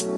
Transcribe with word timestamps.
Oke, 0.00 0.08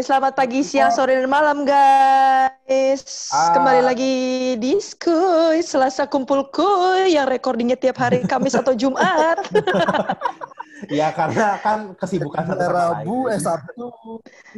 selamat 0.00 0.32
pagi, 0.32 0.64
siang, 0.64 0.88
sore, 0.88 1.20
dan 1.20 1.28
malam, 1.28 1.68
guys. 1.68 3.28
Ah. 3.28 3.60
Kembali 3.60 3.84
lagi 3.84 4.14
di 4.56 4.80
Skuy, 4.80 5.60
Selasa 5.60 6.08
Kumpul 6.08 6.48
Kuy, 6.48 7.12
yang 7.12 7.28
recordingnya 7.28 7.76
tiap 7.76 8.00
hari 8.00 8.24
Kamis 8.24 8.56
atau 8.56 8.72
Jumat. 8.72 9.44
Ya 10.90 11.08
karena 11.10 11.58
kan 11.60 11.92
kesibukan 11.98 12.42
satu 12.46 12.66
Rabu, 12.70 13.16
eh 13.30 13.40
Sabtu. 13.40 13.86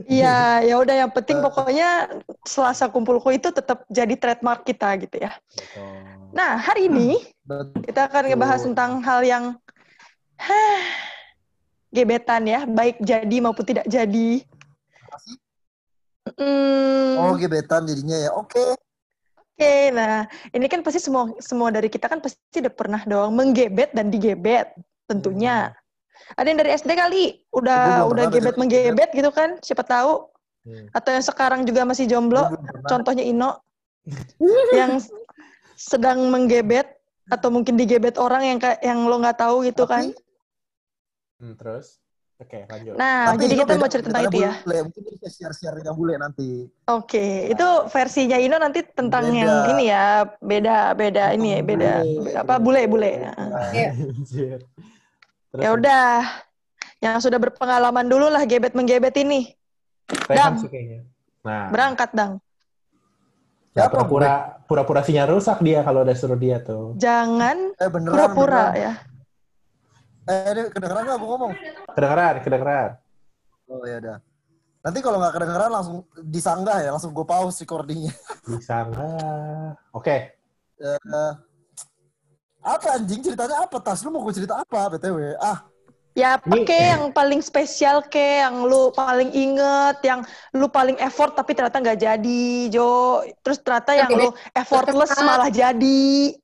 Iya, 0.04 0.62
ya 0.64 0.74
udah 0.78 0.94
yang 1.06 1.12
penting 1.12 1.40
pokoknya 1.40 2.20
Selasa 2.44 2.88
Kumpul 2.88 3.20
Kuy 3.22 3.40
itu 3.40 3.48
tetap 3.48 3.84
jadi 3.88 4.14
trademark 4.18 4.64
kita 4.64 4.94
gitu 5.00 5.16
ya. 5.18 5.32
Betul. 5.52 5.94
Nah, 6.36 6.60
hari 6.60 6.92
ini 6.92 7.24
Betul. 7.44 7.72
kita 7.88 8.08
akan 8.08 8.24
ngebahas 8.28 8.60
tentang 8.64 8.90
hal 9.00 9.20
yang 9.24 9.44
hah, 10.36 10.82
gebetan 11.88 12.44
ya, 12.44 12.68
baik 12.68 13.00
jadi 13.00 13.36
maupun 13.40 13.64
tidak 13.64 13.88
jadi. 13.88 14.44
Hmm, 16.36 17.16
Oh, 17.18 17.34
gebetan 17.40 17.88
jadinya 17.88 18.28
ya. 18.28 18.30
Oke. 18.36 18.76
Oke, 19.58 19.90
nah 19.90 20.22
ini 20.54 20.70
kan 20.70 20.86
pasti 20.86 21.02
semua 21.02 21.34
semua 21.42 21.74
dari 21.74 21.90
kita 21.90 22.06
kan 22.06 22.22
pasti 22.22 22.62
udah 22.62 22.70
pernah 22.70 23.02
dong 23.02 23.34
menggebet 23.34 23.90
dan 23.90 24.06
digebet 24.06 24.70
tentunya. 25.10 25.74
Ada 26.34 26.46
yang 26.46 26.58
dari 26.58 26.70
SD 26.72 26.90
kali 26.92 27.22
udah 27.50 28.06
udah 28.06 28.24
gebet 28.28 28.54
ada 28.54 28.60
menggebet 28.60 29.10
gitu 29.12 29.30
kan? 29.30 29.58
Siapa 29.60 29.82
tahu? 29.82 30.28
Hmm. 30.62 30.86
Atau 30.92 31.10
yang 31.10 31.24
sekarang 31.24 31.60
juga 31.64 31.82
masih 31.82 32.04
jomblo, 32.04 32.44
contohnya 32.84 33.22
Ino 33.22 33.62
yang 34.78 35.00
sedang 35.74 36.28
menggebet 36.28 36.86
atau 37.28 37.48
mungkin 37.48 37.76
digebet 37.76 38.16
orang 38.16 38.42
yang 38.44 38.58
yang 38.80 38.98
lo 39.04 39.16
nggak 39.18 39.38
tahu 39.38 39.64
gitu 39.64 39.84
kan? 39.84 40.08
Tapi- 40.08 40.26
Hmm, 41.38 41.54
terus? 41.54 42.02
Oke, 42.38 42.66
lanjut. 42.66 42.94
Nah, 42.94 43.30
Tapi 43.30 43.46
jadi 43.46 43.54
kita 43.56 43.66
beda 43.68 43.78
mau 43.78 43.90
cerita 43.90 44.08
tentang 44.10 44.24
itu 44.26 44.38
ya. 44.42 44.52
Bule. 44.62 44.78
Mungkin 44.86 45.02
bisa 45.10 45.26
share-share 45.26 45.78
yang 45.82 45.94
bule 45.94 46.14
nanti. 46.14 46.66
Oke, 46.86 47.46
itu 47.46 47.66
versinya 47.90 48.38
Ino 48.38 48.58
nanti 48.58 48.82
tentang 48.82 49.26
Beda. 49.26 49.38
yang 49.38 49.50
ini 49.70 49.84
ya, 49.86 50.06
beda 50.38 50.76
beda 50.94 51.24
ini 51.34 51.48
ya, 51.54 51.60
beda 51.62 51.92
Bule. 52.02 52.30
apa 52.34 52.54
bule 52.58 52.82
bule. 52.86 53.10
Iya. 53.10 53.90
Anjir. 54.18 54.58
Terus, 55.48 55.62
Ya 55.64 55.70
udah, 55.72 56.06
yang 57.00 57.16
sudah 57.18 57.38
berpengalaman 57.38 58.04
dulu 58.04 58.28
lah 58.28 58.44
gebet 58.44 58.76
menggebet 58.76 59.16
ini. 59.18 59.54
Rehan 60.28 60.56
Dam. 60.56 60.60
sih 60.60 60.68
kayaknya. 60.68 61.04
Nah, 61.44 61.68
Berangkat 61.68 62.10
dang. 62.12 62.32
ya 63.72 63.86
Siapa, 63.86 63.94
pura-pura 64.04 64.32
pura-pura 64.66 65.00
sinyal 65.00 65.28
rusak 65.30 65.60
dia 65.60 65.80
kalau 65.80 66.02
udah 66.02 66.16
suruh 66.16 66.36
dia 66.36 66.58
tuh. 66.58 66.96
Jangan 66.96 67.72
Eh 67.76 67.88
beneran. 67.88 68.12
pura-pura 68.16 68.62
beneran. 68.72 68.82
ya. 68.82 68.92
Eh, 70.28 70.50
ini 70.52 70.60
kedengeran 70.68 71.02
nggak 71.06 71.18
gue 71.18 71.28
ngomong? 71.30 71.52
Kedengeran, 71.94 72.34
kedengeran. 72.42 72.90
Oh 73.68 73.84
ya 73.84 73.96
udah. 73.96 74.18
Nanti 74.78 74.98
kalau 75.00 75.16
nggak 75.18 75.34
kedengeran 75.34 75.70
langsung 75.70 75.96
disanggah 76.18 76.78
ya, 76.80 76.90
langsung 76.92 77.12
gue 77.12 77.24
pause 77.24 77.60
recordingnya. 77.60 78.12
Bisa 78.44 78.84
nggak? 78.84 79.72
Oke. 79.92 80.16
Eh, 80.78 81.32
apa 82.62 82.98
anjing 82.98 83.20
ceritanya 83.22 83.64
apa 83.64 83.76
tas? 83.80 84.02
Lu 84.02 84.10
mau 84.10 84.22
gue 84.26 84.34
cerita 84.34 84.58
apa 84.60 84.98
btw? 84.98 85.34
Ah, 85.38 85.64
Ya 86.18 86.34
apa 86.34 86.50
Ini- 86.50 86.66
ke 86.66 86.74
yang 86.74 87.14
paling 87.14 87.38
spesial 87.38 88.02
ke, 88.02 88.42
yang 88.42 88.66
lu 88.66 88.90
paling 88.90 89.30
inget, 89.30 90.02
yang 90.02 90.26
lu 90.50 90.66
paling 90.66 90.98
effort 90.98 91.38
tapi 91.38 91.54
ternyata 91.54 91.78
nggak 91.78 91.94
jadi, 91.94 92.46
Jo. 92.74 93.22
Terus 93.46 93.62
ternyata 93.62 93.94
yang 93.94 94.10
lu 94.10 94.34
effortless 94.50 95.14
malah 95.22 95.46
jadi. 95.46 96.34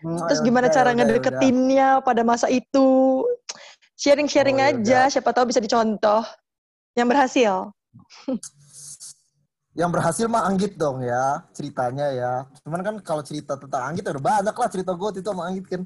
Terus 0.00 0.40
ayo, 0.40 0.46
gimana 0.48 0.72
udah, 0.72 0.74
cara 0.74 0.90
udah. 0.90 0.96
ngedeketinnya 0.96 1.88
pada 2.00 2.24
masa 2.24 2.48
itu? 2.48 3.20
Sharing-sharing 4.00 4.58
Oh, 4.58 4.64
ya 4.64 4.68
aja, 4.80 5.00
siapa 5.12 5.30
tahu 5.36 5.52
bisa 5.52 5.60
dicontoh. 5.60 6.24
Yang 6.96 7.06
berhasil. 7.12 7.52
Yang 9.72 9.90
berhasil 9.96 10.26
mah 10.28 10.44
Anggit 10.44 10.76
dong 10.76 11.00
ya 11.00 11.40
ceritanya 11.56 12.12
ya. 12.12 12.32
Cuman 12.60 12.80
kan 12.84 12.94
kalau 13.00 13.24
cerita 13.24 13.56
tentang 13.56 13.88
Anggit 13.88 14.04
ya 14.04 14.12
udah 14.12 14.24
banyak 14.24 14.54
lah 14.54 14.68
cerita 14.68 14.90
gue 14.92 15.08
itu 15.16 15.24
sama 15.24 15.48
Anggit 15.48 15.66
kan. 15.68 15.82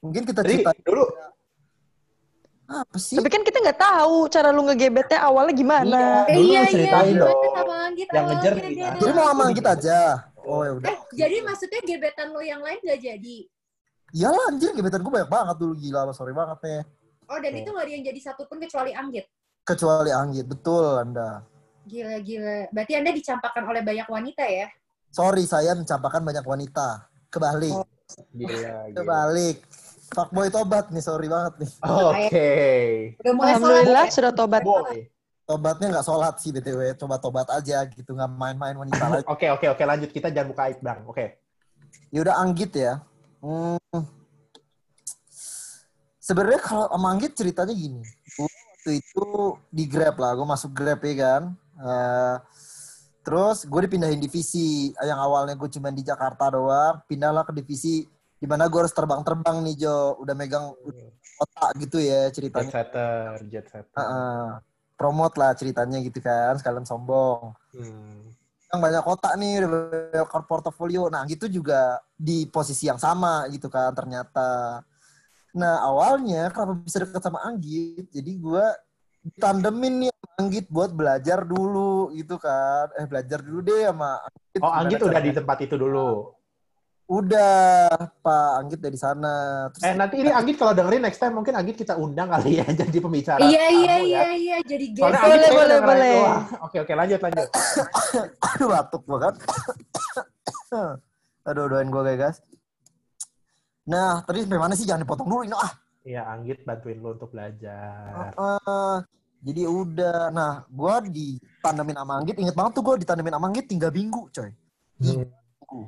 Mungkin 0.00 0.22
kita 0.24 0.40
Jadi 0.40 0.64
cerita 0.64 0.72
dulu 0.84 1.04
apa 2.66 2.98
sih? 2.98 3.14
Tapi 3.14 3.30
kan 3.30 3.42
kita 3.46 3.62
nggak 3.62 3.78
tahu 3.78 4.26
cara 4.26 4.50
lu 4.50 4.66
ngegebetnya 4.66 5.18
awalnya 5.22 5.54
gimana. 5.54 6.26
Iya. 6.26 6.26
Eh, 6.26 6.34
Dulu 6.34 6.50
iya, 6.50 6.62
ceritain 6.66 7.14
iya, 7.14 7.22
dong. 7.22 7.30
gimana 7.38 7.54
sama 7.62 7.76
Anggit 7.86 8.06
Yang 8.10 8.16
awalnya 8.18 8.34
ngejar 8.34 8.52
ada. 8.56 8.98
Jadi 8.98 9.12
mau 9.14 9.26
sama 9.30 9.42
Anggit 9.46 9.66
aja. 9.66 9.98
Oh 10.46 10.60
ya 10.62 10.72
udah. 10.78 10.86
Eh, 10.90 10.98
jadi 11.14 11.36
maksudnya 11.42 11.80
gebetan 11.82 12.28
lo 12.30 12.40
yang 12.42 12.62
lain 12.62 12.78
gak 12.82 13.00
jadi? 13.02 13.36
Iyalah 14.14 14.54
anjir 14.54 14.70
gebetan 14.70 15.02
gue 15.02 15.10
banyak 15.10 15.30
banget 15.30 15.56
dulu 15.58 15.74
gila 15.74 16.14
sorry 16.14 16.30
banget 16.30 16.58
nih. 16.62 16.82
Oh, 17.26 17.38
dan 17.42 17.52
itu 17.58 17.68
gak 17.74 17.84
ada 17.84 17.90
yang 17.90 18.04
jadi 18.06 18.20
satupun 18.22 18.56
kecuali 18.62 18.94
Anggit? 18.94 19.26
Kecuali 19.66 20.10
Anggit, 20.14 20.46
betul 20.46 21.02
Anda. 21.02 21.42
Gila-gila. 21.86 22.66
Berarti 22.74 22.92
Anda 22.98 23.10
dicampakkan 23.14 23.62
oleh 23.62 23.80
banyak 23.80 24.08
wanita 24.10 24.42
ya? 24.42 24.66
Sorry 25.14 25.46
saya 25.46 25.72
mencampakkan 25.72 26.20
banyak 26.20 26.42
wanita. 26.42 27.06
Kebalik, 27.30 27.78
gila, 28.34 28.50
gila. 28.90 28.94
kebalik. 28.94 29.56
Fuckboy 30.06 30.48
tobat 30.50 30.90
nih, 30.90 31.02
sorry 31.02 31.26
banget 31.26 31.62
nih. 31.62 31.70
Oke. 31.82 32.50
Udah 33.22 33.32
mulai 33.34 33.50
Alhamdulillah 33.54 34.04
sholat 34.06 34.06
ya? 34.06 34.14
sudah 34.14 34.32
tobat. 34.34 34.62
Boy. 34.62 35.10
Tobatnya 35.46 35.86
nggak 35.94 36.06
sholat 36.06 36.34
sih 36.42 36.50
BTW, 36.50 36.80
coba 36.98 37.22
tobat 37.22 37.46
aja 37.50 37.86
gitu, 37.86 38.14
nggak 38.14 38.30
main-main 38.34 38.74
wanita 38.74 39.02
lagi. 39.14 39.26
Oke, 39.26 39.46
oke, 39.50 39.66
oke, 39.74 39.82
lanjut 39.82 40.10
kita 40.10 40.30
jangan 40.30 40.50
buka 40.50 40.62
aib, 40.70 40.78
Bang. 40.82 41.06
Oke. 41.06 41.38
Ya 42.10 42.22
udah 42.22 42.34
Anggit 42.38 42.74
ya. 42.74 43.02
Hmm. 43.42 43.78
Sebenarnya 46.18 46.58
kalau 46.58 46.86
sama 46.90 47.06
Anggit 47.14 47.32
ceritanya 47.38 47.74
gini. 47.74 48.02
Gue 48.34 48.46
waktu 48.46 48.90
itu 49.02 49.26
di 49.70 49.84
Grab 49.86 50.18
lah, 50.18 50.34
gue 50.34 50.46
masuk 50.46 50.70
Grab 50.74 51.02
ya 51.02 51.14
kan. 51.18 51.42
Eh, 51.76 52.36
terus 53.20 53.66
gue 53.66 53.80
dipindahin 53.84 54.18
divisi. 54.18 54.92
Yang 54.96 55.20
awalnya 55.20 55.54
gue 55.54 55.68
cuma 55.72 55.92
di 55.92 56.00
Jakarta 56.00 56.48
doang, 56.52 57.02
pindahlah 57.04 57.44
ke 57.44 57.52
divisi 57.52 58.06
di 58.36 58.44
mana 58.44 58.68
gue 58.68 58.80
harus 58.80 58.92
terbang-terbang 58.94 59.60
nih 59.64 59.86
Jo. 59.86 60.16
Udah 60.20 60.34
megang 60.36 60.72
otak 61.36 61.70
gitu 61.80 62.00
ya 62.00 62.28
Jet 62.32 62.40
ceritanya. 62.40 62.72
setter, 62.72 63.44
jet 63.52 63.66
setter. 63.68 63.96
Heeh. 63.96 64.44
promote 64.96 65.36
lah 65.36 65.52
ceritanya 65.52 66.00
gitu 66.00 66.24
kan, 66.24 66.56
sekalian 66.56 66.88
sombong. 66.88 67.52
Hmm. 67.76 68.32
yang 68.66 68.80
banyak 68.82 69.02
kotak 69.06 69.36
nih 69.38 69.62
udah 69.62 69.70
banyak 69.70 70.44
portofolio 70.50 71.06
nah 71.06 71.22
gitu 71.30 71.46
juga 71.46 72.02
di 72.18 72.50
posisi 72.50 72.90
yang 72.90 72.98
sama 72.98 73.46
gitu 73.46 73.70
kan 73.70 73.94
ternyata 73.94 74.82
nah 75.54 75.86
awalnya 75.86 76.50
kenapa 76.50 76.82
bisa 76.82 76.98
deket 76.98 77.22
sama 77.22 77.46
Anggit 77.46 78.10
jadi 78.10 78.32
gue 78.34 78.64
ditandemin 79.26 79.94
nih 80.00 80.10
sama 80.12 80.30
Anggit 80.36 80.66
buat 80.68 80.90
belajar 80.90 81.42
dulu 81.42 82.12
gitu 82.12 82.36
kan 82.36 82.86
eh 82.94 83.04
belajar 83.04 83.40
dulu 83.40 83.58
deh 83.60 83.82
sama 83.84 84.22
Anggit 84.22 84.60
Oh, 84.60 84.70
Anggit 84.70 85.00
udah 85.00 85.20
di 85.20 85.32
tempat 85.32 85.58
itu 85.60 85.74
dulu. 85.74 86.30
udah 87.06 87.86
Pak 88.18 88.50
Anggit 88.58 88.82
dari 88.82 88.94
sana 88.94 89.66
Eh, 89.70 89.78
Terus 89.78 89.94
nanti 89.94 90.14
ini 90.18 90.30
Anggit 90.30 90.56
kalau 90.56 90.74
dengerin 90.74 91.02
next 91.02 91.18
time 91.18 91.34
mungkin 91.34 91.54
Anggit 91.54 91.74
kita 91.74 91.94
undang 91.94 92.26
kali 92.28 92.58
ya 92.58 92.66
jadi 92.82 92.98
pembicara. 92.98 93.42
Iya, 93.42 93.66
iya, 93.68 93.94
ya. 93.94 93.96
iya, 94.02 94.26
iya. 94.34 94.56
Jadi 94.60 94.86
guest. 94.90 95.14
Boleh, 95.14 95.50
boleh, 95.54 95.78
boleh. 95.80 96.14
Oke, 96.62 96.76
oke, 96.82 96.92
lanjut, 96.92 97.20
lanjut. 97.20 97.48
aduh 98.50 98.68
batuk 98.68 99.02
banget 99.06 99.34
aduh 101.48 101.64
doain 101.66 101.86
gue 101.86 102.14
guys 102.16 102.38
nah 103.86 104.18
tadi 104.26 104.42
sampai 104.42 104.58
mana 104.58 104.74
sih 104.74 104.82
jangan 104.82 105.06
dipotong 105.06 105.30
dulu 105.30 105.46
ini 105.46 105.54
ah 105.54 105.70
Iya, 106.06 106.22
Anggit 106.30 106.62
bantuin 106.62 107.02
lo 107.02 107.18
untuk 107.18 107.34
belajar. 107.34 108.30
Eh, 108.30 108.96
jadi 109.42 109.62
udah, 109.66 110.30
nah 110.30 110.62
gue 110.70 110.94
ditandemin 111.10 111.98
sama 111.98 112.22
Anggit, 112.22 112.38
inget 112.38 112.54
banget 112.54 112.72
tuh 112.78 112.82
gue 112.86 112.94
ditandemin 113.02 113.34
sama 113.34 113.46
Anggit 113.50 113.66
tiga 113.66 113.90
minggu 113.90 114.30
coy. 114.30 114.50
Hmm. 115.02 115.26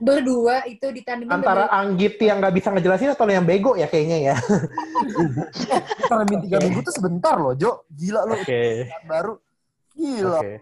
Berdua 0.03 0.67
itu 0.67 0.91
ditandemin 0.91 1.31
Antara 1.31 1.71
Anggit 1.71 2.19
yang 2.19 2.43
nggak 2.43 2.51
bisa 2.51 2.75
ngejelasin 2.75 3.15
atau 3.15 3.31
lo 3.31 3.33
yang 3.33 3.47
bego 3.47 3.79
ya 3.79 3.87
kayaknya 3.87 4.35
ya. 4.35 4.37
Ditandemin 6.03 6.39
tiga 6.51 6.59
minggu 6.67 6.81
tuh 6.83 6.95
sebentar 6.99 7.39
loh 7.39 7.55
Jo, 7.55 7.87
gila 7.87 8.27
lu 8.27 8.35
Oke. 8.43 8.91
kan 8.91 9.03
baru. 9.07 9.35
Gila. 9.95 10.41
Oke. 10.43 10.53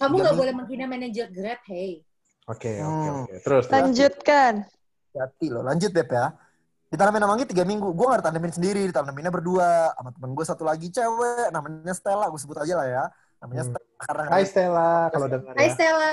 Kamu 0.00 0.14
gak 0.18 0.34
boleh 0.34 0.54
menghina 0.56 0.88
manajer 0.88 1.28
Grab, 1.30 1.60
hey. 1.68 2.00
Oke, 2.48 2.80
oke, 2.80 2.82
Hmm. 2.82 3.22
oke. 3.22 3.34
Terus, 3.44 3.64
terus. 3.64 3.64
Lanjutkan. 3.70 4.52
Hati 5.14 5.46
loh, 5.46 5.62
lanjut 5.62 5.90
Beb 5.94 6.10
ya. 6.10 6.26
Ditandemin 6.90 7.22
sama 7.22 7.32
Anggit 7.38 7.54
tiga 7.54 7.62
minggu, 7.62 7.94
gue 7.94 8.02
gak 8.04 8.20
ditandemin 8.20 8.50
sendiri, 8.50 8.82
ditandeminnya 8.84 9.30
berdua. 9.30 9.94
Sama 9.94 10.10
temen 10.10 10.34
gue 10.34 10.42
satu 10.42 10.66
lagi 10.66 10.90
cewek, 10.90 11.54
namanya 11.54 11.94
Stella, 11.94 12.26
gue 12.26 12.36
sebut 12.36 12.58
aja 12.58 12.74
lah 12.74 12.86
ya. 12.86 13.04
Namanya 13.38 13.62
Hmm. 13.62 13.70
Stella, 13.72 13.90
karena 14.02 14.24
Hai 14.26 14.44
Stella, 14.44 14.90
kalau 15.08 15.26
dengar 15.26 15.54
Hai 15.54 15.66
ya. 15.66 15.72
Stella. 15.72 16.10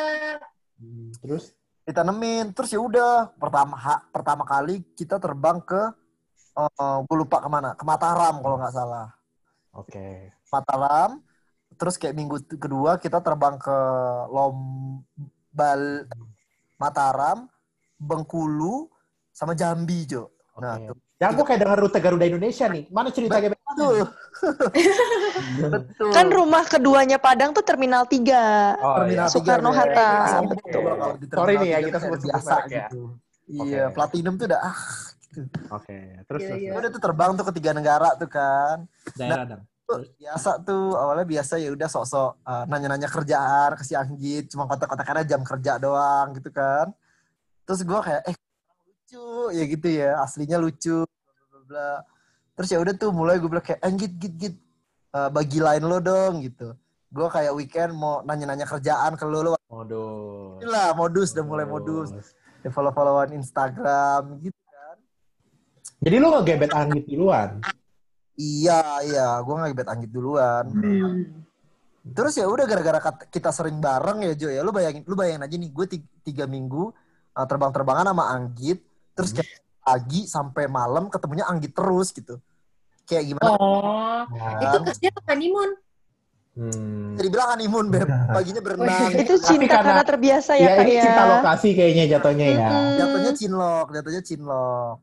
Hmm, 0.77 1.09
Terus? 1.19 1.45
ditanemin 1.81 2.51
terus 2.51 2.67
ya 2.67 2.83
udah 2.83 3.31
pertama 3.39 3.79
ha- 3.79 4.03
pertama 4.11 4.43
kali 4.43 4.83
kita 4.91 5.23
terbang 5.23 5.63
ke 5.63 5.87
eh 6.59 6.97
gue 6.99 7.15
lupa 7.15 7.39
ke 7.39 7.47
mana 7.47 7.79
ke 7.79 7.87
Mataram 7.87 8.43
kalau 8.43 8.59
nggak 8.59 8.75
salah 8.75 9.07
Oke. 9.71 10.35
Mataram 10.51 11.23
terus 11.79 11.95
kayak 11.95 12.11
minggu 12.11 12.43
kedua 12.59 12.99
kita 12.99 13.23
terbang 13.23 13.55
ke 13.55 13.77
Lombal 14.27 16.11
Mataram 16.75 17.47
Bengkulu, 17.95 18.91
sama 19.31 19.55
Jambi, 19.55 20.03
Jo. 20.03 20.27
Nah, 20.57 20.75
tuh. 20.89 20.97
Ya, 21.17 21.33
gue 21.33 21.45
kayak 21.45 21.59
dengar 21.65 21.77
rute 21.81 21.97
Garuda 21.97 22.25
Indonesia 22.25 22.65
nih. 22.69 22.83
Mana 22.89 23.09
cerita? 23.09 23.41
Betul. 23.41 24.05
Betul. 25.57 26.11
Kan 26.13 26.27
rumah 26.29 26.63
keduanya 26.65 27.17
Padang 27.17 27.53
tuh 27.57 27.65
Terminal 27.65 28.05
3. 28.05 28.77
Oh, 28.77 28.95
Terminal 29.01 29.25
iya. 29.25 29.31
Soekarno 29.31 29.71
Hatta, 29.73 30.09
betul. 30.45 30.81
Sorry 31.33 31.53
Terminal 31.57 31.61
nih 31.61 31.69
ya, 31.69 31.77
tiga 31.77 31.87
kita 31.89 31.97
kayak 31.97 32.01
sebut-sebut 32.05 32.31
biasa 32.33 32.53
ya. 32.53 32.65
gitu. 32.89 33.01
Iya, 33.47 33.83
platinum 33.95 34.33
tuh 34.35 34.45
udah 34.51 34.59
ah 34.61 34.79
gitu. 35.31 35.41
Oke, 35.71 35.97
terus 36.27 36.41
Iya, 36.41 36.49
terus. 36.49 36.61
iya. 36.61 36.69
terus. 36.73 36.79
Udah 36.83 36.89
tuh 36.91 37.01
terbang 37.01 37.31
tuh 37.33 37.45
ke 37.47 37.53
tiga 37.57 37.71
negara 37.73 38.09
tuh 38.17 38.29
kan. 38.29 38.77
Daerah 39.15 39.45
dong. 39.45 39.63
Tuh, 39.87 40.03
biasa 40.19 40.51
tuh 40.67 40.99
awalnya 40.99 41.23
biasa 41.23 41.53
ya 41.63 41.71
udah 41.71 41.87
sok-sok 41.87 42.31
uh, 42.43 42.63
nanya-nanya 42.67 43.07
kerjaan 43.07 43.71
ke 43.79 43.87
si 43.87 43.95
Anggit 43.95 44.51
cuma 44.51 44.67
kotak-kotakannya 44.67 45.23
jam 45.23 45.39
kerja 45.47 45.79
doang 45.79 46.35
gitu 46.35 46.51
kan 46.51 46.91
terus 47.63 47.87
gue 47.87 47.95
kayak 47.95 48.19
eh 48.27 48.35
lucu 49.07 49.55
ya 49.55 49.63
gitu 49.63 49.87
ya 49.87 50.19
aslinya 50.19 50.59
lucu 50.59 51.07
bla 51.07 51.59
bla 51.63 51.91
terus 52.59 52.67
ya 52.75 52.83
udah 52.83 52.91
tuh 52.91 53.15
mulai 53.15 53.39
gue 53.39 53.47
bilang 53.47 53.63
kayak 53.63 53.79
Anggit 53.79 54.19
git 54.19 54.33
git 54.35 54.55
uh, 55.15 55.31
bagi 55.31 55.63
lain 55.63 55.87
lo 55.87 56.03
dong 56.03 56.43
gitu 56.43 56.75
gue 57.07 57.27
kayak 57.31 57.55
weekend 57.55 57.95
mau 57.95 58.19
nanya-nanya 58.27 58.67
kerjaan 58.67 59.15
ke 59.15 59.23
lo 59.23 59.47
lo 59.47 59.51
Modus. 59.71 60.59
lah 60.67 60.91
modus 60.91 61.31
udah 61.31 61.45
mulai 61.47 61.63
modus 61.63 62.11
ya 62.59 62.67
follow-followan 62.67 63.31
Instagram 63.31 64.43
gitu 64.43 64.59
kan 64.67 64.97
Jadi 66.03 66.15
lu 66.19 66.27
ngegebet 66.27 66.71
Anggit 66.75 67.07
duluan. 67.07 67.63
iya 68.35 68.99
iya 69.07 69.39
gue 69.39 69.53
nggak 69.55 69.71
bet 69.71 69.87
Anggit 69.87 70.11
duluan 70.11 70.67
Hmm. 70.67 71.47
Terus 72.07 72.39
ya 72.39 72.47
udah 72.47 72.63
gara-gara 72.63 72.99
kita 73.27 73.51
sering 73.51 73.83
bareng 73.83 74.23
ya 74.23 74.31
Jo 74.31 74.47
ya. 74.47 74.63
Lu 74.63 74.71
bayangin 74.71 75.03
lu 75.03 75.11
bayangin 75.19 75.43
aja 75.43 75.55
nih 75.59 75.71
gue 75.75 75.85
tiga 76.23 76.47
minggu 76.47 76.87
uh, 77.35 77.43
terbang-terbangan 77.43 78.07
sama 78.15 78.31
Anggit 78.31 78.86
terus 79.17 79.33
Hmm. 79.33 79.41
kayak 79.41 79.51
pagi 79.81 80.21
sampai 80.23 80.65
malam 80.67 81.07
ketemunya 81.07 81.43
Anggit 81.43 81.73
terus 81.73 82.11
gitu. 82.11 82.37
Kayak 83.03 83.23
gimana? 83.25 83.49
Oh, 83.51 84.21
Nah, 84.27 84.61
itu 84.61 84.77
kerja 84.85 85.09
ke 85.09 85.21
honeymoon. 85.25 85.71
hmm. 86.53 87.15
Jadi 87.15 87.27
bilang 87.27 87.49
honeymoon 87.49 87.87
beb, 87.87 88.05
paginya 88.35 88.61
berenang. 88.61 89.09
Itu 89.11 89.35
Tapi 89.35 89.47
cinta 89.47 89.65
karena- 89.71 89.85
karena 89.95 90.03
terbiasa 90.05 90.51
ya, 90.53 90.61
Ya, 90.61 90.69
Kak 90.71 90.83
ini 90.83 90.93
ya. 90.93 91.03
cinta 91.03 91.23
lokasi 91.31 91.69
kayaknya 91.71 92.03
jatuhnya 92.09 92.47
ya. 92.47 92.59
Mm-mm. 92.61 92.97
Jatuhnya 92.97 93.31
cinlok, 93.33 93.87
jatuhnya 93.91 94.21
cinlok. 94.21 94.95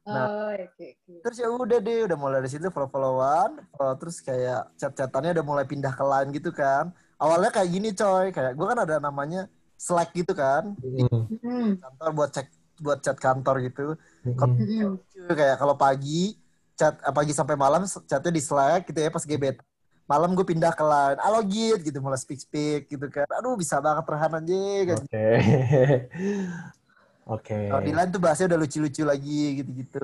Nah. 0.00 0.26
Oh, 0.26 0.50
oke, 0.50 0.66
oke. 0.88 1.14
Terus 1.20 1.36
ya 1.36 1.46
udah 1.48 1.78
deh, 1.78 1.98
udah 2.02 2.16
mulai 2.16 2.36
dari 2.38 2.48
situ 2.48 2.66
follow-followan, 2.66 3.50
follow 3.70 3.94
terus 3.94 4.18
kayak 4.18 4.72
chat-chatannya 4.74 5.30
udah 5.32 5.44
mulai 5.44 5.64
pindah 5.64 5.92
ke 5.92 6.02
line 6.02 6.30
gitu 6.32 6.50
kan. 6.50 6.90
Awalnya 7.14 7.52
kayak 7.52 7.68
gini 7.68 7.92
coy, 7.92 8.26
kayak 8.30 8.56
gue 8.56 8.66
kan 8.66 8.78
ada 8.80 8.96
namanya 8.98 9.44
Slack 9.76 10.12
gitu 10.12 10.32
kan, 10.32 10.72
Hmm. 10.74 11.24
Hmm. 11.36 11.68
kantor 11.74 12.10
buat 12.14 12.30
cek 12.30 12.48
buat 12.80 12.98
chat 12.98 13.14
kantor 13.14 13.60
gitu. 13.62 13.94
Hmm. 14.20 14.34
Hmm. 14.34 14.96
kayak 15.28 15.56
kalau 15.56 15.76
pagi 15.76 16.34
chat 16.74 16.96
eh, 16.98 17.12
pagi 17.12 17.30
sampai 17.30 17.54
malam 17.54 17.84
chatnya 17.84 18.28
di 18.28 18.40
Slack 18.40 18.88
gitu 18.88 18.98
ya 18.98 19.08
pas 19.08 19.20
gebet 19.22 19.60
malam 20.04 20.32
gue 20.32 20.42
pindah 20.42 20.72
ke 20.72 20.82
line 20.82 21.18
halo 21.18 21.38
git 21.42 21.80
gitu 21.80 22.00
mulai 22.00 22.16
speak 22.16 22.40
speak 22.40 22.88
gitu 22.88 23.06
kan 23.06 23.28
aduh 23.30 23.54
bisa 23.54 23.78
banget 23.78 24.02
Rehan 24.02 24.32
aja 24.34 24.62
kan 24.88 24.98
Oke. 24.98 25.28
Oke. 27.30 27.58
kalau 27.70 27.80
di 27.80 27.92
line 27.92 28.10
tuh 28.10 28.18
bahasnya 28.18 28.50
udah 28.50 28.58
lucu-lucu 28.58 29.02
lagi 29.04 29.60
gitu-gitu 29.60 30.02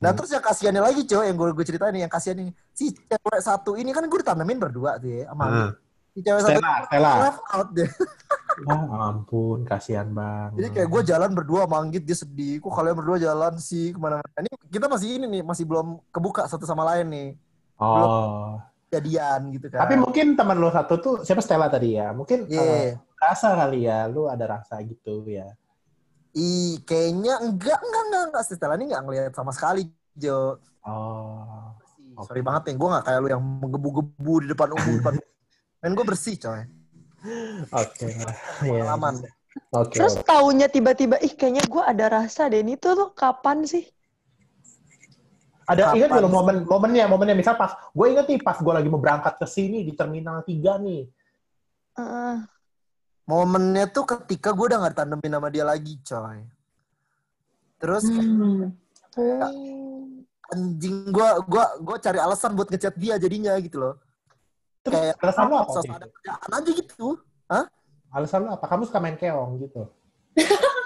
nah 0.00 0.10
terus 0.10 0.32
yang 0.32 0.40
kasihannya 0.40 0.80
lagi 0.80 1.04
coy 1.04 1.28
yang 1.28 1.36
gue 1.36 1.52
gue 1.52 1.66
ceritain 1.66 1.92
nih 1.92 2.02
yang 2.02 2.12
kasihan 2.12 2.36
nih 2.38 2.48
si 2.72 2.96
cewek 2.96 3.40
satu 3.44 3.76
ini 3.76 3.92
kan 3.92 4.00
gue 4.02 4.18
ditanemin 4.18 4.56
berdua 4.58 4.96
tuh 4.96 5.12
ya 5.12 5.28
sama 5.28 5.44
Ah. 5.44 5.70
si 6.10 6.18
cewek 6.18 6.40
satu 6.40 6.56
Stella, 6.56 6.74
Stella. 6.88 7.12
left 7.20 7.40
out 7.52 7.68
deh 7.70 7.90
Oh, 8.62 8.90
ampun, 8.92 9.62
kasihan 9.62 10.08
bang. 10.08 10.50
jadi 10.54 10.68
kayak 10.72 10.88
gue 10.88 11.02
jalan 11.06 11.30
berdua 11.30 11.64
sama 11.64 11.76
Anggit 11.78 12.02
dia 12.02 12.14
sedih 12.14 12.58
kok 12.58 12.70
kalian 12.70 12.94
berdua 12.94 13.16
jalan 13.16 13.54
sih 13.56 13.90
ke 13.90 13.98
mana-mana 13.98 14.26
ini 14.38 14.50
kita 14.66 14.86
masih 14.86 15.08
ini 15.16 15.26
nih 15.28 15.42
masih 15.42 15.64
belum 15.64 16.02
kebuka 16.08 16.44
satu 16.44 16.64
sama 16.64 16.82
lain 16.84 17.06
nih 17.08 17.30
Oh. 17.76 18.60
jadian 18.86 19.48
gitu 19.50 19.66
kan 19.66 19.80
Tapi 19.80 19.96
mungkin 19.96 20.34
teman 20.34 20.58
lo 20.58 20.68
satu 20.68 20.98
tuh 20.98 21.14
siapa 21.20 21.40
Stella 21.40 21.66
tadi 21.66 21.94
ya? 21.94 22.10
Mungkin 22.10 22.44
Iya. 22.44 22.60
eh, 22.60 22.88
rasa 23.16 23.54
kali 23.54 23.86
ya, 23.86 24.04
lu 24.04 24.26
ada 24.26 24.44
rasa 24.50 24.76
gitu 24.82 25.24
ya. 25.24 25.46
Ih, 26.32 26.82
kayaknya 26.82 27.38
enggak, 27.38 27.78
enggak, 27.78 28.02
enggak, 28.04 28.22
enggak. 28.28 28.42
Stella 28.44 28.74
ini 28.74 28.86
enggak 28.86 29.02
ngeliat 29.02 29.32
sama 29.32 29.50
sekali, 29.50 29.88
Jo. 30.12 30.58
Oh. 30.82 31.72
Sorry 32.20 32.42
banget 32.42 32.68
nih, 32.68 32.76
gue 32.76 32.88
enggak 32.90 33.04
kayak 33.06 33.18
lu 33.18 33.28
yang 33.30 33.40
menggebu-gebu 33.40 34.34
di 34.42 34.46
depan 34.50 34.68
umum. 34.70 34.94
depan. 34.98 35.14
Dan 35.80 35.90
gue 35.94 36.04
bersih, 36.04 36.36
coy. 36.36 36.60
Oke. 37.70 38.08
Iya. 38.08 38.32
Pengalaman. 38.64 39.14
Oke. 39.74 39.98
Terus 39.98 40.14
taunya 40.24 40.66
tiba-tiba, 40.70 41.20
ih 41.20 41.34
kayaknya 41.34 41.64
gue 41.66 41.82
ada 41.82 42.06
rasa 42.08 42.48
deh. 42.48 42.62
Ini 42.64 42.78
tuh, 42.80 42.96
tuh 42.96 43.10
kapan 43.12 43.66
sih? 43.66 43.84
Ada 45.70 45.94
ingat 45.94 46.10
Kapan 46.10 46.10
nggak 46.10 46.22
lo 46.22 46.28
sih? 46.28 46.34
momen 46.34 46.56
momennya 46.66 47.04
momennya 47.06 47.36
misal 47.38 47.54
pas 47.54 47.78
gue 47.94 48.06
inget 48.10 48.26
nih 48.26 48.42
pas 48.42 48.58
gue 48.58 48.72
lagi 48.74 48.90
mau 48.90 48.98
berangkat 48.98 49.38
ke 49.38 49.46
sini 49.46 49.86
di 49.86 49.94
terminal 49.94 50.42
3 50.42 50.82
nih. 50.82 51.02
Heeh. 51.94 52.36
Momennya 53.30 53.86
tuh 53.86 54.02
ketika 54.02 54.50
gue 54.50 54.66
udah 54.66 54.82
gak 54.82 54.98
ditandemin 54.98 55.30
sama 55.38 55.48
dia 55.54 55.62
lagi, 55.62 55.94
coy. 56.02 56.42
Terus 57.78 58.02
kayak 58.10 58.26
Hmm. 58.26 58.74
Oh. 59.18 60.06
anjing 60.50 61.10
gue 61.10 61.28
gua, 61.50 61.66
gua 61.82 61.96
cari 61.98 62.18
alasan 62.18 62.54
buat 62.58 62.70
ngechat 62.70 62.94
dia 62.98 63.18
jadinya 63.18 63.54
gitu 63.62 63.78
loh. 63.78 63.94
Terus 64.80 64.96
Kayak 64.96 65.14
alasan 65.20 65.44
lo 65.52 65.56
apa? 65.60 65.72
ada 65.92 66.06
kerjaan 66.08 66.50
aja 66.56 66.70
gitu. 66.72 67.06
Alasan 68.10 68.40
lo 68.44 68.50
apa? 68.56 68.64
Kamu 68.64 68.82
suka 68.88 68.98
main 69.02 69.16
keong 69.16 69.50
gitu. 69.60 69.82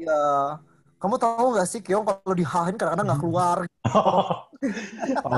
Iya. 0.00 0.56
Kamu 0.96 1.20
tahu 1.20 1.60
gak 1.60 1.68
sih, 1.68 1.84
Keong 1.84 2.08
kalau 2.08 2.32
dihahin 2.32 2.80
kadang-kadang 2.80 3.12
gak 3.12 3.20
keluar. 3.20 3.58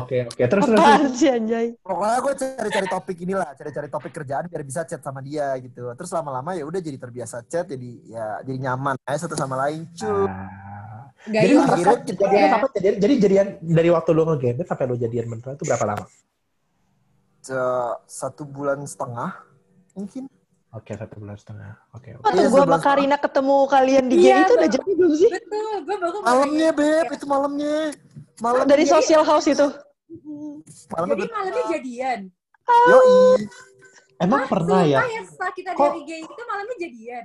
Oke 0.03 0.27
oke. 0.27 0.43
Terus 0.51 0.67
terus. 0.67 0.83
sih 1.15 1.31
anjay? 1.31 1.79
Pokoknya 1.79 2.19
gue 2.19 2.35
cari-cari 2.35 2.87
topik 2.91 3.17
inilah, 3.23 3.55
cari-cari 3.55 3.87
topik 3.87 4.11
kerjaan 4.11 4.51
biar 4.51 4.63
bisa 4.67 4.83
chat 4.83 4.99
sama 4.99 5.23
dia 5.23 5.55
gitu. 5.63 5.87
Terus 5.95 6.11
lama-lama 6.11 6.59
ya 6.59 6.67
udah 6.67 6.83
jadi 6.83 6.99
terbiasa 6.99 7.47
chat, 7.47 7.71
jadi 7.71 7.91
ya 8.11 8.43
jadi 8.43 8.59
nyaman 8.71 8.99
aja 9.07 9.31
satu 9.31 9.39
sama 9.39 9.55
lain. 9.63 9.87
Cuy. 9.95 10.27
Ah. 10.27 11.07
Gak 11.23 11.43
Jadi 11.47 11.55
akhirnya 11.55 11.99
jadian 12.03 12.35
ya. 12.35 12.51
apa? 12.59 12.67
Jadi 12.75 13.15
jadian 13.23 13.47
dari 13.63 13.91
waktu 13.95 14.11
lo 14.11 14.23
ngegebet 14.27 14.67
sampai 14.67 14.85
lo 14.91 14.99
jadian 14.99 15.27
beneran 15.31 15.55
itu 15.55 15.65
berapa 15.71 15.85
lama? 15.87 16.05
Se- 17.43 17.97
satu 18.07 18.43
bulan 18.45 18.79
setengah 18.83 19.35
mungkin. 19.93 20.31
Oke 20.73 20.95
satu 20.95 21.19
bulan 21.19 21.37
setengah. 21.37 21.75
Oke. 21.93 22.15
oke. 22.15 22.23
Waktu 22.23 22.39
Iya, 22.39 22.49
gue 22.49 22.63
sama 22.63 22.79
Karina 22.81 23.17
ketemu 23.19 23.57
kalian 23.67 24.05
di 24.07 24.15
Iya, 24.17 24.37
itu 24.41 24.53
udah 24.55 24.71
jadi 24.71 24.89
belum 24.89 25.13
sih? 25.13 25.29
Betul, 25.29 25.67
gue 25.83 25.97
baru 25.99 26.17
Malamnya 26.23 26.71
beb, 26.73 27.07
itu 27.11 27.27
malamnya. 27.27 27.77
Malam 28.39 28.65
Dari 28.65 28.85
social 28.87 29.21
house 29.23 29.47
itu. 29.47 29.69
malamnya 30.89 31.15
Jadi 31.19 31.29
malamnya 31.31 31.65
jadian. 31.71 32.21
Yoi. 32.63 33.21
Emang 34.17 34.47
pernah 34.47 34.81
ya? 34.83 35.03
Sumpah 35.03 35.11
ya 35.11 35.23
setelah 35.27 35.53
kita 35.53 35.71
Kok- 35.75 35.83
dari 35.85 36.01
gay 36.07 36.21
itu 36.23 36.43
malamnya 36.47 36.77
jadian. 36.79 37.25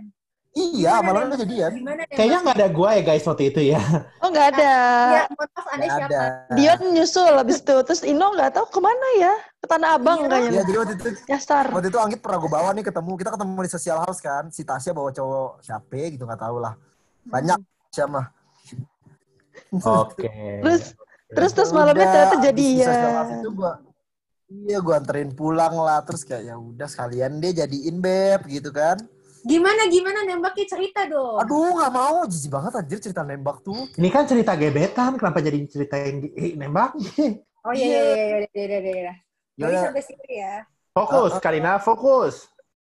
Iya, 0.52 0.94
malamnya 0.98 1.28
nembak- 1.30 1.42
jadian. 1.46 1.72
Kayaknya 2.10 2.38
nggak 2.42 2.58
ada 2.58 2.68
gua 2.68 2.90
ya 2.92 3.04
guys 3.06 3.24
waktu 3.24 3.44
itu 3.48 3.62
ya. 3.70 3.80
Oh 4.26 4.28
nggak 4.28 4.48
ada. 4.52 4.74
Ya, 5.14 5.24
maaf 5.30 5.66
Anda 5.70 5.86
siapa? 5.88 6.22
Dion 6.52 6.80
nyusul 6.92 7.32
abis 7.32 7.62
itu. 7.62 7.76
Terus 7.86 8.02
Ino 8.02 8.34
nggak 8.34 8.52
tahu 8.52 8.66
ke 8.68 8.80
mana 8.82 9.08
ya? 9.16 9.34
Ke 9.58 9.66
Tanah 9.66 9.98
Abang 9.98 10.20
Iya. 10.22 10.30
kayaknya. 10.30 10.52
Iya, 10.52 10.62
jadi 10.64 10.78
waktu 10.78 10.94
itu 10.94 11.10
Nyasar. 11.26 11.66
waktu 11.74 11.88
itu 11.90 11.98
Anggit 11.98 12.20
pernah 12.22 12.38
gue 12.38 12.52
bawa 12.52 12.70
nih 12.72 12.86
ketemu 12.86 13.12
kita 13.16 13.30
ketemu 13.34 13.60
di 13.60 13.72
social 13.72 14.00
house 14.00 14.20
kan 14.20 14.44
si 14.48 14.62
Tasya 14.62 14.92
bawa 14.92 15.10
cowok 15.10 15.52
siapa 15.60 15.98
gitu 16.08 16.24
nggak 16.24 16.40
tahu 16.40 16.58
lah 16.58 16.74
banyak 17.26 17.58
siapa 17.90 18.22
Oke. 19.84 20.30
Terus 20.64 20.84
terus 21.28 21.52
terus 21.52 21.70
Ya 21.70 21.76
malamnya 21.76 22.08
udah, 22.08 22.14
ternyata 22.14 22.36
jadi 22.40 22.56
di 22.56 22.80
ya. 22.80 22.88
social 22.88 23.12
house 23.14 23.34
itu 23.36 23.50
gua 23.52 23.72
iya 24.48 24.80
gue 24.80 24.94
anterin 24.96 25.32
pulang 25.34 25.76
lah 25.76 26.00
terus 26.00 26.24
kayak 26.24 26.44
ya 26.46 26.56
udah 26.56 26.88
sekalian 26.88 27.44
dia 27.44 27.52
jadiin 27.58 28.00
beb 28.00 28.48
gitu 28.48 28.72
kan 28.72 28.96
Gimana 29.44 29.88
gimana 29.88 30.24
nembaknya 30.24 30.66
cerita 30.66 31.04
dong. 31.04 31.36
aduh 31.38 31.72
nggak 31.74 31.92
mau 31.92 32.24
jijik 32.24 32.48
banget 32.48 32.72
anjir 32.74 33.00
cerita 33.02 33.22
nembak 33.22 33.60
tuh 33.60 33.92
Ini 33.92 34.08
kan 34.08 34.24
cerita 34.24 34.56
gebetan, 34.56 35.16
kenapa 35.16 35.40
jadi 35.40 35.60
cerita 35.68 36.00
yang 36.00 36.32
eh, 36.32 36.56
nembak? 36.56 36.96
Oh 37.64 37.72
iya 37.72 37.84
iya 37.84 38.14
iya 38.16 38.48
iya 38.48 38.66
iya 38.80 38.80
iya 39.04 39.14
Jadi 39.58 39.74
Yaudah. 39.74 39.84
sampai 39.90 40.04
situ 40.06 40.28
ya. 40.30 40.54
Fokus, 40.94 41.32
Uh, 41.34 41.38
uh. 41.38 41.42
Karina, 41.42 41.74
fokus. 41.78 42.36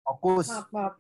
fokus 0.02 0.48
Maaf 0.50 0.70
maaf. 0.70 0.94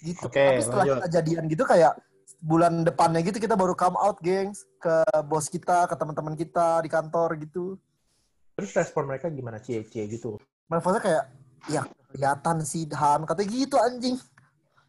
gitu 0.00 0.24
Oke, 0.24 0.40
tapi 0.40 0.60
setelah 0.64 0.80
lanjut. 0.80 0.96
kita 0.96 1.08
jadian 1.12 1.44
gitu 1.44 1.64
kayak 1.64 1.92
bulan 2.40 2.88
depannya 2.88 3.20
gitu 3.20 3.36
kita 3.36 3.52
baru 3.52 3.76
come 3.76 4.00
out 4.00 4.16
gengs 4.24 4.64
ke 4.80 4.96
bos 5.28 5.44
kita 5.44 5.84
ke 5.84 5.92
teman-teman 5.92 6.32
kita 6.32 6.80
di 6.80 6.88
kantor 6.88 7.36
gitu 7.36 7.76
Terus 8.56 8.72
respon 8.72 9.04
mereka 9.04 9.28
gimana? 9.28 9.60
Cie-cie 9.60 10.08
gitu. 10.08 10.40
Mereka 10.68 11.04
kayak 11.04 11.24
ya 11.68 11.84
kelihatan 12.08 12.64
sih 12.64 12.88
Han 12.96 13.28
katanya 13.28 13.48
gitu 13.52 13.76
anjing 13.76 14.16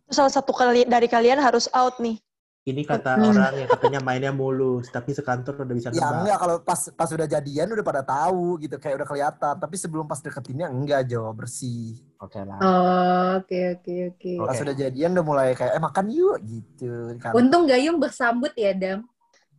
salah 0.07 0.31
satu 0.31 0.51
kali 0.51 0.83
dari 0.83 1.07
kalian 1.07 1.39
harus 1.39 1.67
out 1.71 1.99
nih. 1.99 2.19
Ini 2.61 2.85
kata 2.85 3.17
orang 3.17 3.53
yang 3.57 3.69
katanya 3.73 3.99
mainnya 4.05 4.29
mulus, 4.29 4.85
tapi 4.93 5.17
sekantor 5.17 5.65
udah 5.65 5.73
bisa 5.73 5.89
ya 5.89 6.13
enggak 6.13 6.37
kalau 6.37 6.55
pas 6.61 6.77
pas 6.93 7.09
udah 7.09 7.25
jadian 7.25 7.73
udah 7.73 7.81
pada 7.81 8.05
tahu 8.05 8.61
gitu 8.61 8.77
kayak 8.77 9.01
udah 9.01 9.07
kelihatan 9.09 9.55
tapi 9.57 9.75
sebelum 9.81 10.05
pas 10.05 10.21
deketinnya 10.21 10.69
enggak 10.69 11.09
Jo 11.09 11.33
bersih 11.33 11.97
Oke 12.21 12.37
lah. 12.37 12.61
Oh, 12.61 13.41
Oke, 13.41 13.57
oke, 13.73 13.93
oke. 14.13 14.31
Pas 14.45 14.61
udah 14.61 14.75
jadian 14.77 15.09
udah 15.17 15.25
mulai 15.25 15.57
kayak 15.57 15.73
eh 15.73 15.81
makan 15.81 16.05
yuk 16.13 16.37
gitu. 16.45 17.17
Kan. 17.17 17.33
Untung 17.33 17.65
Gayung 17.65 17.97
bersambut 17.97 18.53
ya, 18.53 18.77
Dam. 18.77 19.09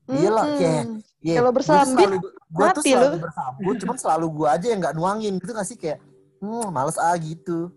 Iya 0.07 0.31
lah, 0.31 0.47
Mm-mm. 0.47 0.59
kayak 0.63 0.85
Iya, 1.23 1.39
Kalau 1.43 1.51
selalu- 1.59 2.23
gua 2.51 2.67
tuh 2.71 2.83
selalu 2.83 3.07
lu. 3.07 3.19
bersambut, 3.19 3.75
cuman 3.83 3.97
selalu 3.99 4.27
gua 4.31 4.49
aja 4.55 4.67
yang 4.71 4.79
nggak 4.79 4.95
nuangin 4.95 5.33
gitu 5.39 5.51
gak 5.51 5.67
sih 5.67 5.75
kayak 5.75 5.99
hmm, 6.39 6.71
males 6.71 6.99
ah 6.99 7.15
gitu. 7.19 7.71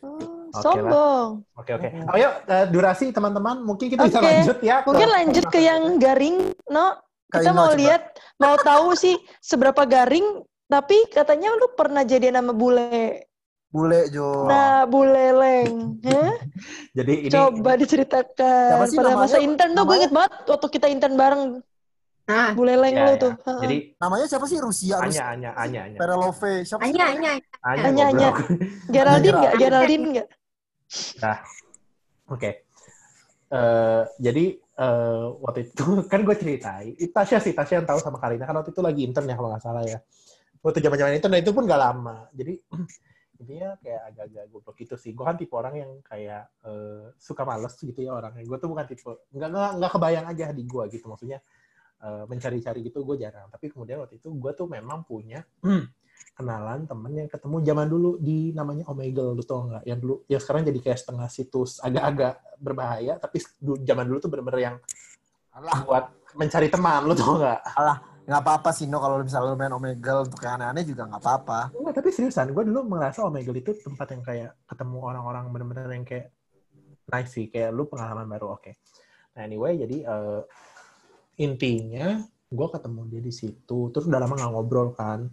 Oh, 0.00 0.31
Oke 0.52 0.60
lah. 0.60 0.62
sombong. 0.62 1.28
Oke 1.54 1.70
oke. 1.72 1.88
Oh, 2.06 2.16
yuk 2.16 2.32
eh, 2.44 2.66
durasi 2.68 3.06
teman-teman 3.08 3.60
mungkin 3.60 3.86
kita 3.86 4.04
bisa 4.04 4.18
Oke. 4.18 4.28
lanjut 4.28 4.58
ya. 4.60 4.76
ke- 4.78 4.86
Mungkin 4.86 5.08
lanjut 5.10 5.44
ke 5.46 5.58
yang 5.58 5.82
garing, 5.96 6.36
no. 6.68 6.86
Kita 7.26 7.50
mau 7.50 7.66
coba. 7.66 7.78
lihat, 7.78 8.02
mau 8.36 8.54
tahu 8.56 8.92
sih 8.92 9.14
seberapa 9.38 9.82
garing. 9.82 10.44
Tapi 10.66 11.08
katanya 11.08 11.52
lu 11.52 11.72
pernah 11.72 12.00
jadian 12.02 12.32
sama 12.34 12.52
bule. 12.52 13.24
Bule 13.68 14.08
Jo. 14.08 14.44
Nah, 14.44 14.84
bule 14.84 15.32
leng. 15.32 15.96
Jadi 16.96 17.12
ini 17.22 17.32
Coba 17.32 17.72
diceritakan. 17.74 18.84
Pada 18.86 19.16
masa 19.16 19.36
namanya? 19.36 19.38
intern 19.42 19.72
tuh 19.72 19.84
gue 19.84 19.96
inget 19.98 20.12
banget 20.12 20.32
waktu 20.46 20.66
kita 20.68 20.86
intern 20.86 21.16
bareng. 21.16 21.44
Nah, 22.22 22.54
Bule 22.54 22.78
leng 22.78 22.94
Ya, 22.94 23.02
lu 23.02 23.12
ya. 23.12 23.18
tuh. 23.18 23.32
Jadi 23.58 23.76
Namanya 23.98 24.26
siapa 24.26 24.44
sih 24.44 24.56
Rusia? 24.56 24.96
Anya. 24.98 25.22
Anya 25.26 25.50
Anya 25.54 25.80
Anya. 25.82 25.98
Perelove. 25.98 26.52
Siapa? 26.62 26.80
Anya, 26.82 27.04
Anya. 27.06 27.30
Anya. 27.62 27.82
Anya, 27.82 28.04
Anya. 28.06 28.28
goblok. 28.30 28.38
Geraldine 29.58 30.04
nggak? 30.12 30.26
Anya. 30.92 31.12
Geraldine 31.12 31.18
nggak? 31.18 31.38
Oke. 32.32 32.50
Eh, 33.52 34.02
jadi 34.16 34.44
eh, 34.56 35.26
waktu 35.44 35.60
itu 35.68 35.84
kan 36.12 36.20
gue 36.24 36.36
ceritain, 36.36 36.92
Tasya 36.96 37.38
sih, 37.40 37.52
Tasya 37.52 37.84
yang 37.84 37.88
tahu 37.88 38.00
sama 38.00 38.16
Karina 38.16 38.48
kan 38.48 38.56
waktu 38.56 38.72
itu 38.72 38.80
lagi 38.80 39.00
intern 39.04 39.28
ya 39.28 39.36
kalau 39.36 39.50
nggak 39.52 39.64
salah 39.64 39.84
ya. 39.84 39.98
Waktu 40.62 40.78
zaman 40.78 40.96
zaman 40.96 41.12
intern 41.18 41.36
itu 41.36 41.50
pun 41.50 41.66
gak 41.66 41.82
lama. 41.82 42.30
Jadi 42.32 42.54
intinya 43.42 43.74
kayak 43.82 44.02
agak-agak 44.14 44.44
goblok 44.54 44.76
gitu 44.78 44.94
sih. 44.94 45.10
Gue 45.12 45.26
kan 45.26 45.36
tipe 45.36 45.52
orang 45.58 45.74
yang 45.74 45.90
kayak 46.06 46.48
eh, 46.64 47.10
suka 47.18 47.42
males 47.42 47.74
gitu 47.76 47.98
ya 47.98 48.14
orangnya. 48.14 48.46
Gue 48.46 48.58
tuh 48.62 48.70
bukan 48.70 48.86
tipe 48.86 49.10
nggak 49.34 49.48
nggak 49.52 49.70
nggak 49.82 49.90
kebayang 49.90 50.26
aja 50.30 50.46
di 50.54 50.62
gue 50.64 50.84
gitu 50.94 51.04
maksudnya 51.10 51.42
eh, 52.00 52.24
mencari-cari 52.30 52.80
gitu 52.86 53.02
gue 53.04 53.16
jarang. 53.20 53.50
Tapi 53.50 53.68
kemudian 53.68 54.00
waktu 54.00 54.22
itu 54.22 54.30
gue 54.30 54.52
tuh 54.54 54.70
memang 54.70 55.02
punya 55.02 55.42
kenalan 56.32 56.88
temen 56.88 57.12
yang 57.12 57.28
ketemu 57.28 57.56
zaman 57.62 57.86
dulu 57.86 58.10
di 58.16 58.50
namanya 58.56 58.88
Omegle 58.88 59.36
lu 59.36 59.42
tau 59.44 59.68
nggak? 59.68 59.84
Yang 59.84 59.98
dulu 60.00 60.14
yang 60.26 60.40
sekarang 60.40 60.62
jadi 60.64 60.78
kayak 60.80 60.98
setengah 60.98 61.28
situs 61.28 61.78
agak-agak 61.84 62.34
berbahaya 62.56 63.18
tapi 63.20 63.42
du- 63.60 63.80
zaman 63.82 64.04
dulu 64.08 64.18
tuh 64.22 64.30
bener-bener 64.32 64.60
yang 64.60 64.76
Alah, 65.52 65.84
buat 65.84 66.04
mencari 66.32 66.72
teman 66.72 67.04
lu 67.04 67.12
tau 67.12 67.36
nggak? 67.36 67.60
Nggak 68.22 68.42
apa-apa 68.46 68.70
sih 68.70 68.86
No 68.86 69.02
kalau 69.02 69.20
misalnya 69.20 69.52
lu 69.52 69.58
main 69.58 69.74
Omegle 69.74 70.30
untuk 70.30 70.40
yang 70.40 70.56
aneh-aneh 70.56 70.84
juga 70.86 71.04
nggak 71.10 71.20
apa-apa. 71.20 71.60
Enggak, 71.74 71.94
tapi 72.00 72.08
seriusan 72.14 72.54
gue 72.54 72.64
dulu 72.70 72.80
merasa 72.86 73.26
Omegle 73.26 73.60
itu 73.60 73.76
tempat 73.82 74.06
yang 74.14 74.22
kayak 74.24 74.50
ketemu 74.64 74.98
orang-orang 75.02 75.44
bener-bener 75.52 75.90
yang 75.90 76.06
kayak 76.06 76.32
nice 77.10 77.30
sih 77.34 77.50
kayak 77.52 77.74
lu 77.74 77.84
pengalaman 77.90 78.24
baru 78.30 78.56
oke. 78.56 78.72
Nah 79.36 79.42
anyway 79.44 79.76
jadi 79.76 79.96
eh, 80.06 80.40
intinya 81.42 82.20
gue 82.52 82.68
ketemu 82.68 83.00
dia 83.08 83.20
di 83.24 83.32
situ 83.32 83.78
terus 83.90 84.04
udah 84.04 84.20
lama 84.20 84.36
nggak 84.36 84.52
ngobrol 84.52 84.92
kan 84.92 85.24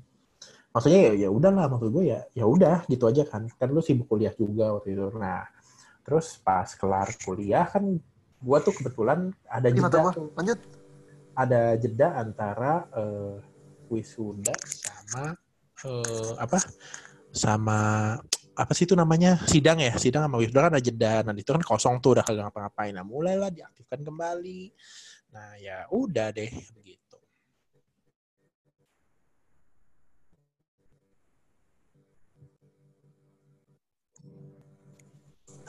maksudnya 0.70 1.00
ya 1.10 1.28
ya 1.28 1.30
udahlah 1.34 1.66
maksud 1.66 1.90
gue 1.90 2.04
ya 2.14 2.20
ya 2.34 2.46
udah 2.46 2.86
gitu 2.86 3.10
aja 3.10 3.24
kan. 3.26 3.50
Kan 3.58 3.74
lu 3.74 3.82
sibuk 3.82 4.06
kuliah 4.10 4.34
juga 4.34 4.78
waktu 4.78 4.94
itu. 4.94 5.06
Nah 5.18 5.46
terus 6.06 6.38
pas 6.42 6.70
kelar 6.78 7.10
kuliah 7.22 7.66
kan 7.70 7.86
gue 8.40 8.58
tuh 8.64 8.74
kebetulan 8.78 9.34
ada 9.50 9.68
Gimana 9.70 9.92
jeda 9.92 10.10
tuh. 10.16 10.30
Lanjut. 10.38 10.60
ada 11.40 11.62
jeda 11.80 12.08
antara 12.20 12.84
eh, 12.92 13.36
wisuda 13.88 14.56
sama 14.68 15.36
eh, 15.88 16.34
apa? 16.36 16.58
Sama 17.32 17.80
apa 18.60 18.72
sih 18.76 18.84
itu 18.84 18.92
namanya? 18.98 19.40
Sidang 19.48 19.80
ya? 19.80 19.96
Sidang 19.96 20.28
sama 20.28 20.36
wisuda 20.36 20.68
kan 20.68 20.74
ada 20.76 20.84
jeda. 20.84 21.24
Nah 21.24 21.32
itu 21.32 21.48
kan 21.48 21.64
kosong 21.64 22.04
tuh 22.04 22.20
udah 22.20 22.24
kagak 22.28 22.52
ngapa-ngapain. 22.52 22.92
Nah 22.92 23.08
mulailah 23.08 23.48
diaktifkan 23.56 24.04
kembali. 24.04 24.76
Nah 25.32 25.56
ya 25.62 25.88
udah 25.94 26.36
deh 26.36 26.52
begitu 26.76 26.99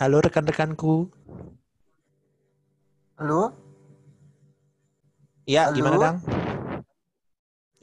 halo 0.00 0.16
rekan-rekanku 0.24 1.12
Halo? 3.20 3.52
iya 5.44 5.68
Halo? 5.68 5.76
gimana 5.76 5.96
dang 6.00 6.16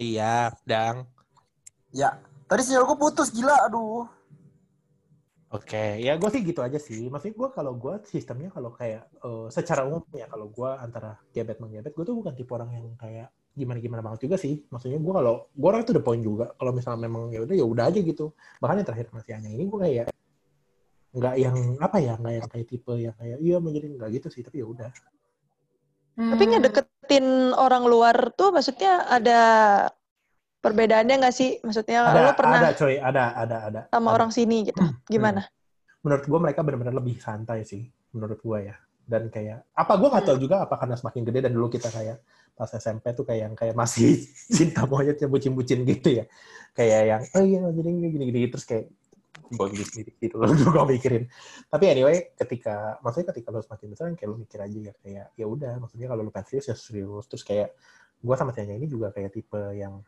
iya 0.02 0.50
dang 0.66 1.06
Ya. 1.96 2.20
Tadi 2.48 2.62
sinyalku 2.64 2.96
putus 3.00 3.32
gila, 3.34 3.68
aduh. 3.68 4.08
Oke, 5.48 5.98
ya 6.04 6.20
gue 6.20 6.30
sih 6.30 6.44
gitu 6.44 6.60
aja 6.60 6.76
sih. 6.78 7.08
Maksudnya 7.08 7.36
gue 7.40 7.50
kalau 7.56 7.74
gue 7.74 7.94
sistemnya 8.06 8.52
kalau 8.52 8.76
kayak 8.76 9.08
eh, 9.24 9.48
secara 9.50 9.88
umum 9.88 10.04
ya 10.12 10.28
kalau 10.28 10.52
gue 10.52 10.70
antara 10.78 11.16
gebet 11.32 11.58
menggebet, 11.64 11.96
gue 11.96 12.04
tuh 12.04 12.16
bukan 12.20 12.36
tipe 12.36 12.52
orang 12.52 12.70
yang 12.76 12.86
kayak 13.00 13.32
gimana 13.56 13.80
gimana 13.80 14.02
banget 14.04 14.28
juga 14.28 14.36
sih. 14.36 14.62
Maksudnya 14.68 15.00
gue 15.00 15.14
kalau 15.16 15.48
gue 15.50 15.68
orang 15.68 15.82
tuh 15.88 15.96
the 15.96 16.04
point 16.04 16.22
juga. 16.22 16.52
Kalau 16.60 16.72
misalnya 16.76 17.00
memang 17.08 17.32
ya 17.32 17.42
udah 17.48 17.56
ya 17.56 17.66
udah 17.66 17.84
aja 17.88 18.00
gitu. 18.04 18.36
Bahkan 18.60 18.76
yang 18.84 18.88
terakhir 18.88 19.08
masih 19.16 19.32
hanya 19.40 19.50
ini 19.50 19.64
gue 19.66 19.80
kayak 19.80 20.08
nggak 21.16 21.36
yang 21.40 21.58
apa 21.80 21.98
ya 22.04 22.14
nggak 22.20 22.34
yang 22.40 22.48
kayak 22.52 22.68
tipe 22.68 22.94
yang 22.96 23.16
kayak 23.16 23.38
iya 23.40 23.56
mau 23.62 23.72
jadi 23.72 23.88
nggak 23.96 24.10
gitu 24.20 24.28
sih 24.34 24.42
tapi 24.44 24.60
ya 24.64 24.68
udah 24.68 24.92
Tapi 26.18 26.44
ngedeketin 26.50 27.54
orang 27.54 27.86
luar 27.86 28.34
tuh 28.34 28.50
maksudnya 28.50 29.06
ada 29.06 29.42
perbedaannya 30.66 31.22
nggak 31.22 31.36
sih? 31.36 31.62
Maksudnya 31.62 32.10
ada 32.10 32.22
lo 32.26 32.34
pernah 32.34 32.58
ada 32.58 32.74
coy 32.74 32.98
ada 32.98 33.38
ada 33.38 33.58
ada 33.70 33.82
sama 33.94 34.10
Ada. 34.10 34.16
orang 34.18 34.32
sini 34.34 34.66
gitu. 34.66 34.82
Gimana? 35.06 35.46
menurut 36.08 36.24
gue 36.24 36.40
mereka 36.40 36.64
benar-benar 36.64 36.96
lebih 36.96 37.20
santai 37.20 37.68
sih 37.68 37.84
menurut 38.16 38.40
gue 38.40 38.60
ya 38.72 38.76
dan 39.08 39.28
kayak 39.28 39.68
apa 39.76 39.94
gue 40.00 40.08
nggak 40.08 40.26
tahu 40.28 40.38
juga 40.40 40.64
apa 40.64 40.76
karena 40.80 40.96
semakin 40.96 41.22
gede 41.28 41.40
dan 41.44 41.52
dulu 41.52 41.68
kita 41.68 41.92
kayak 41.92 42.24
pas 42.56 42.72
SMP 42.72 43.12
tuh 43.12 43.28
kayak 43.28 43.42
yang 43.52 43.54
kayak 43.60 43.76
masih 43.76 44.24
cinta 44.56 44.88
monyetnya 44.88 45.28
bucin-bucin 45.28 45.84
gitu 45.84 46.24
ya 46.24 46.26
kayak 46.72 47.02
yang 47.04 47.22
oh 47.36 47.44
iya 47.44 47.62
jadi 47.76 47.90
gini-gini 47.92 48.48
terus 48.48 48.64
kayak 48.64 48.88
gue 49.48 49.68
gitu 49.80 50.04
gitu 50.20 50.36
loh 50.36 50.52
gue 50.76 50.86
mikirin. 50.98 51.24
Tapi 51.72 51.86
anyway 51.88 52.32
ketika 52.36 53.00
maksudnya 53.00 53.32
ketika 53.34 53.48
lo 53.52 53.64
semakin 53.64 53.88
besar 53.92 54.06
kayak 54.14 54.30
lo 54.30 54.38
mikir 54.40 54.60
aja 54.60 54.78
ya 54.92 54.94
kayak 55.00 55.26
ya 55.36 55.46
udah 55.48 55.74
maksudnya 55.80 56.08
kalau 56.12 56.22
lo 56.28 56.32
pengen 56.32 56.48
serius 56.52 56.66
ya 56.72 56.76
serius. 56.76 57.26
Terus 57.32 57.44
kayak 57.48 57.70
gue 58.18 58.36
sama 58.36 58.52
Tianya 58.52 58.76
ini 58.76 58.88
juga 58.90 59.14
kayak 59.14 59.32
tipe 59.32 59.62
yang 59.78 60.02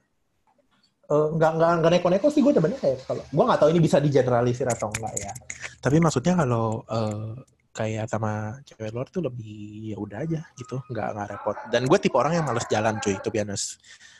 eh, 1.09 1.27
nggak 1.35 1.51
nggak 1.57 1.71
nggak 1.81 1.91
neko-neko 1.97 2.27
sih 2.33 2.41
gue 2.41 2.53
depannya 2.53 2.79
kayak 2.81 2.97
kalau 3.05 3.23
gue 3.23 3.43
nggak 3.47 3.59
tahu 3.59 3.69
ini 3.71 3.79
bisa 3.81 3.97
digeneralisir 4.01 4.67
atau 4.67 4.87
enggak 4.91 5.13
ya. 5.17 5.31
Tapi 5.79 5.97
maksudnya 6.03 6.33
kalau 6.37 6.83
eh, 6.89 7.33
kayak 7.69 8.05
sama 8.11 8.59
cewek 8.67 8.91
luar 8.91 9.07
tuh 9.07 9.23
lebih 9.23 9.93
ya 9.93 9.97
udah 10.01 10.19
aja 10.25 10.41
gitu 10.59 10.83
nggak 10.91 11.07
nggak 11.15 11.27
repot. 11.37 11.57
Dan 11.71 11.87
gue 11.87 11.97
tipe 12.01 12.17
orang 12.17 12.41
yang 12.41 12.45
males 12.45 12.65
jalan 12.67 12.97
cuy 12.99 13.15
itu 13.15 13.29
biasa 13.31 13.55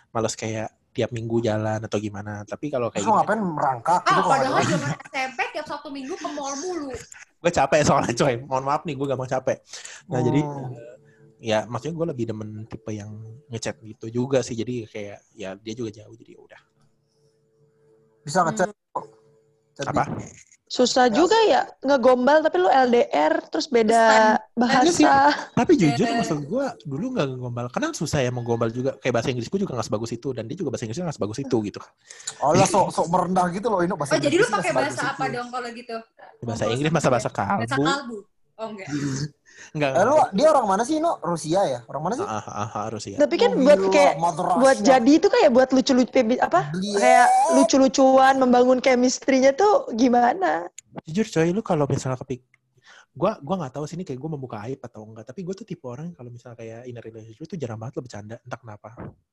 males 0.10 0.34
kayak 0.34 0.70
tiap 1.00 1.16
minggu 1.16 1.40
jalan 1.40 1.80
atau 1.80 1.96
gimana. 1.96 2.44
Tapi 2.44 2.68
kalau 2.68 2.92
kayak 2.92 3.08
Terus 3.08 3.08
gini 3.08 3.20
ngapain 3.24 3.40
merangkak? 3.40 4.02
Ah, 4.04 4.20
padahal 4.20 4.60
zaman 4.68 4.92
SMP 5.08 5.40
tiap 5.56 5.66
Sabtu 5.72 5.88
Minggu 5.96 6.14
ke 6.20 6.28
mall 6.36 6.54
mulu. 6.60 6.92
gue 7.40 7.52
capek 7.56 7.80
soalnya 7.88 8.12
coy. 8.12 8.36
Mohon 8.44 8.64
maaf 8.68 8.82
nih 8.84 8.96
gue 9.00 9.06
gak 9.08 9.20
mau 9.20 9.30
capek. 9.32 9.58
Nah 10.12 10.20
Hmm. 10.20 10.28
jadi 10.28 10.42
eh, 10.44 10.96
ya 11.40 11.60
maksudnya 11.72 11.96
gue 11.96 12.08
lebih 12.12 12.26
demen 12.28 12.50
tipe 12.68 12.92
yang 12.92 13.16
ngechat 13.48 13.80
gitu 13.80 14.12
juga 14.12 14.44
sih. 14.44 14.60
Jadi 14.60 14.84
kayak 14.92 15.24
ya 15.32 15.56
dia 15.56 15.74
juga 15.74 16.04
jauh. 16.04 16.12
Jadi 16.20 16.36
ya 16.36 16.40
udah. 16.44 16.62
Bisa 18.28 18.44
ngechat. 18.44 18.68
Chat 19.80 19.88
apa 19.88 20.04
Susah 20.70 21.10
juga 21.10 21.34
ya 21.50 21.66
ngegombal 21.82 22.46
tapi 22.46 22.62
lu 22.62 22.70
LDR 22.70 23.42
terus 23.50 23.66
beda 23.66 24.38
bahasa. 24.54 25.34
tapi 25.58 25.74
jujur 25.74 26.06
maksud 26.14 26.46
gue 26.46 26.66
dulu 26.86 27.06
nggak 27.18 27.28
gombal 27.42 27.66
karena 27.74 27.90
susah 27.90 28.22
ya 28.22 28.30
mau 28.30 28.46
gombal 28.46 28.70
juga 28.70 28.94
kayak 29.02 29.18
bahasa 29.18 29.34
Inggris 29.34 29.50
gue 29.50 29.66
juga 29.66 29.74
nggak 29.74 29.90
sebagus 29.90 30.14
itu 30.14 30.30
dan 30.30 30.46
dia 30.46 30.54
juga 30.54 30.70
bahasa 30.70 30.86
Inggrisnya 30.86 31.10
nggak 31.10 31.18
sebagus 31.18 31.38
itu 31.42 31.58
gitu 31.66 31.80
Oh 32.46 32.54
lah 32.54 32.70
sok 32.70 32.94
sok 32.94 33.08
merendah 33.10 33.50
gitu 33.50 33.66
loh 33.66 33.82
ini 33.82 33.98
bahasa 33.98 34.14
Oh, 34.14 34.22
jadi 34.22 34.36
lu 34.38 34.46
pakai 34.46 34.72
bahasa 34.78 35.02
apa 35.10 35.26
itu. 35.26 35.36
dong 35.42 35.50
kalau 35.50 35.70
gitu? 35.74 35.96
bahasa 36.46 36.64
Inggris 36.70 36.92
masa 36.94 37.10
bahasa 37.10 37.30
dia. 37.34 37.58
Bahasa 37.66 37.76
kalbu 37.76 37.90
kalbu. 37.90 38.18
Oh, 38.60 38.68
enggak. 38.76 38.88
enggak 39.76 39.92
Eh 39.96 40.06
lu 40.06 40.18
dia 40.34 40.48
orang 40.52 40.68
mana 40.68 40.84
sih 40.88 40.98
No? 41.00 41.18
Rusia 41.24 41.62
ya? 41.66 41.80
Orang 41.88 42.02
mana 42.06 42.14
sih? 42.20 42.26
ah, 42.26 42.42
ah, 42.42 42.68
ah, 42.68 42.68
harus 42.88 43.04
ya 43.08 43.18
Tapi 43.20 43.36
kan 43.38 43.52
Oh, 43.56 43.62
buat 43.64 43.80
gila, 43.80 43.94
kayak 43.94 44.14
buat 44.60 44.78
jadi 44.82 45.12
itu 45.16 45.28
kayak 45.28 45.50
buat 45.52 45.70
lucu-lucu 45.76 46.12
apa? 46.42 46.72
Beliau. 46.74 47.00
Kayak 47.00 47.28
lucu-lucuan 47.58 48.34
membangun 48.38 48.80
chemistry-nya 48.80 49.52
tuh 49.54 49.90
gimana? 49.96 50.70
jujur 51.06 51.26
coy 51.30 51.50
lu 51.54 51.62
kalau 51.62 51.86
misalnya 51.86 52.18
kepik 52.18 52.42
gua 53.14 53.38
gua 53.42 53.56
nggak 53.66 53.74
tahu 53.78 53.86
sih 53.90 53.98
ini 53.98 54.06
kayak 54.06 54.20
gue 54.22 54.32
membuka 54.32 54.58
aib 54.70 54.80
atau 54.80 55.02
enggak 55.04 55.26
tapi 55.28 55.42
gue 55.44 55.56
tuh 55.58 55.66
tipe 55.68 55.86
orang 55.90 56.14
yang 56.14 56.16
kalau 56.16 56.30
misalnya 56.32 56.58
kayak 56.62 56.82
in 56.88 56.98
a 56.98 57.02
relationship 57.04 57.44
itu 57.46 57.56
jarang 57.60 57.82
banget 57.82 58.00
lo 58.00 58.02
bercanda 58.06 58.36
entah 58.42 58.60
kenapa 58.60 58.90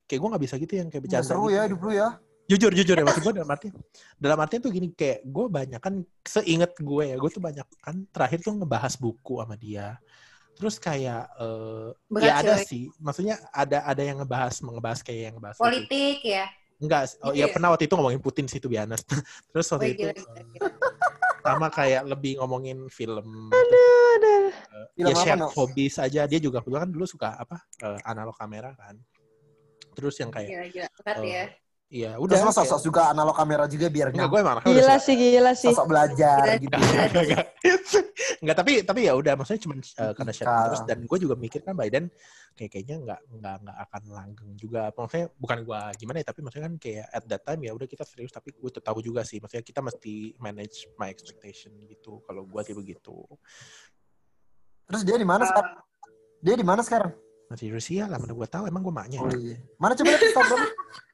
kayak 0.08 0.20
gue 0.20 0.28
nggak 0.32 0.42
bisa 0.42 0.54
gitu 0.58 0.72
yang 0.74 0.88
kayak 0.88 1.02
bercanda 1.06 1.26
seru 1.28 1.46
gitu. 1.46 1.56
ya 1.56 1.60
hidup 1.68 1.80
lu 1.84 1.92
ya. 1.92 2.08
Jujur 2.46 2.70
jujur 2.70 2.94
ya 2.94 3.02
maksud 3.02 3.22
gue 3.22 3.34
dalam 3.36 3.50
arti 3.50 3.68
dalam 4.16 4.38
artian 4.38 4.62
tuh 4.62 4.70
gini 4.70 4.94
kayak 4.94 5.26
gue 5.26 5.46
banyak 5.46 5.80
kan 5.82 5.98
seinget 6.22 6.72
gue 6.78 7.02
ya 7.10 7.16
gue 7.18 7.30
tuh 7.30 7.42
banyak 7.42 7.66
kan 7.82 8.06
terakhir 8.14 8.38
tuh 8.40 8.54
ngebahas 8.54 8.94
buku 8.96 9.42
sama 9.42 9.58
dia 9.58 9.98
terus 10.54 10.78
kayak 10.78 11.26
eh, 11.36 11.90
Berat, 12.06 12.24
ya 12.24 12.32
ada 12.40 12.54
coy. 12.56 12.64
sih 12.64 12.82
maksudnya 12.96 13.36
ada 13.50 13.82
ada 13.82 14.00
yang 14.00 14.22
ngebahas 14.22 14.54
ngebahas 14.62 15.00
kayak 15.02 15.20
yang 15.28 15.34
ngebahas 15.36 15.56
gitu. 15.58 15.64
Politik 15.66 16.18
ya. 16.22 16.46
Enggak, 16.76 17.08
oh 17.24 17.32
Iya. 17.32 17.48
ya 17.48 17.54
pernah 17.56 17.72
waktu 17.72 17.88
itu 17.88 17.96
ngomongin 17.96 18.20
Putin 18.20 18.44
sih, 18.52 18.60
be 18.60 18.76
honest. 18.76 19.08
Terus 19.48 19.64
Oh, 19.72 19.80
waktu 19.80 19.96
itu 19.96 20.04
gila, 20.04 20.12
gila, 20.12 20.40
gila. 20.44 20.68
sama 21.40 21.68
kayak 21.72 22.04
lebih 22.04 22.36
ngomongin 22.36 22.84
film. 22.92 23.48
Aduh. 23.48 24.52
Film 24.92 25.08
ya 25.08 25.16
apa, 25.16 25.20
share 25.24 25.40
No? 25.40 25.48
hobbies 25.56 25.96
aja. 25.96 26.28
Dia 26.28 26.36
juga 26.36 26.60
kan 26.60 26.92
dulu 26.92 27.08
suka 27.08 27.32
apa 27.32 27.64
eh, 27.80 27.96
analog 28.04 28.36
kamera 28.36 28.76
kan. 28.76 28.92
Terus 29.96 30.20
yang 30.20 30.28
kayak, 30.28 30.52
Gila, 30.52 30.64
gila. 30.68 30.88
Berat 31.00 31.16
Oh, 31.16 31.24
ya. 31.24 31.44
Iya 31.86 32.18
Terus 32.18 32.42
udah. 32.42 32.42
lo 32.42 32.52
sosok 32.52 32.80
juga 32.82 33.00
analog 33.08 33.30
kamera 33.32 33.64
juga 33.64 33.86
biar 33.86 34.10
Enggak, 34.10 34.18
nyam- 34.18 34.32
gue 34.32 34.40
emang 34.42 34.56
Gila 34.60 34.96
sih, 34.98 35.14
gila 35.14 35.52
sih. 35.54 35.70
sosok 35.70 35.86
belajar 35.86 36.42
Gila. 36.42 36.54
gitu. 36.58 36.74
Enggak, 36.74 37.04
enggak, 37.06 37.22
enggak. 37.22 37.46
Enggak, 38.36 38.56
tapi 38.58 38.72
tapi 38.82 39.00
ya 39.02 39.12
udah 39.12 39.32
maksudnya 39.32 39.60
cuma 39.62 39.74
uh, 39.76 40.12
karena 40.12 40.32
share 40.32 40.50
terus 40.66 40.82
dan 40.82 40.98
gue 41.00 41.18
juga 41.18 41.34
mikir 41.34 41.60
kan 41.60 41.72
Biden 41.72 42.10
kayak 42.52 42.70
kayaknya 42.70 42.96
nggak 42.98 43.20
nggak 43.32 43.54
nggak 43.62 43.76
akan 43.86 44.02
langgeng 44.08 44.50
juga 44.54 44.88
maksudnya 44.90 45.28
bukan 45.36 45.58
gue 45.62 45.80
gimana 45.96 46.16
ya 46.18 46.26
tapi 46.26 46.40
maksudnya 46.40 46.64
kan 46.64 46.74
kayak 46.76 47.06
at 47.08 47.24
that 47.24 47.42
time 47.42 47.60
ya 47.60 47.70
udah 47.70 47.84
kita 47.84 48.02
serius 48.02 48.30
tapi 48.30 48.50
gue 48.50 48.70
tahu 48.72 48.98
juga 48.98 49.22
sih 49.22 49.38
maksudnya 49.38 49.62
kita 49.62 49.80
mesti 49.80 50.14
manage 50.36 50.88
my 50.94 51.06
expectation 51.06 51.70
gitu 51.82 52.18
kalau 52.22 52.44
gue 52.44 52.60
sih 52.62 52.74
begitu 52.74 53.14
Terus 54.86 55.02
dia 55.02 55.16
di 55.16 55.26
mana 55.26 55.42
sekarang? 55.42 55.74
Dia 56.38 56.54
di 56.54 56.62
mana 56.62 56.80
sekarang? 56.80 57.12
masih 57.46 57.70
Rusia 57.70 58.06
lah 58.06 58.18
mana 58.18 58.32
gue 58.32 58.48
tahu 58.48 58.66
emang 58.66 58.82
gue 58.82 58.90
maknya 58.92 59.18
Oh 59.20 59.30
iya. 59.32 59.54
Mana 59.76 59.94
coba 59.94 60.10
lihat 60.10 60.22
Instagram? 60.24 60.60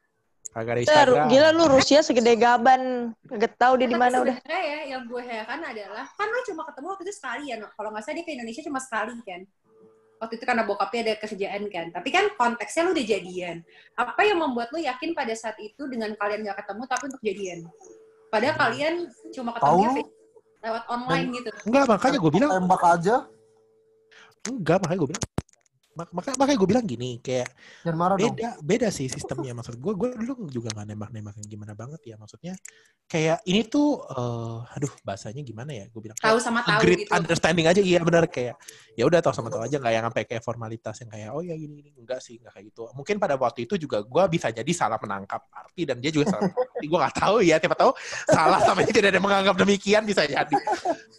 kagak 0.53 0.71
ada 0.71 0.79
Eh, 0.79 0.85
Instagram 0.85 1.25
gila 1.27 1.49
lu 1.51 1.65
Rusia 1.67 1.99
segede 1.99 2.33
gaban. 2.37 2.81
Gak 3.25 3.57
tahu 3.57 3.73
dia 3.81 3.89
di 3.89 3.97
mana 3.97 4.21
udah. 4.21 4.37
sebenarnya 4.37 4.61
ya 4.63 4.79
yang 4.93 5.03
gue 5.09 5.21
heran 5.21 5.59
adalah 5.59 6.05
kan 6.13 6.27
lo 6.29 6.39
cuma 6.45 6.61
ketemu 6.69 6.87
waktu 6.93 7.03
itu 7.03 7.13
sekali 7.17 7.43
ya, 7.49 7.55
kalau 7.73 7.89
nggak 7.89 8.03
salah 8.05 8.15
dia 8.15 8.25
ke 8.25 8.31
Indonesia 8.37 8.61
cuma 8.61 8.79
sekali 8.79 9.17
kan. 9.25 9.41
Waktu 10.21 10.33
itu 10.39 10.45
karena 10.45 10.63
bokapnya 10.63 10.99
ada 11.03 11.13
kerjaan 11.19 11.63
kan. 11.67 11.85
Tapi 11.91 12.09
kan 12.13 12.25
konteksnya 12.37 12.81
lu 12.87 12.95
udah 12.95 13.05
jadian. 13.05 13.57
Apa 13.97 14.21
yang 14.23 14.39
membuat 14.39 14.71
lu 14.71 14.79
yakin 14.79 15.11
pada 15.11 15.33
saat 15.35 15.57
itu 15.59 15.83
dengan 15.89 16.15
kalian 16.15 16.45
nggak 16.47 16.63
ketemu 16.63 16.81
tapi 16.87 17.03
untuk 17.11 17.23
jadian? 17.25 17.59
Padahal 18.31 18.55
kalian 18.55 18.93
cuma 19.35 19.51
ketemu 19.57 19.83
lu? 19.99 20.03
lewat 20.63 20.83
online 20.87 21.27
gitu. 21.35 21.49
enggak 21.67 21.83
makanya 21.91 22.17
gue 22.23 22.31
bilang 22.31 22.51
Tembak 22.55 22.83
aja. 22.87 23.15
enggak 24.47 24.77
makanya 24.79 24.99
gue 25.03 25.09
bilang 25.11 25.23
mak- 25.93 26.11
makanya 26.11 26.37
makanya 26.41 26.57
gue 26.57 26.69
bilang 26.69 26.85
gini 26.85 27.09
kayak 27.17 27.49
dong. 28.17 28.33
beda 28.33 28.49
beda 28.59 28.87
sih 28.89 29.07
sistemnya. 29.07 29.53
Maksud 29.53 29.77
gue 29.77 29.93
gue 29.93 30.09
dulu 30.17 30.33
juga 30.49 30.69
nggak 30.73 30.87
nembak 30.89 31.09
nembak 31.13 31.35
yang 31.37 31.47
gimana 31.47 31.73
banget 31.73 32.01
ya 32.03 32.15
maksudnya 32.17 32.53
kayak 33.03 33.43
ini 33.45 33.67
tuh 33.67 34.01
eh 34.09 34.57
aduh 34.73 34.89
bahasanya 35.05 35.43
gimana 35.43 35.69
ya 35.75 35.85
gue 35.91 36.01
bilang 36.01 36.17
Tahu 36.17 36.37
sama 36.39 36.63
tahu 36.65 36.81
gitu. 36.87 37.11
understanding 37.13 37.67
aja. 37.69 37.81
Iya 37.83 37.99
benar 38.01 38.25
kayak 38.25 38.55
ya 38.97 39.03
udah 39.05 39.19
tahu 39.21 39.33
sama 39.35 39.49
tahu 39.53 39.61
aja 39.63 39.75
nggak 39.77 39.93
yang 39.93 40.05
sampai 40.09 40.23
kayak 40.25 40.43
formalitas 40.43 40.95
yang 41.03 41.09
kayak 41.13 41.29
oh 41.31 41.41
ya 41.45 41.53
gini 41.53 41.73
gini. 41.77 41.89
Enggak 41.99 42.19
sih 42.25 42.41
nggak 42.41 42.51
kayak 42.57 42.65
gitu. 42.73 42.83
Mungkin 42.97 43.15
pada 43.21 43.35
waktu 43.37 43.69
itu 43.69 43.75
juga 43.77 44.01
gue 44.01 44.23
bisa 44.33 44.49
jadi 44.49 44.71
salah 44.73 44.97
menangkap 44.97 45.45
arti 45.53 45.85
dan 45.85 46.01
dia 46.01 46.09
juga 46.09 46.31
salah 46.33 46.47
menangkap 46.49 46.69
arti. 46.73 46.85
Gue 46.89 46.99
nggak 46.99 47.15
tahu 47.21 47.35
ya 47.45 47.55
siapa 47.61 47.77
tahu 47.77 47.91
salah 48.27 48.59
sama 48.65 48.81
tidak 48.87 49.09
ada 49.11 49.17
yang 49.19 49.25
menganggap 49.25 49.55
demikian 49.61 50.03
bisa 50.03 50.25
jadi. 50.25 50.55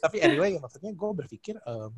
Tapi 0.03 0.17
anyway 0.21 0.57
ya 0.57 0.61
maksudnya 0.61 0.91
gue 0.91 1.11
berpikir 1.15 1.55
em, 1.63 1.93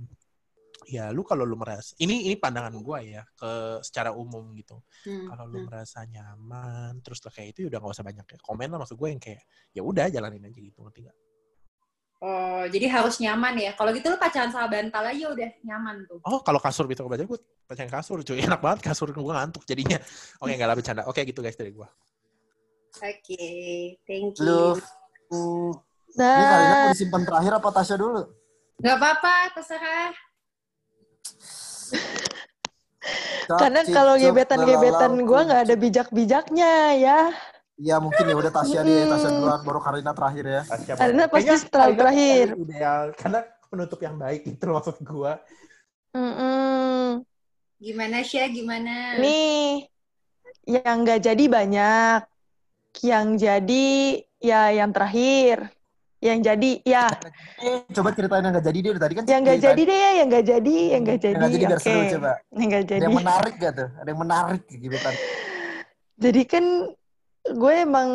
ya 0.87 1.11
lu 1.11 1.27
kalau 1.27 1.43
lu 1.43 1.59
merasa 1.59 1.93
ini 1.99 2.31
ini 2.31 2.39
pandangan 2.39 2.75
gue 2.79 2.99
ya 3.11 3.23
ke 3.35 3.83
secara 3.83 4.15
umum 4.15 4.55
gitu 4.55 4.79
Hmm, 5.07 5.31
kalau 5.31 5.45
lu 5.47 5.63
hmm. 5.63 5.67
merasa 5.71 6.03
nyaman 6.07 6.99
terus 7.03 7.23
lah 7.23 7.31
kayak 7.31 7.55
itu 7.55 7.59
ya 7.67 7.69
udah 7.71 7.79
gak 7.79 7.95
usah 7.95 8.07
banyak 8.07 8.25
kayak 8.27 8.43
komen 8.43 8.69
lah 8.75 8.79
maksud 8.83 8.99
gue 8.99 9.09
yang 9.11 9.23
kayak 9.23 9.43
ya 9.71 9.83
udah 9.87 10.07
jalanin 10.11 10.43
aja 10.47 10.59
gitu 10.59 10.79
ngerti 10.83 11.07
gak? 11.07 11.17
Oh, 12.17 12.65
jadi 12.73 12.89
harus 12.89 13.21
nyaman 13.21 13.61
ya. 13.61 13.77
Kalau 13.77 13.93
gitu 13.93 14.09
lu 14.09 14.17
pacaran 14.17 14.49
sama 14.49 14.73
bantal 14.73 15.05
aja 15.05 15.37
udah 15.37 15.51
nyaman 15.69 16.09
tuh. 16.09 16.17
Oh 16.25 16.41
kalau 16.41 16.57
kasur 16.57 16.89
bisa 16.89 17.05
baca 17.05 17.21
gue 17.23 17.39
pacaran 17.69 17.93
kasur 17.93 18.25
cuy 18.25 18.41
enak 18.47 18.59
banget 18.63 18.81
kasur 18.83 19.13
gue 19.13 19.21
ngantuk 19.21 19.63
jadinya 19.69 19.99
oke 20.41 20.51
nggak 20.55 20.69
lah 20.71 20.77
bercanda 20.79 21.03
oke 21.05 21.21
gitu 21.23 21.45
guys 21.45 21.59
dari 21.59 21.75
gue 21.75 21.89
Oke, 22.97 23.45
thank 24.09 24.41
you. 24.41 24.81
Lu. 25.29 25.77
Ini 26.17 26.45
kalian 26.49 26.73
mau 26.73 26.89
disimpan 26.97 27.23
terakhir 27.29 27.53
apa 27.61 27.69
Tasya 27.69 27.97
dulu? 28.01 28.25
Gak 28.81 28.97
apa-apa, 28.97 29.53
terserah. 29.53 30.17
Karena 33.47 33.81
kalau 33.87 34.15
gebetan-gebetan 34.19 35.13
gue 35.23 35.41
nggak 35.47 35.63
ada 35.71 35.77
bijak-bijaknya 35.79 36.73
ya. 36.99 37.21
Iya 37.77 38.01
mungkin 38.01 38.25
ya 38.25 38.37
udah 38.41 38.53
Tasya 38.53 38.81
deh, 38.83 39.05
Mm-mm. 39.05 39.13
Tasya 39.13 39.31
duluan 39.37 39.61
baru 39.63 39.81
Karina 39.85 40.13
terakhir 40.17 40.45
ya. 40.49 40.63
Karena 40.97 41.29
pasti 41.29 41.55
setelah 41.61 41.93
terakhir. 41.93 42.47
ideal 42.57 43.05
karena 43.15 43.41
penutup 43.69 44.01
yang 44.01 44.17
baik 44.17 44.49
itu 44.49 44.65
maksud 44.65 44.97
gue 45.05 45.33
Mm-mm. 46.17 47.21
Gimana 47.77 48.25
sih? 48.25 48.41
Gimana? 48.57 49.21
Nih, 49.21 49.85
yang 50.65 51.05
nggak 51.05 51.21
jadi 51.21 51.45
banyak. 51.45 52.21
Yang 53.05 53.27
jadi 53.37 53.87
ya 54.41 54.73
yang 54.73 54.97
terakhir. 54.97 55.76
Yang 56.27 56.41
jadi 56.43 56.71
ya, 56.83 57.05
Eh, 57.57 57.79
coba 57.89 58.09
ceritain 58.11 58.43
yang 58.43 58.53
nggak 58.53 58.67
jadi 58.67 58.79
dia 58.81 58.93
tadi 58.97 59.15
kan. 59.15 59.23
yang 59.25 59.41
nggak 59.41 59.57
cerita. 59.57 59.69
jadi 59.69 59.83
deh 59.85 59.99
ya, 59.99 60.11
yang 60.13 60.29
nggak 60.29 60.45
jadi, 60.45 60.77
yang 60.91 61.03
nggak 61.03 61.15
Yang 61.15 61.23
jadi. 61.23 61.37
nggak 61.39 61.51
jadi 61.53 61.63
biar 61.63 61.73
Oke, 61.73 61.85
seru 61.87 62.01
coba. 62.11 62.33
yang 62.51 62.69
nggak 62.69 62.83
Ada 62.83 62.91
jadi. 62.91 63.03
yang 63.03 63.15
menarik 63.15 63.55
gak 63.57 63.73
tuh? 63.73 63.89
Ada 63.95 64.09
yang 64.09 64.21
menarik 64.21 64.63
gitu 64.67 64.99
kan. 64.99 65.15
Jadi 66.17 66.43
kan 66.45 66.65
gue 67.47 67.75
emang 67.77 68.09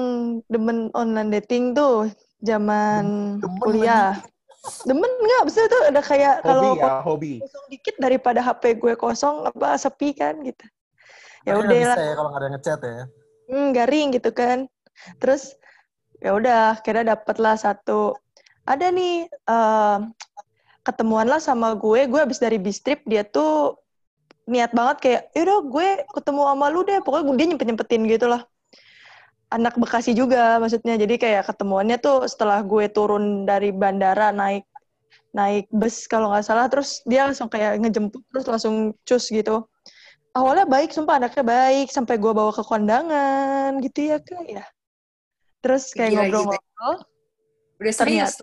demen 0.46 0.78
online 0.92 1.30
dating 1.32 1.72
tuh 1.72 2.12
zaman 2.42 3.04
Demen 3.38 3.60
kuliah. 3.60 4.20
Demen 4.84 5.08
nggak? 5.08 5.42
Maksudnya 5.42 5.70
tuh 5.70 5.82
ada 5.88 6.02
kayak 6.02 6.36
kalau 6.42 6.76
ya 6.76 7.02
hobi 7.02 7.40
kosong 7.40 7.66
dikit 7.68 7.96
daripada 7.98 8.40
HP 8.40 8.76
gue 8.76 8.94
kosong 8.94 9.48
apa 9.48 9.74
sepi 9.74 10.12
kan 10.12 10.36
gitu. 10.42 10.66
Ya 11.42 11.58
udah 11.58 11.70
lah, 11.70 11.98
bisa 11.98 12.02
ya 12.04 12.14
kalau 12.14 12.30
nggak 12.30 12.38
ada 12.38 12.46
yang 12.46 12.56
ngechat 12.56 12.80
ya. 12.82 13.04
hmm, 13.48 13.68
garing 13.72 14.08
gitu 14.12 14.30
kan. 14.30 14.58
Terus 15.18 15.58
ya 16.22 16.32
udah, 16.38 16.80
kira 16.86 17.02
dapet 17.02 17.36
lah 17.42 17.58
satu. 17.58 18.16
Ada 18.70 18.94
nih 18.94 19.28
em, 19.28 20.00
ketemuan 20.86 21.28
lah 21.28 21.42
sama 21.42 21.74
gue. 21.76 22.08
Gue 22.08 22.20
abis 22.22 22.40
dari 22.40 22.62
bistrip 22.62 23.02
dia 23.10 23.26
tuh 23.26 23.78
niat 24.46 24.72
banget 24.72 24.98
kayak, 25.02 25.22
yaudah 25.34 25.60
gue 25.66 25.88
ketemu 26.14 26.42
sama 26.48 26.66
lu 26.70 26.82
deh. 26.86 27.00
Pokoknya 27.02 27.34
dia 27.36 27.48
nyempet 27.50 27.68
nyempetin 27.68 28.04
gitu 28.08 28.28
lah. 28.30 28.42
Anak 29.52 29.76
Bekasi 29.76 30.16
juga 30.16 30.62
maksudnya. 30.62 30.96
Jadi 30.96 31.20
kayak 31.20 31.50
ketemuannya 31.50 31.98
tuh 32.00 32.30
setelah 32.30 32.64
gue 32.64 32.88
turun 32.88 33.44
dari 33.44 33.74
bandara 33.76 34.32
naik 34.32 34.64
naik 35.32 35.72
bus 35.72 36.08
kalau 36.12 36.32
nggak 36.32 36.44
salah 36.44 36.68
terus 36.68 37.00
dia 37.08 37.24
langsung 37.24 37.48
kayak 37.48 37.80
ngejemput 37.80 38.20
terus 38.36 38.46
langsung 38.52 38.76
cus 39.08 39.32
gitu 39.32 39.64
awalnya 40.36 40.68
baik 40.68 40.92
sumpah 40.92 41.24
anaknya 41.24 41.44
baik 41.44 41.88
sampai 41.88 42.20
gue 42.20 42.32
bawa 42.36 42.52
ke 42.52 42.64
kondangan 42.68 43.80
gitu 43.80 44.12
ya 44.12 44.18
kak 44.20 44.44
ya 44.48 44.64
terus 45.62 45.94
kayak 45.94 46.12
ngobrol-ngobrol 46.12 46.96
Udah 47.78 47.94
serius. 47.96 48.38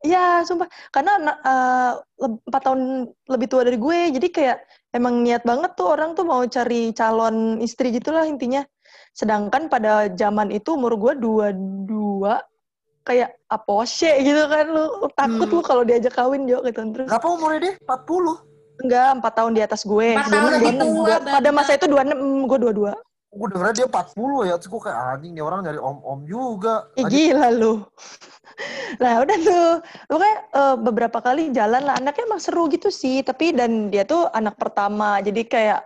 Iya, 0.00 0.42
sumpah. 0.42 0.64
Karena 0.88 1.12
eh, 1.20 1.92
empat 2.18 2.62
tahun 2.64 2.80
lebih 3.26 3.46
tua 3.46 3.62
dari 3.62 3.76
gue, 3.76 4.10
jadi 4.10 4.28
kayak 4.28 4.58
emang 4.90 5.20
niat 5.20 5.44
banget 5.44 5.76
tuh 5.76 5.92
orang 5.92 6.14
tuh 6.14 6.24
mau 6.24 6.40
cari 6.42 6.90
calon 6.90 7.60
istri 7.60 7.92
gitulah 7.92 8.24
intinya. 8.24 8.64
Sedangkan 9.12 9.68
pada 9.68 10.08
zaman 10.10 10.48
itu 10.48 10.72
umur 10.72 10.96
gue 10.96 11.12
dua-dua, 11.14 12.40
kayak 13.02 13.36
aposye 13.46 14.10
gitu 14.20 14.46
kan 14.46 14.66
lu 14.66 14.86
takut 15.12 15.46
Hmm. 15.46 15.54
lu 15.54 15.62
kalau 15.62 15.82
diajak 15.82 16.12
kawin 16.12 16.44
Jo 16.44 16.62
gitu 16.62 16.80
terus 16.90 17.06
Berapa 17.06 17.28
umurnya 17.28 17.60
dia? 17.60 17.74
40. 17.80 18.36
enggak 18.80 19.08
empat 19.14 19.32
tahun 19.34 19.52
di 19.52 19.60
atas 19.60 19.80
gue 19.82 20.08
Empat 20.14 20.24
Gue 20.24 20.32
tahun 20.32 20.50
lebih 20.50 20.72
26, 20.72 20.80
tua, 20.80 21.04
gue- 21.12 21.20
pada 21.28 21.50
masa 21.50 21.70
itu 21.74 21.86
dua 21.86 22.00
enam 22.00 22.18
gue 22.42 22.58
dua 22.58 22.72
dua 22.72 22.92
Gue 23.30 23.46
dengernya 23.46 23.74
dia 23.74 23.86
40 23.86 24.48
ya. 24.50 24.54
Terus 24.58 24.70
gue 24.70 24.80
kayak 24.90 24.98
anjing 25.14 25.32
nih 25.38 25.44
orang 25.46 25.60
dari 25.62 25.78
om-om 25.78 26.26
juga. 26.26 26.90
Ih, 26.98 27.06
Tadi 27.06 27.14
gila 27.14 27.48
lu. 27.54 27.74
Nah 29.00 29.24
udah 29.24 29.38
tuh, 29.40 29.68
pokoknya 30.04 30.36
eh, 30.52 30.76
beberapa 30.76 31.18
kali 31.24 31.48
jalan 31.48 31.80
lah. 31.80 31.96
Anaknya 31.96 32.28
emang 32.28 32.42
seru 32.42 32.68
gitu 32.68 32.92
sih, 32.92 33.24
tapi 33.24 33.56
dan 33.56 33.88
dia 33.88 34.04
tuh 34.04 34.28
anak 34.36 34.60
pertama, 34.60 35.16
jadi 35.24 35.48
kayak 35.48 35.80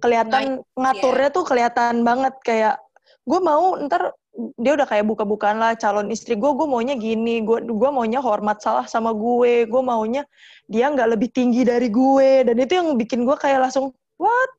kelihatan 0.00 0.64
ngaturnya 0.76 1.28
tuh 1.28 1.44
kelihatan 1.44 2.04
banget 2.04 2.32
kayak 2.40 2.80
gue 3.26 3.40
mau 3.40 3.76
ntar 3.84 4.16
dia 4.60 4.76
udah 4.76 4.84
kayak 4.84 5.08
buka-bukaan 5.08 5.56
lah 5.56 5.72
calon 5.76 6.12
istri 6.12 6.36
gue, 6.36 6.50
gue 6.52 6.66
maunya 6.68 6.92
gini, 6.96 7.40
gue 7.40 7.64
gue 7.64 7.90
maunya 7.92 8.20
hormat 8.20 8.60
salah 8.60 8.84
sama 8.84 9.16
gue, 9.16 9.64
gue 9.64 9.82
maunya 9.82 10.22
dia 10.68 10.92
nggak 10.92 11.16
lebih 11.16 11.28
tinggi 11.32 11.64
dari 11.64 11.88
gue, 11.88 12.44
dan 12.44 12.56
itu 12.60 12.72
yang 12.76 12.96
bikin 13.00 13.24
gue 13.24 13.36
kayak 13.36 13.64
langsung 13.64 13.96
what? 14.20 14.50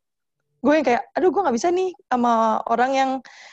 Gue 0.57 0.81
yang 0.81 0.85
kayak, 0.85 1.03
aduh 1.13 1.29
gue 1.29 1.41
nggak 1.41 1.57
bisa 1.57 1.69
nih 1.69 1.89
sama 2.09 2.59
orang 2.67 2.91
yang 2.93 3.09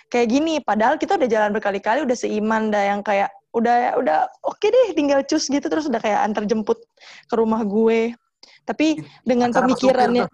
kayak 0.08 0.28
gini. 0.32 0.60
Padahal 0.64 0.96
kita 0.96 1.20
udah 1.20 1.28
jalan 1.28 1.50
berkali-kali, 1.52 2.00
udah 2.02 2.16
seiman, 2.16 2.72
dah 2.72 2.82
yang 2.94 3.00
kayak 3.04 3.30
udah 3.54 3.94
udah 4.02 4.26
oke 4.42 4.66
deh 4.66 4.90
tinggal 4.98 5.22
cus 5.22 5.46
gitu 5.46 5.62
terus 5.62 5.86
udah 5.86 6.02
kayak 6.02 6.26
antar 6.26 6.42
jemput 6.48 6.80
ke 7.28 7.34
rumah 7.36 7.62
gue. 7.62 8.16
Tapi 8.64 9.04
dengan 9.22 9.52
Pacaran 9.52 9.68
sama 9.68 9.68
pemikirannya, 9.76 10.24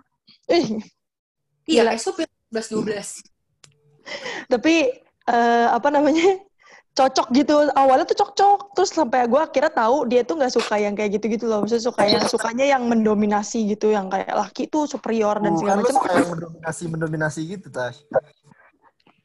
eh, 0.51 0.67
Iya, 1.71 1.95
supir 1.99 2.27
12-12. 2.51 3.23
tapi 4.51 4.91
eh, 5.31 5.67
apa 5.71 5.89
namanya 5.93 6.41
cocok 6.91 7.27
gitu 7.33 7.71
awalnya 7.73 8.03
tuh 8.05 8.19
cocok 8.19 8.75
terus 8.75 8.91
sampai 8.91 9.25
gue 9.25 9.39
akhirnya 9.39 9.73
tahu 9.73 10.11
dia 10.11 10.27
tuh 10.27 10.35
nggak 10.37 10.53
suka 10.53 10.75
yang 10.77 10.93
kayak 10.93 11.17
gitu-gitu 11.17 11.47
loh 11.47 11.63
maksudnya 11.63 11.87
suka 11.87 12.03
yang 12.05 12.25
sukanya 12.27 12.67
yang 12.67 12.83
mendominasi 12.85 13.63
gitu 13.65 13.95
yang 13.95 14.11
kayak 14.11 14.29
laki 14.29 14.67
tuh 14.67 14.85
superior 14.85 15.39
dan 15.39 15.55
Bukan 15.55 15.61
segala 15.63 15.79
lu 15.79 15.83
macam 15.87 15.95
suka 15.97 16.11
yang 16.13 16.31
mendominasi 16.35 16.83
mendominasi 16.91 17.41
gitu 17.47 17.67
tas. 17.71 17.97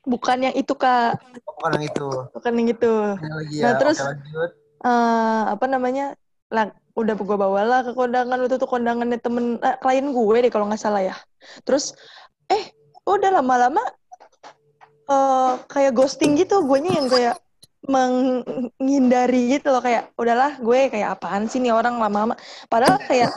Bukan 0.05 0.37
yang 0.37 0.53
itu, 0.53 0.69
Kak. 0.77 1.17
Bukan 1.41 1.81
yang 1.81 1.85
itu. 1.89 2.07
Bukan 2.29 2.51
yang 2.53 2.69
itu. 2.69 2.93
Lagi 3.17 3.57
Nah, 3.57 3.73
ya. 3.73 3.77
terus- 3.81 3.97
Oke, 3.97 4.13
lanjut. 4.13 4.51
eh 4.85 5.41
apa 5.49 5.65
namanya 5.65 6.05
lah 6.53 6.69
udah 6.93 7.17
gue 7.17 7.25
bawa 7.35 7.61
lah 7.65 7.79
ke 7.81 7.97
kondangan 7.97 8.37
itu 8.45 8.55
tuh 8.55 8.69
kondangannya 8.69 9.17
temen 9.17 9.57
eh, 9.59 9.73
klien 9.81 10.13
gue 10.13 10.37
deh 10.45 10.51
kalau 10.53 10.69
nggak 10.69 10.77
salah 10.77 11.01
ya 11.01 11.17
terus 11.65 11.97
eh 12.47 12.69
udah 13.03 13.41
lama-lama 13.41 13.81
eh 15.05 15.51
kayak 15.65 15.97
ghosting 15.97 16.37
gitu 16.37 16.61
gue 16.61 16.77
yang 16.85 17.09
kayak 17.09 17.33
menghindari 17.87 19.57
gitu 19.57 19.71
loh 19.73 19.81
kayak 19.81 20.11
udahlah 20.17 20.57
gue 20.59 20.79
kayak 20.93 21.19
apaan 21.19 21.45
sih 21.49 21.61
nih 21.63 21.73
orang 21.73 21.97
lama-lama? 22.01 22.35
Padahal 22.67 22.97
kayak 23.01 23.31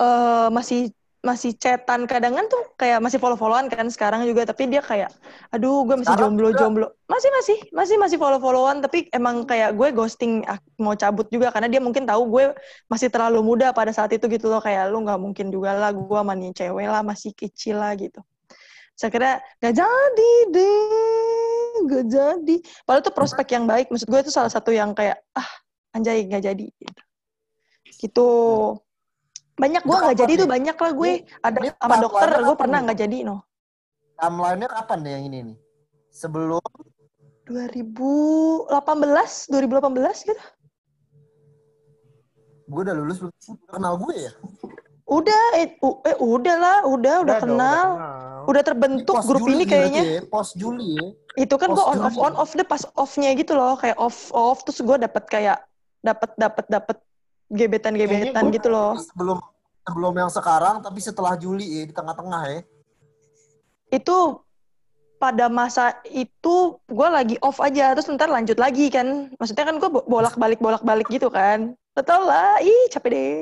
eh 0.00 0.48
masih 0.48 0.90
masih 1.20 1.52
chatan 1.52 2.08
kadangan 2.08 2.48
tuh 2.48 2.72
kayak 2.80 2.96
masih 3.04 3.20
follow-followan 3.20 3.68
kan 3.68 3.84
sekarang 3.92 4.24
juga 4.24 4.48
tapi 4.48 4.72
dia 4.72 4.80
kayak 4.80 5.12
aduh 5.52 5.84
gue 5.84 6.00
masih 6.00 6.16
jomblo 6.16 6.48
jomblo 6.56 6.96
masih 7.04 7.28
masih 7.36 7.58
masih 7.76 7.96
masih 8.00 8.16
follow-followan 8.16 8.80
tapi 8.80 9.04
emang 9.12 9.44
kayak 9.44 9.76
gue 9.76 9.92
ghosting 9.92 10.40
ah, 10.48 10.56
mau 10.80 10.96
cabut 10.96 11.28
juga 11.28 11.52
karena 11.52 11.68
dia 11.68 11.76
mungkin 11.76 12.08
tahu 12.08 12.24
gue 12.32 12.56
masih 12.88 13.12
terlalu 13.12 13.44
muda 13.44 13.68
pada 13.76 13.92
saat 13.92 14.16
itu 14.16 14.24
gitu 14.32 14.48
loh 14.48 14.64
kayak 14.64 14.88
lu 14.88 15.04
nggak 15.04 15.20
mungkin 15.20 15.52
juga 15.52 15.76
lah 15.76 15.92
gue 15.92 16.20
mani 16.24 16.56
cewek 16.56 16.88
lah 16.88 17.04
masih 17.04 17.36
kecil 17.36 17.76
lah 17.76 17.92
gitu 18.00 18.24
saya 19.00 19.08
kira 19.08 19.30
gak 19.64 19.74
jadi 19.80 20.32
deh 20.52 21.74
gak 21.88 22.04
jadi 22.12 22.56
padahal 22.84 23.00
tuh 23.00 23.14
prospek 23.16 23.48
yang 23.56 23.64
baik 23.64 23.88
maksud 23.88 24.04
gue 24.04 24.20
itu 24.20 24.28
salah 24.28 24.52
satu 24.52 24.68
yang 24.76 24.92
kayak 24.92 25.24
ah 25.32 25.48
anjay 25.96 26.28
gak 26.28 26.44
jadi 26.44 26.68
gitu 26.68 27.02
gitu 27.96 28.28
banyak 29.56 29.80
gue 29.80 29.96
Itu 29.96 30.00
nggak 30.04 30.16
kapan 30.16 30.24
jadi 30.28 30.34
nih? 30.36 30.48
banyak 30.52 30.76
lah 30.76 30.92
gue 30.92 31.10
ada 31.40 31.58
ini 31.60 31.68
sama 31.80 31.96
dokter 31.96 32.28
gue 32.44 32.56
pernah 32.60 32.78
nggak 32.84 32.98
jadi 33.00 33.18
no 33.24 33.36
Timeline-nya 34.20 34.68
kapan 34.68 34.98
nih 35.00 35.12
yang 35.16 35.24
ini 35.32 35.38
nih? 35.48 35.56
Sebelum 36.12 36.60
2018 37.48 38.68
2018 38.68 40.28
gitu 40.28 40.44
gue 42.70 42.80
udah 42.84 42.94
lulus 42.94 43.16
belum? 43.18 43.32
Kenal 43.66 43.96
gue 43.96 44.14
ya? 44.28 44.32
Udah 45.10 45.42
eh, 45.58 45.74
eh 45.74 46.16
udah 46.22 46.56
lah 46.56 46.78
udah 46.86 47.14
udah 47.26 47.36
dong, 47.42 47.58
kenal. 47.58 47.86
udah 48.46 48.62
terbentuk 48.62 49.18
Pos 49.18 49.26
grup 49.26 49.42
Juli 49.42 49.54
ini 49.58 49.64
kayaknya. 49.66 50.02
ya, 50.06 50.20
Pos 50.30 50.54
Juli 50.54 50.94
ya. 50.94 51.06
itu 51.34 51.54
kan 51.58 51.74
gue 51.74 51.82
on 51.82 51.98
off 51.98 52.16
on 52.16 52.34
off 52.38 52.54
deh 52.54 52.66
pas 52.66 52.82
offnya 52.94 53.34
gitu 53.34 53.58
loh 53.58 53.74
kayak 53.74 53.98
off 53.98 54.30
off 54.30 54.62
terus 54.62 54.78
gue 54.78 54.96
dapet 55.02 55.26
kayak 55.26 55.58
dapet 56.00 56.30
dapet 56.38 56.64
dapet 56.70 56.96
gebetan 57.50 57.98
gebetan 57.98 58.54
gitu 58.54 58.70
loh. 58.70 58.94
Sebelum 59.02 59.42
sebelum 59.82 60.14
yang 60.14 60.30
sekarang 60.30 60.78
tapi 60.78 61.02
setelah 61.02 61.34
Juli 61.34 61.66
ya 61.66 61.82
di 61.90 61.94
tengah-tengah 61.94 62.42
ya. 62.46 62.60
itu 63.90 64.38
pada 65.18 65.50
masa 65.50 65.98
itu 66.06 66.78
gue 66.86 67.08
lagi 67.10 67.34
off 67.42 67.58
aja 67.58 67.98
terus 67.98 68.06
ntar 68.14 68.30
lanjut 68.30 68.54
lagi 68.62 68.86
kan. 68.94 69.34
Maksudnya 69.42 69.66
kan 69.66 69.76
gue 69.82 69.90
bolak 69.90 70.38
balik 70.38 70.62
bolak 70.62 70.86
balik 70.86 71.10
gitu 71.10 71.26
kan 71.26 71.74
tau 71.94 72.22
lah. 72.24 72.62
Ih 72.62 72.88
capek 72.88 73.10
deh. 73.10 73.40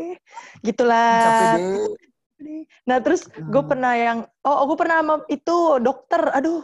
Gitulah. 0.63 1.13
Capek 1.21 1.47
deh. 1.57 2.63
nah 2.87 3.03
terus 3.03 3.27
gue 3.27 3.63
Hmm. 3.63 3.67
pernah 3.67 3.93
yang 3.99 4.19
oh 4.47 4.63
gue 4.65 4.79
pernah 4.79 4.97
sama 5.03 5.15
itu 5.27 5.57
dokter. 5.79 6.23
Aduh. 6.33 6.63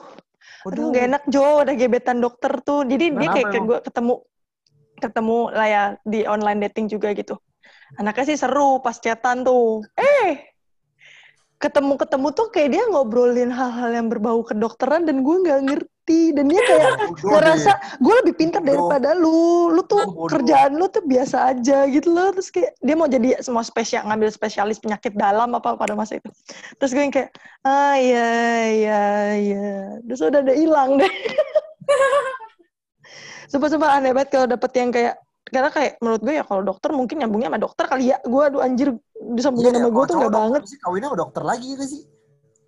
Aduh 0.64 0.88
Waduh. 0.88 0.92
gak 0.92 1.04
enak 1.08 1.22
Jo. 1.28 1.60
Ada 1.60 1.72
gebetan 1.74 2.18
dokter 2.18 2.52
tuh. 2.62 2.86
Jadi 2.86 3.12
dia 3.12 3.28
Kenapa 3.28 3.34
kayak, 3.34 3.46
kayak 3.50 3.58
emang? 3.58 3.68
gue 3.68 3.78
ketemu 3.82 4.14
ketemu 4.94 5.38
lah 5.50 5.66
ya 5.68 5.82
di 6.02 6.20
online 6.24 6.60
dating 6.68 6.86
juga 6.88 7.10
gitu. 7.12 7.34
Anaknya 7.94 8.24
sih 8.30 8.38
seru 8.38 8.78
pas 8.78 8.96
chatan 8.96 9.42
tuh. 9.42 9.82
Eh 9.94 10.54
ketemu 11.58 11.96
ketemu 11.96 12.28
tuh 12.32 12.46
kayak 12.52 12.70
dia 12.70 12.84
ngobrolin 12.86 13.48
hal-hal 13.48 13.90
yang 13.90 14.06
berbau 14.06 14.44
kedokteran 14.44 15.08
dan 15.08 15.24
gue 15.24 15.36
nggak 15.42 15.60
ngerti 15.64 15.93
dan 16.04 16.52
dia 16.52 16.60
kayak 16.60 17.16
Bodoh 17.16 17.40
ngerasa 17.40 17.72
gue 17.96 18.14
lebih 18.20 18.34
pintar 18.36 18.60
Bodoh. 18.60 18.92
daripada 18.92 19.16
lu. 19.16 19.72
Lu 19.72 19.80
tuh 19.88 20.04
Bodoh. 20.04 20.28
kerjaan 20.28 20.76
lu 20.76 20.84
tuh 20.92 21.00
biasa 21.00 21.56
aja 21.56 21.88
gitu 21.88 22.12
loh. 22.12 22.28
Terus 22.36 22.52
kayak 22.52 22.76
dia 22.84 22.94
mau 22.94 23.08
jadi 23.08 23.40
semua 23.40 23.64
spesial 23.64 24.04
ngambil 24.04 24.28
spesialis 24.28 24.76
penyakit 24.76 25.16
dalam 25.16 25.56
apa 25.56 25.80
pada 25.80 25.96
masa 25.96 26.20
itu. 26.20 26.28
Terus 26.76 26.92
gue 26.92 27.02
yang 27.08 27.14
kayak 27.14 27.32
ah 27.64 27.96
iya 27.96 28.28
iya 28.68 29.02
iya. 29.40 29.68
Terus 30.04 30.20
udah 30.20 30.40
ada 30.44 30.52
hilang 30.52 31.00
deh. 31.00 31.08
Sumpah-sumpah 33.52 33.90
aneh 33.96 34.12
banget 34.12 34.28
kalau 34.36 34.46
dapet 34.50 34.70
yang 34.76 34.90
kayak 34.92 35.14
karena 35.48 35.70
kayak 35.70 35.92
menurut 36.02 36.20
gue 36.20 36.34
ya 36.34 36.44
kalau 36.44 36.62
dokter 36.66 36.90
mungkin 36.92 37.16
nyambungnya 37.24 37.48
sama 37.48 37.60
dokter 37.60 37.84
kali 37.88 38.12
ya. 38.12 38.20
Gue 38.20 38.42
aduh 38.44 38.60
anjir 38.60 38.92
disambungin 39.32 39.72
sama 39.72 39.88
gue 39.88 40.04
tuh 40.04 40.16
nggak 40.20 40.34
banget. 40.36 40.60
sih 40.68 40.76
kawinnya 40.84 41.08
sama 41.08 41.16
dokter 41.16 41.42
lagi 41.44 41.68
gitu 41.72 41.86
sih. 41.88 42.02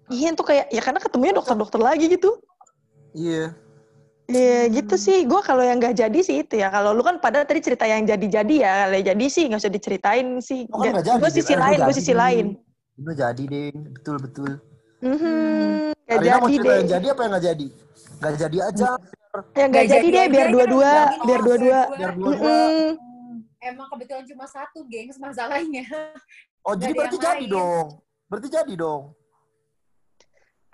iya 0.07 0.31
tuh 0.39 0.47
kayak 0.47 0.71
ya 0.71 0.79
karena 0.79 1.03
ketemunya 1.03 1.35
dokter-dokter 1.35 1.83
lagi 1.83 2.07
gitu 2.07 2.39
Iya. 3.17 3.45
Iya 4.27 4.61
gitu 4.69 4.95
sih. 5.01 5.25
Gue 5.25 5.41
kalau 5.41 5.65
yang 5.65 5.81
nggak 5.81 5.97
jadi 5.97 6.19
sih 6.21 6.45
itu 6.45 6.61
ya. 6.61 6.69
Kalau 6.69 6.93
lu 6.93 7.01
kan 7.01 7.17
pada 7.23 7.47
tadi 7.49 7.65
cerita 7.65 7.89
yang 7.89 8.05
jadi-jadi 8.05 8.55
ya. 8.61 8.73
Kalau 8.85 8.95
yang 9.01 9.07
jadi 9.17 9.27
sih 9.33 9.45
nggak 9.49 9.61
usah 9.65 9.73
diceritain 9.73 10.27
sih. 10.45 10.69
Lo 10.69 10.85
kan 10.85 11.01
jadi. 11.01 11.21
Gue 11.23 11.31
sisi. 11.33 11.53
Eh, 11.55 11.57
lo 11.57 11.63
lain, 11.65 11.79
gue 11.79 11.87
jadi, 11.89 11.99
sisi 11.99 12.13
lain. 12.13 12.47
Lo 13.01 13.13
jadi 13.17 13.43
deh, 13.49 13.73
betul 13.73 14.17
betul. 14.21 14.51
Mhm. 15.01 15.95
Nggak 15.95 16.19
Karina 16.21 16.37
mau 16.37 16.49
jadi 16.49 16.57
cerita 16.59 16.69
deh. 16.69 16.77
yang 16.77 16.91
jadi 16.91 17.07
apa 17.09 17.21
yang 17.23 17.31
nggak 17.33 17.45
jadi? 17.47 17.67
Nggak 18.17 18.35
jadi 18.37 18.59
aja. 18.61 18.87
Yang 19.57 19.69
nggak 19.69 19.87
jadi 19.87 20.07
deh, 20.09 20.27
biar 20.33 20.49
dua-dua, 20.53 20.93
biar 21.25 21.41
dua-dua. 21.41 21.81
Biar 21.97 22.13
dua-dua. 22.17 22.59
Mhm. 22.69 22.89
Emang 23.67 23.89
kebetulan 23.91 24.25
cuma 24.31 24.47
satu, 24.47 24.79
gengs, 24.87 25.19
masalahnya. 25.19 25.87
Oh 26.63 26.75
jadi 26.75 26.95
berarti 26.95 27.19
yang 27.19 27.27
jadi 27.31 27.47
lain. 27.47 27.55
dong. 27.55 27.87
Berarti 28.27 28.49
jadi 28.51 28.75
dong. 28.75 29.03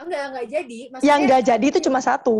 Enggak, 0.02 0.22
enggak 0.34 0.46
jadi. 0.50 0.78
Maksudnya, 0.90 1.08
Yang 1.08 1.20
nggak 1.22 1.42
jadi 1.46 1.66
itu 1.70 1.80
cuma 1.82 2.00
satu. 2.00 2.38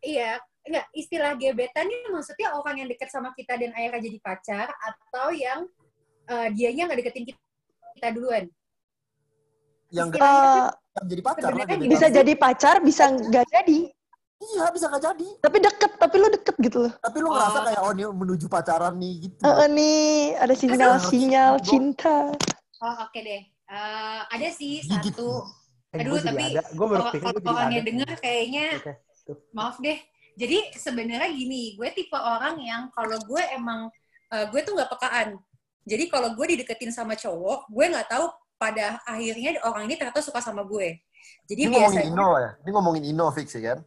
Iya, 0.00 0.30
enggak. 0.64 0.86
Istilah 0.92 1.32
gebetan 1.36 1.86
ini 1.86 2.08
maksudnya 2.08 2.48
orang 2.52 2.74
yang 2.76 2.88
deket 2.88 3.08
sama 3.08 3.32
kita 3.32 3.54
dan 3.54 3.70
akhirnya 3.72 4.00
jadi 4.02 4.18
pacar, 4.20 4.68
atau 4.72 5.28
yang 5.30 5.68
eh, 6.24 6.48
dianya 6.50 6.88
nggak 6.88 6.98
deketin 7.04 7.24
kita, 7.28 7.40
kita 7.94 8.08
duluan. 8.16 8.44
Yang 9.92 10.08
Istilah- 10.16 10.72
Eh, 10.72 10.96
yang 10.96 11.06
jadi 11.10 11.22
pacar 11.22 11.50
lah. 11.52 11.66
Bisa 11.84 12.06
jadi 12.08 12.32
pacar, 12.34 12.74
bisa 12.80 13.04
nggak 13.10 13.46
jadi. 13.46 13.80
Iya 14.34 14.64
bisa 14.72 14.86
nggak 14.88 15.04
jadi. 15.04 15.28
Tapi 15.40 15.56
deket, 15.58 15.90
tapi 15.96 16.14
lu 16.16 16.28
deket 16.28 16.56
gitu 16.58 16.78
loh. 16.84 16.92
Tapi 16.98 17.16
lu 17.18 17.28
ngerasa 17.28 17.58
Oh. 17.58 17.64
kayak 17.64 17.80
oh 17.80 17.92
ini 17.92 18.04
menuju 18.06 18.46
pacaran 18.46 18.94
nih 18.96 19.14
gitu. 19.22 19.40
Eh, 19.40 19.52
eh, 19.54 19.68
nih 19.70 20.02
ada 20.36 20.54
sinyal-sinyal 20.54 21.52
cinta. 21.60 22.16
Oh, 22.80 22.94
oke 23.00 23.18
deh. 23.18 23.42
Eh, 23.64 24.20
ada 24.24 24.48
sih 24.48 24.80
Gigit. 24.80 25.12
satu. 25.16 25.44
Eh, 25.94 26.02
Aduh, 26.02 26.18
tapi 26.18 26.42
ada. 26.50 26.62
Gue 26.74 26.86
baru 26.90 27.02
Kalau 27.14 27.54
orangnya 27.54 27.80
ada. 27.80 27.86
denger 27.86 28.10
kayaknya 28.18 28.66
tuh. 29.22 29.38
maaf 29.54 29.78
deh. 29.78 29.98
Jadi 30.34 30.74
sebenarnya 30.74 31.30
gini, 31.30 31.78
gue 31.78 31.88
tipe 31.94 32.18
orang 32.18 32.58
yang 32.58 32.90
kalau 32.90 33.14
gue 33.22 33.42
emang 33.54 33.86
eh, 34.34 34.44
gue 34.50 34.60
tuh 34.66 34.74
nggak 34.74 34.90
pekaan. 34.90 35.38
Jadi 35.86 36.04
kalau 36.10 36.34
gue 36.34 36.46
dideketin 36.58 36.90
sama 36.90 37.14
cowok, 37.14 37.70
gue 37.70 37.84
nggak 37.94 38.10
tahu 38.10 38.26
pada 38.58 38.98
akhirnya 39.06 39.62
orang 39.62 39.86
ini 39.86 39.94
ternyata 39.94 40.18
suka 40.18 40.42
sama 40.42 40.66
gue. 40.66 40.98
Jadi 41.46 41.68
Ini 41.68 41.70
ngomongin 41.70 41.92
biasanya 41.94 42.10
Ino 42.10 42.28
ya. 42.40 42.50
Ini 42.64 42.70
ngomongin 42.74 43.04
Ino 43.06 43.26
fix 43.30 43.48
ya 43.54 43.62
kan. 43.74 43.78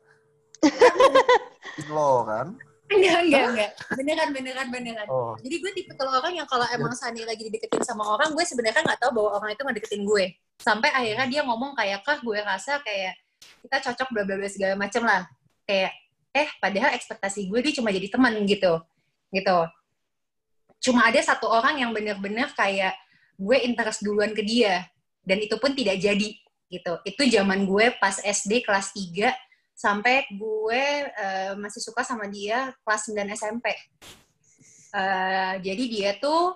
Ino 1.83 2.09
kan. 2.23 2.47
enggak 2.87 3.19
enggak 3.27 3.43
enggak 3.51 3.71
beneran 3.99 4.29
beneran 4.31 4.67
beneran. 4.71 5.07
Oh. 5.11 5.35
Jadi 5.43 5.55
gue 5.59 5.71
tipe 5.75 5.91
kalau 5.99 6.23
orang 6.23 6.39
yang 6.39 6.47
kalau 6.47 6.63
emang 6.71 6.95
Sani 6.95 7.27
lagi 7.27 7.43
dideketin 7.51 7.83
sama 7.83 8.15
orang, 8.15 8.31
gue 8.31 8.45
sebenarnya 8.47 8.79
nggak 8.79 8.99
tahu 9.03 9.11
bahwa 9.11 9.29
orang 9.43 9.51
itu 9.51 9.61
ngedeketin 9.67 10.03
gue. 10.07 10.25
Sampai 10.57 10.89
akhirnya 10.89 11.27
dia 11.29 11.41
ngomong 11.45 11.77
kayak, 11.77 12.01
kah 12.01 12.17
gue 12.19 12.37
rasa 12.41 12.81
kayak 12.81 13.15
kita 13.61 13.77
cocok 13.91 14.07
bla 14.13 14.23
bla 14.25 14.35
bla 14.41 14.49
segala 14.49 14.73
macem 14.73 15.05
lah. 15.05 15.25
Kayak, 15.63 15.93
eh 16.33 16.49
padahal 16.57 16.93
ekspektasi 16.97 17.49
gue 17.49 17.59
dia 17.61 17.73
cuma 17.77 17.93
jadi 17.93 18.07
teman 18.09 18.33
gitu. 18.45 18.81
Gitu. 19.29 19.59
Cuma 20.81 21.09
ada 21.09 21.19
satu 21.21 21.49
orang 21.49 21.81
yang 21.81 21.91
bener-bener 21.93 22.49
kayak 22.53 22.93
gue 23.37 23.57
interest 23.65 24.01
duluan 24.01 24.33
ke 24.33 24.41
dia. 24.41 24.85
Dan 25.21 25.43
itu 25.43 25.59
pun 25.59 25.75
tidak 25.75 25.99
jadi 25.99 26.29
gitu. 26.71 26.93
Itu 27.03 27.21
zaman 27.27 27.67
gue 27.67 27.95
pas 27.99 28.17
SD 28.19 28.63
kelas 28.63 28.95
3 28.95 29.31
sampai 29.77 30.25
gue 30.33 30.83
eh, 31.05 31.53
masih 31.53 31.81
suka 31.83 32.01
sama 32.01 32.25
dia 32.25 32.73
kelas 32.81 33.13
9 33.13 33.37
SMP. 33.37 33.67
Eh, 34.95 35.53
jadi 35.61 35.83
dia 35.85 36.11
tuh 36.17 36.55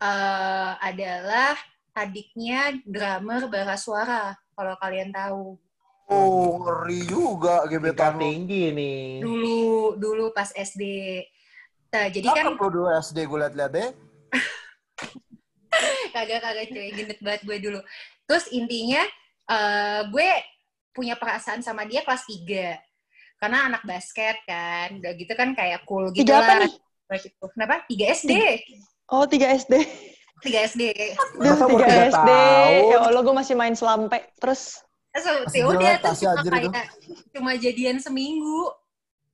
eh, 0.00 0.72
adalah 0.80 1.58
adiknya 1.94 2.74
drummer 2.82 3.46
bara 3.46 3.78
suara 3.78 4.34
kalau 4.58 4.74
kalian 4.82 5.14
tahu. 5.14 5.56
Oh 6.04 6.60
ngeri 6.60 7.00
juga 7.08 7.64
gebetan 7.64 8.20
tinggi 8.20 8.74
nih. 8.74 9.24
Dulu 9.24 9.96
dulu 9.96 10.24
pas 10.36 10.52
SD. 10.52 10.82
Nah, 11.94 12.10
jadi 12.10 12.26
kan 12.26 12.52
Cakep 12.52 12.60
lu 12.60 12.68
dulu 12.68 12.88
SD 12.90 13.18
gue 13.24 13.38
liat-liat 13.38 13.70
deh. 13.72 13.90
kagak 16.14 16.42
kagak 16.42 16.66
cuy 16.74 16.88
gendut 16.92 17.20
banget 17.24 17.42
gue 17.46 17.56
dulu. 17.62 17.80
Terus 18.28 18.44
intinya 18.52 19.02
eh, 19.48 20.00
gue 20.10 20.28
punya 20.92 21.16
perasaan 21.16 21.64
sama 21.64 21.88
dia 21.88 22.04
kelas 22.04 22.26
3. 22.26 22.76
Karena 23.40 23.68
anak 23.68 23.82
basket 23.84 24.40
kan, 24.46 25.00
udah 25.02 25.12
gitu 25.16 25.32
kan 25.36 25.52
kayak 25.52 25.84
cool 25.84 26.08
gitu 26.14 26.24
Tiga 26.26 26.40
apa 26.40 26.52
lah. 26.52 26.60
nih? 26.64 26.72
Gitu. 27.20 27.44
Kenapa? 27.52 27.84
3 27.86 28.16
SD. 28.24 28.32
Oh, 29.10 29.24
3 29.28 29.60
SD. 29.60 29.74
3 30.42 30.70
SD. 30.74 30.82
Duh, 31.38 31.54
Masa 31.54 31.64
baru 31.68 31.78
3 31.78 31.86
tiga 31.86 32.04
SD. 32.10 32.30
tahun? 32.30 32.90
Ya 32.90 32.98
Allah, 33.06 33.20
gue 33.22 33.34
masih 33.34 33.54
main 33.54 33.74
selampe. 33.76 34.18
Terus, 34.40 34.82
So, 35.14 35.30
ya 35.54 35.70
udah 35.70 35.94
terus 36.02 36.26
cuma 36.26 36.58
kayak 36.58 36.90
cuma 37.30 37.54
jadian 37.54 38.02
seminggu 38.02 38.66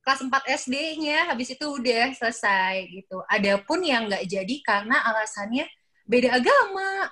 kelas 0.05 0.21
4 0.21 0.61
SD-nya 0.61 1.33
habis 1.33 1.49
itu 1.57 1.65
udah 1.65 2.13
selesai 2.13 2.85
gitu. 2.85 3.25
Adapun 3.25 3.81
yang 3.81 4.05
nggak 4.05 4.29
jadi 4.29 4.55
karena 4.61 5.01
alasannya 5.01 5.65
beda 6.05 6.37
agama. 6.37 7.09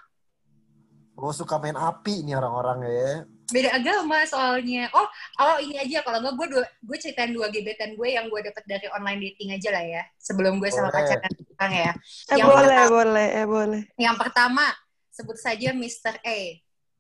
Oh 1.17 1.33
suka 1.33 1.57
main 1.57 1.73
api 1.73 2.21
nih 2.21 2.37
orang-orang 2.37 2.79
ya. 2.85 3.13
Beda 3.49 3.69
agama 3.71 4.17
soalnya. 4.23 4.87
Oh, 4.91 5.07
oh 5.39 5.57
ini 5.57 5.75
aja 5.75 6.01
kalau 6.01 6.19
nggak 6.19 6.33
gue 6.33 6.47
dua 6.53 6.63
gue 6.65 6.97
ceritain 6.97 7.29
dua 7.29 7.49
gebetan 7.49 7.93
gue 7.93 8.09
yang 8.09 8.25
gue 8.25 8.41
dapet 8.41 8.63
dari 8.63 8.87
online 8.89 9.19
dating 9.27 9.49
aja 9.51 9.69
lah 9.69 9.83
ya. 9.83 10.01
Sebelum 10.15 10.57
gue 10.57 10.69
sama 10.69 10.89
pacaran 10.89 11.29
sekarang 11.33 11.73
ya. 11.73 11.91
Eh 12.29 12.37
Yang 12.37 12.47
boleh, 12.47 12.65
pertama- 12.65 12.89
boleh, 12.91 13.27
eh 13.33 13.47
boleh. 13.47 13.81
Yang 13.95 14.15
pertama 14.17 14.63
sebut 15.09 15.37
saja 15.37 15.69
Mr. 15.71 16.15
A. 16.21 16.39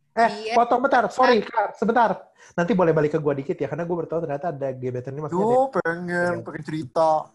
Eh, 0.09 0.29
Iya. 0.43 0.53
potong 0.53 0.81
bentar. 0.81 1.07
Sorry, 1.07 1.39
Kak. 1.39 1.77
Sebentar. 1.77 2.27
Nanti 2.57 2.73
boleh 2.73 2.91
balik 2.91 3.15
ke 3.15 3.19
gua 3.21 3.31
dikit 3.31 3.55
ya, 3.55 3.69
karena 3.69 3.85
gua 3.85 4.03
bertahu 4.03 4.19
ternyata 4.19 4.49
ada 4.49 4.69
gebetan 4.73 5.13
ini 5.13 5.21
maksudnya. 5.21 5.45
Duh 5.47 5.67
pengen, 5.71 6.33
pengen 6.43 6.63
cerita. 6.65 7.29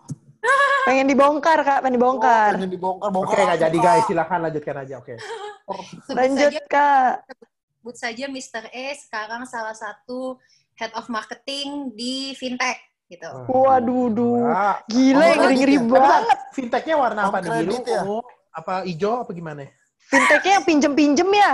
Pengen 0.84 1.06
dibongkar, 1.08 1.64
Kak, 1.64 1.80
pengen 1.80 1.96
Oh, 1.96 1.98
dibongkar. 2.02 2.50
pengen 2.60 2.68
dibongkar, 2.68 3.08
Oke, 3.08 3.14
bongkar. 3.16 3.38
nggak 3.48 3.60
jadi 3.62 3.78
guys. 3.80 4.04
Silakan 4.04 4.38
lanjutkan 4.44 4.76
aja. 4.84 4.94
Oke. 5.00 5.14
Sebut 5.16 6.12
Lanjut, 6.12 6.50
saja 6.52 6.60
Kak. 6.68 7.12
sebut 7.24 7.48
saja 7.92 8.24
Mr. 8.24 8.72
E 8.72 8.96
sekarang 8.96 9.44
salah 9.44 9.76
satu 9.76 10.40
head 10.80 10.88
of 10.96 11.04
marketing 11.12 11.92
di 11.92 12.32
fintech 12.34 12.80
gitu. 13.04 13.28
Waduh, 13.46 14.08
duh. 14.08 14.48
Wah. 14.48 14.80
Gila, 14.88 15.20
Oh, 15.20 15.28
yang 15.28 15.38
ngeri-ngeri 15.44 15.76
gitu 15.76 15.84
ya. 15.84 16.00
banget. 16.00 16.38
Fintechnya 16.56 16.94
warna 16.96 17.20
apa 17.28 17.38
nih? 17.44 17.50
Biru, 17.60 17.76
ya? 17.84 18.00
ungu, 18.00 18.18
apa 18.48 18.72
hijau, 18.88 19.14
apa 19.20 19.30
gimana? 19.36 19.68
Fintechnya 20.08 20.52
yang 20.56 20.64
pinjem-pinjem 20.64 21.28
ya? 21.28 21.52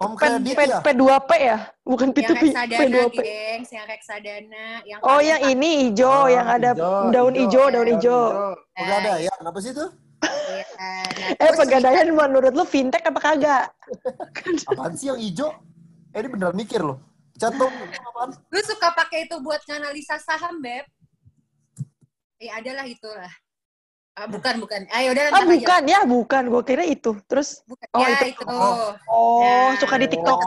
Home 0.00 0.16
P, 0.16 0.20
credit 0.24 0.56
P, 0.56 0.60
ya? 0.64 0.78
P2P 0.80 1.30
ya? 1.36 1.58
Bukan 1.84 2.08
Yang 2.08 2.16
P2P, 2.16 2.42
reksadana, 2.48 2.80
P2P. 2.80 3.18
gengs, 3.20 3.68
yang 3.70 3.86
reksadana, 3.86 4.64
yang 4.88 4.98
Oh, 5.04 5.20
yang 5.20 5.40
ini 5.44 5.70
hijau, 5.86 6.08
Oh, 6.08 6.24
yang 6.26 6.46
ada 6.48 6.70
hijau, 6.72 7.12
daun 7.12 7.34
hijau, 7.36 7.64
daun 7.68 7.88
hijau. 7.92 8.22
Oh, 8.32 8.54
gak 8.80 8.96
ada 9.04 9.12
ya? 9.20 9.32
Apa 9.36 9.58
sih 9.60 9.76
itu? 9.76 9.84
Pakai. 10.20 10.60
Nah, 10.76 11.04
Eh, 11.40 11.52
pegadaian 11.54 12.08
menurut 12.10 12.52
lu 12.52 12.64
fintech 12.64 13.02
apa 13.02 13.18
kagak? 13.18 13.64
Apaan 14.70 14.92
sih 14.94 15.08
yang 15.08 15.16
hijau? 15.16 15.50
Eh, 16.12 16.20
ini 16.20 16.28
beneran 16.28 16.54
mikir 16.54 16.80
loh. 16.80 17.00
Itu 17.32 17.48
apaan? 17.48 18.30
Lu 18.48 18.60
suka 18.60 18.92
pakai 18.92 19.24
itu 19.24 19.36
buat 19.40 19.64
nganalisa 19.64 20.18
saham, 20.18 20.60
Beb? 20.60 20.84
Eh, 22.36 22.50
adalah 22.50 22.84
itulah. 22.84 23.32
Ah, 24.12 24.26
bukan, 24.26 24.60
bukan. 24.60 24.84
Ayo 24.90 25.14
udah 25.14 25.22
Ah, 25.22 25.30
ntar 25.30 25.42
aja. 25.42 25.52
bukan 25.54 25.82
ya, 25.86 26.00
bukan. 26.04 26.42
Gue 26.50 26.62
kira 26.66 26.84
itu. 26.84 27.16
Terus, 27.24 27.62
Bukan. 27.64 27.86
Oh, 27.94 28.00
ya, 28.02 28.08
itu. 28.20 28.26
itu. 28.34 28.44
Oh. 28.44 28.92
oh, 29.08 29.40
Nah. 29.70 29.78
suka 29.78 29.94
di 29.96 30.08
TikTok. 30.10 30.40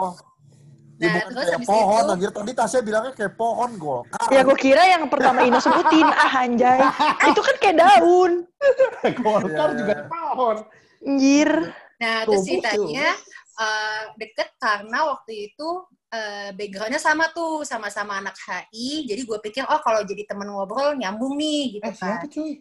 Ya 1.04 1.10
Nah, 1.10 1.24
bukan 1.26 1.44
kayak 1.44 1.60
pohon, 1.62 2.00
itu- 2.00 2.12
anjir. 2.12 2.30
Tadi 2.32 2.52
Tasya 2.52 2.80
bilangnya 2.80 3.12
kayak 3.12 3.34
pohon, 3.34 3.70
golkar. 3.76 4.28
Ya, 4.28 4.40
gue 4.40 4.56
kira 4.56 4.82
yang 4.88 5.04
pertama 5.06 5.38
Ino 5.42 5.58
sebutin. 5.58 6.06
Ah, 6.24 6.32
anjay. 6.40 6.80
Itu 7.28 7.40
kan 7.40 7.56
kayak 7.58 7.76
daun. 7.76 8.32
Golkar 9.20 9.68
Iya, 9.70 9.78
juga 9.78 9.94
pohon. 10.08 10.56
Anjir. 11.00 11.50
Nah, 11.94 12.16
terus 12.24 12.42
ceritanya 12.42 13.08
eh, 13.54 14.02
deket 14.16 14.48
karena 14.56 14.98
waktu 15.06 15.52
itu 15.52 15.68
eh, 16.08 16.50
backgroundnya 16.50 16.98
sama 16.98 17.28
tuh, 17.30 17.62
sama-sama 17.62 18.18
anak 18.18 18.34
HI. 18.34 19.04
Jadi 19.04 19.20
gue 19.22 19.38
pikir, 19.40 19.62
oh 19.66 19.78
kalau 19.78 20.00
jadi 20.02 20.24
temen 20.24 20.48
ngobrol 20.48 20.94
nyambung 20.94 21.34
nih, 21.34 21.78
gitu 21.78 21.84
Eh, 21.84 21.94
kan. 21.94 22.22
siapa 22.22 22.26
cuy? 22.26 22.52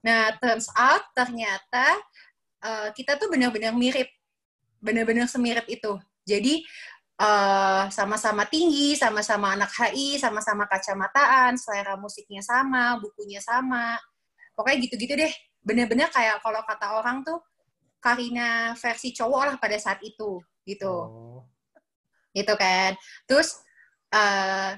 Nah, 0.00 0.30
turns 0.38 0.70
out 0.72 1.02
ternyata 1.12 1.98
eh, 2.62 2.88
kita 2.94 3.16
tuh 3.16 3.26
benar-benar 3.26 3.72
mirip. 3.72 4.06
Benar-benar 4.78 5.26
semirip 5.26 5.66
itu. 5.66 5.96
Jadi 6.22 6.62
eh, 7.20 7.84
sama-sama 7.92 8.44
tinggi, 8.48 8.92
sama-sama 8.96 9.56
anak 9.56 9.72
HI, 9.72 10.20
sama-sama 10.20 10.68
kacamataan, 10.68 11.56
selera 11.56 11.96
musiknya 11.96 12.40
sama, 12.44 13.00
bukunya 13.00 13.40
sama. 13.40 13.96
Pokoknya 14.56 14.78
gitu-gitu 14.88 15.14
deh. 15.16 15.32
Benar-benar 15.64 16.08
kayak 16.14 16.40
kalau 16.44 16.62
kata 16.64 16.86
orang 17.00 17.24
tuh 17.26 17.40
Karina 18.00 18.72
versi 18.78 19.10
cowok 19.16 19.42
lah 19.48 19.56
pada 19.58 19.76
saat 19.80 19.98
itu 20.04 20.38
gitu 20.66 20.94
Oh. 20.94 21.42
gitu 22.36 22.52
kan. 22.58 22.94
Terus 23.26 23.58
eh 24.12 24.76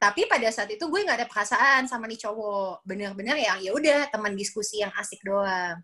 tapi 0.00 0.24
pada 0.24 0.48
saat 0.48 0.70
itu 0.72 0.80
gue 0.88 1.00
nggak 1.04 1.18
ada 1.20 1.28
perasaan 1.28 1.84
sama 1.90 2.08
nih 2.08 2.20
cowok. 2.24 2.84
Bener-bener 2.88 3.36
yang 3.36 3.58
ya 3.60 3.72
udah 3.76 4.08
teman 4.08 4.32
diskusi 4.36 4.80
yang 4.80 4.92
asik 4.96 5.20
doang. 5.24 5.76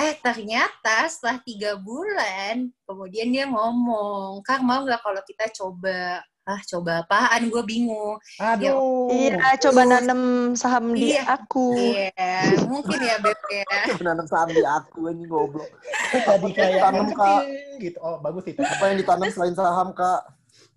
Eh 0.00 0.16
ternyata 0.16 1.04
setelah 1.12 1.36
tiga 1.44 1.76
bulan 1.76 2.72
kemudian 2.88 3.28
dia 3.28 3.44
ngomong, 3.44 4.40
Kak 4.40 4.64
mau 4.64 4.80
nggak 4.80 5.04
kalau 5.04 5.20
kita 5.28 5.52
coba? 5.52 6.24
Ah 6.40 6.56
coba 6.66 7.04
apaan? 7.04 7.52
Gue 7.52 7.62
bingung. 7.62 8.16
Aduh. 8.40 9.12
Iya, 9.12 9.60
coba 9.60 9.84
nanem 9.84 10.56
saham 10.56 10.96
di 10.96 11.12
Iya. 11.12 11.36
aku. 11.36 11.76
Iya, 11.76 12.56
mungkin 12.64 12.96
ya 12.96 13.20
Beb 13.20 13.38
ya. 13.52 13.92
Menanam 14.00 14.24
saham 14.26 14.48
di 14.50 14.64
aku 14.64 15.12
ini 15.12 15.28
goblok. 15.28 15.68
Jadi 16.10 16.48
kayak 16.50 16.80
Tanam, 16.80 17.12
Kak. 17.12 17.44
gitu. 17.78 17.98
Oh, 18.00 18.18
bagus 18.24 18.48
itu. 18.48 18.58
Apa 18.64 18.88
yang 18.88 18.98
ditanam 18.98 19.28
selain 19.30 19.54
saham, 19.54 19.92
Kak? 19.92 20.26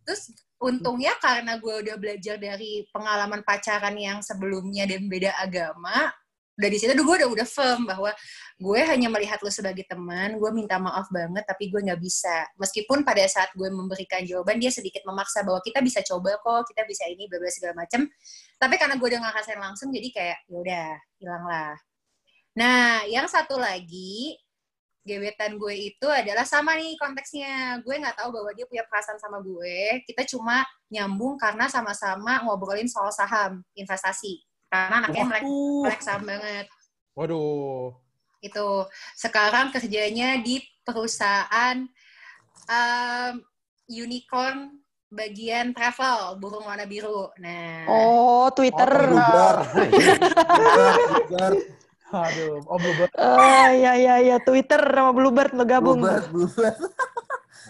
Terus 0.03 0.35
untungnya 0.59 1.15
karena 1.17 1.57
gue 1.57 1.75
udah 1.87 1.95
belajar 1.97 2.35
dari 2.37 2.83
pengalaman 2.91 3.41
pacaran 3.41 3.95
yang 3.95 4.19
sebelumnya 4.19 4.83
dan 4.85 5.07
beda 5.07 5.31
agama, 5.39 6.11
dari 6.53 6.77
situ 6.77 6.93
gue 6.93 7.15
udah 7.17 7.29
udah 7.29 7.47
firm 7.49 7.89
bahwa 7.89 8.13
gue 8.61 8.81
hanya 8.85 9.09
melihat 9.09 9.41
lo 9.41 9.49
sebagai 9.49 9.83
teman, 9.89 10.37
gue 10.37 10.51
minta 10.53 10.77
maaf 10.77 11.09
banget, 11.09 11.41
tapi 11.49 11.73
gue 11.73 11.81
nggak 11.81 11.97
bisa. 11.97 12.45
Meskipun 12.61 13.01
pada 13.01 13.25
saat 13.25 13.49
gue 13.57 13.67
memberikan 13.73 14.21
jawaban, 14.21 14.61
dia 14.61 14.69
sedikit 14.69 15.01
memaksa 15.03 15.41
bahwa 15.41 15.59
kita 15.65 15.81
bisa 15.81 16.05
coba 16.05 16.37
kok, 16.37 16.69
kita 16.69 16.85
bisa 16.85 17.09
ini, 17.09 17.25
bla 17.25 17.41
segala 17.49 17.73
macem. 17.85 18.05
Tapi 18.61 18.75
karena 18.77 18.95
gue 19.01 19.07
udah 19.09 19.21
ngerasain 19.25 19.59
langsung, 19.59 19.89
jadi 19.89 20.07
kayak 20.13 20.37
ya 20.45 20.57
udah 20.61 20.87
hilang 21.17 21.45
lah. 21.49 21.73
Nah, 22.53 23.01
yang 23.09 23.25
satu 23.25 23.57
lagi 23.57 24.37
gebetan 25.03 25.59
gue 25.59 25.75
itu 25.91 26.07
adalah 26.07 26.47
sama 26.47 26.77
nih 26.77 26.95
konteksnya. 27.01 27.81
Gue 27.81 27.97
nggak 27.97 28.15
tahu 28.21 28.29
bahwa 28.29 28.53
dia 28.55 28.69
punya 28.69 28.85
perasaan 28.87 29.17
sama 29.17 29.41
gue. 29.41 30.05
Kita 30.05 30.23
cuma 30.29 30.61
nyambung 30.87 31.35
karena 31.35 31.65
sama-sama 31.65 32.45
ngobrolin 32.45 32.87
soal 32.87 33.09
saham, 33.09 33.65
investasi. 33.73 34.52
Karena 34.73 34.95
anaknya 35.05 35.23
melek, 35.29 35.43
melek 35.85 36.01
saham 36.01 36.23
banget. 36.25 36.65
Waduh. 37.13 37.93
Itu 38.41 38.89
sekarang 39.13 39.69
kerjanya 39.69 40.41
di 40.41 40.57
perusahaan 40.81 41.85
um, 42.65 43.33
unicorn 43.85 44.81
bagian 45.13 45.77
travel, 45.77 46.41
burung 46.41 46.65
warna 46.65 46.89
biru. 46.89 47.29
Nah, 47.37 47.85
Oh, 47.85 48.49
Twitter. 48.49 49.13
Oh. 49.13 49.13
Bluebird. 49.13 49.61
Bluebird, 51.29 51.61
Aduh. 52.09 52.57
Oh, 52.65 52.77
Bluebird. 52.81 53.11
Oh, 53.21 53.67
iya, 53.69 53.93
iya, 53.93 54.15
iya. 54.25 54.37
Twitter 54.41 54.81
sama 54.81 55.13
Bluebird 55.13 55.53
lo 55.53 55.69
gabung. 55.69 56.01
Bluebird, 56.01 56.33
Bluebird. 56.33 56.77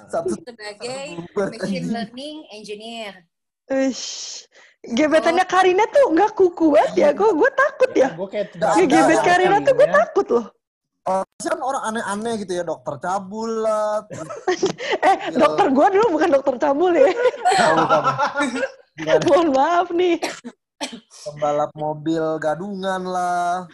Satu 0.08 0.40
sebagai 0.40 1.20
Bluebird, 1.36 1.52
machine 1.60 1.88
learning 1.92 2.38
engineer. 2.56 3.28
Uish. 3.68 4.48
Gebetannya 4.84 5.48
Karina 5.48 5.88
tuh 5.88 6.12
nggak 6.12 6.36
kuku 6.36 6.76
banget 6.76 6.92
ya. 7.00 7.10
Gue 7.16 7.32
gue 7.32 7.52
takut 7.56 7.92
ya. 7.96 8.12
Gue 8.20 8.28
kayak 8.28 8.52
gebet 8.84 9.20
Karina 9.24 9.64
tuh 9.64 9.74
gue 9.80 9.88
takut 9.88 10.28
loh. 10.28 10.46
Oh, 11.04 11.24
sih 11.36 11.52
kan 11.52 11.60
orang 11.60 11.84
aneh-aneh 11.84 12.48
gitu 12.48 12.56
ya, 12.56 12.64
dokter 12.64 12.96
cabul 13.00 13.64
lah. 13.64 14.08
Eh, 15.04 15.16
Iya. 15.32 15.36
dokter 15.36 15.68
gue 15.68 15.88
dulu 16.00 16.06
bukan 16.16 16.30
dokter 16.32 16.56
cabul 16.60 16.92
ya. 16.96 17.12
Mohon 19.28 19.48
maaf 19.52 19.88
nih. 19.92 20.16
pembalap 21.28 21.72
mobil 21.76 22.40
gadungan 22.40 23.04
lah. 23.04 23.68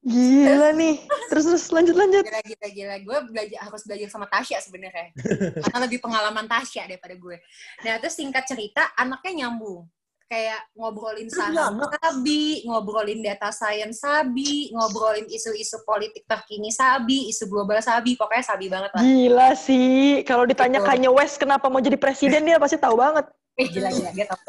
Gila 0.00 0.72
nih. 0.72 0.96
Terus 1.28 1.44
terus 1.44 1.64
lanjut 1.72 1.92
lanjut. 1.92 2.24
Gila, 2.24 2.40
gila, 2.40 2.68
gila. 2.72 2.94
Gue 3.04 3.18
belajar, 3.28 3.58
harus 3.68 3.82
belajar 3.84 4.08
sama 4.08 4.24
Tasya 4.28 4.64
sebenarnya. 4.64 5.12
Karena 5.60 5.78
lebih 5.84 6.00
pengalaman 6.00 6.48
Tasya 6.48 6.88
daripada 6.88 7.20
gue. 7.20 7.36
Nah, 7.84 8.00
terus 8.00 8.16
singkat 8.16 8.48
cerita, 8.48 8.88
anaknya 8.96 9.44
nyambung. 9.44 9.84
Kayak 10.30 10.62
ngobrolin 10.78 11.26
saham 11.26 11.82
sabi, 11.82 12.62
ngobrolin 12.62 13.18
data 13.18 13.50
science 13.50 13.98
sabi, 13.98 14.70
ngobrolin 14.70 15.26
isu-isu 15.26 15.82
politik 15.82 16.22
terkini 16.22 16.70
sabi, 16.70 17.26
isu 17.34 17.50
global 17.50 17.82
sabi. 17.82 18.14
Pokoknya 18.14 18.46
sabi 18.46 18.70
banget 18.70 18.94
lah. 18.94 19.02
Gila 19.02 19.50
sih. 19.58 20.22
Kalau 20.22 20.46
ditanya 20.46 20.78
Gitu. 20.78 20.86
Kanye 20.86 21.10
West 21.10 21.36
kenapa 21.42 21.66
mau 21.66 21.82
jadi 21.82 21.98
presiden 21.98 22.46
dia 22.46 22.62
pasti 22.62 22.78
tahu 22.78 22.94
banget. 22.94 23.26
Eh, 23.58 23.66
gila, 23.68 23.90
gila. 23.90 24.10
Dia 24.14 24.26
tahu. 24.30 24.40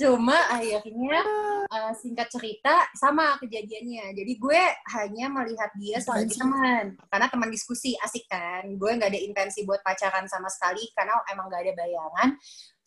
Cuma 0.00 0.38
akhirnya 0.48 1.20
eh, 1.68 1.92
singkat 1.98 2.28
cerita 2.32 2.88
sama 2.96 3.36
kejadiannya. 3.40 4.16
Jadi 4.16 4.32
gue 4.36 4.62
hanya 4.98 5.26
melihat 5.28 5.70
dia 5.76 6.00
sebagai 6.00 6.36
teman. 6.36 6.96
Karena 7.08 7.26
teman 7.28 7.50
diskusi 7.52 7.96
asik 8.00 8.28
kan. 8.28 8.64
Gue 8.76 8.96
nggak 8.96 9.10
ada 9.12 9.20
intensi 9.20 9.64
buat 9.64 9.80
pacaran 9.84 10.24
sama 10.28 10.48
sekali 10.48 10.84
karena 10.96 11.16
emang 11.32 11.48
nggak 11.48 11.62
ada 11.68 11.72
bayangan. 11.76 12.28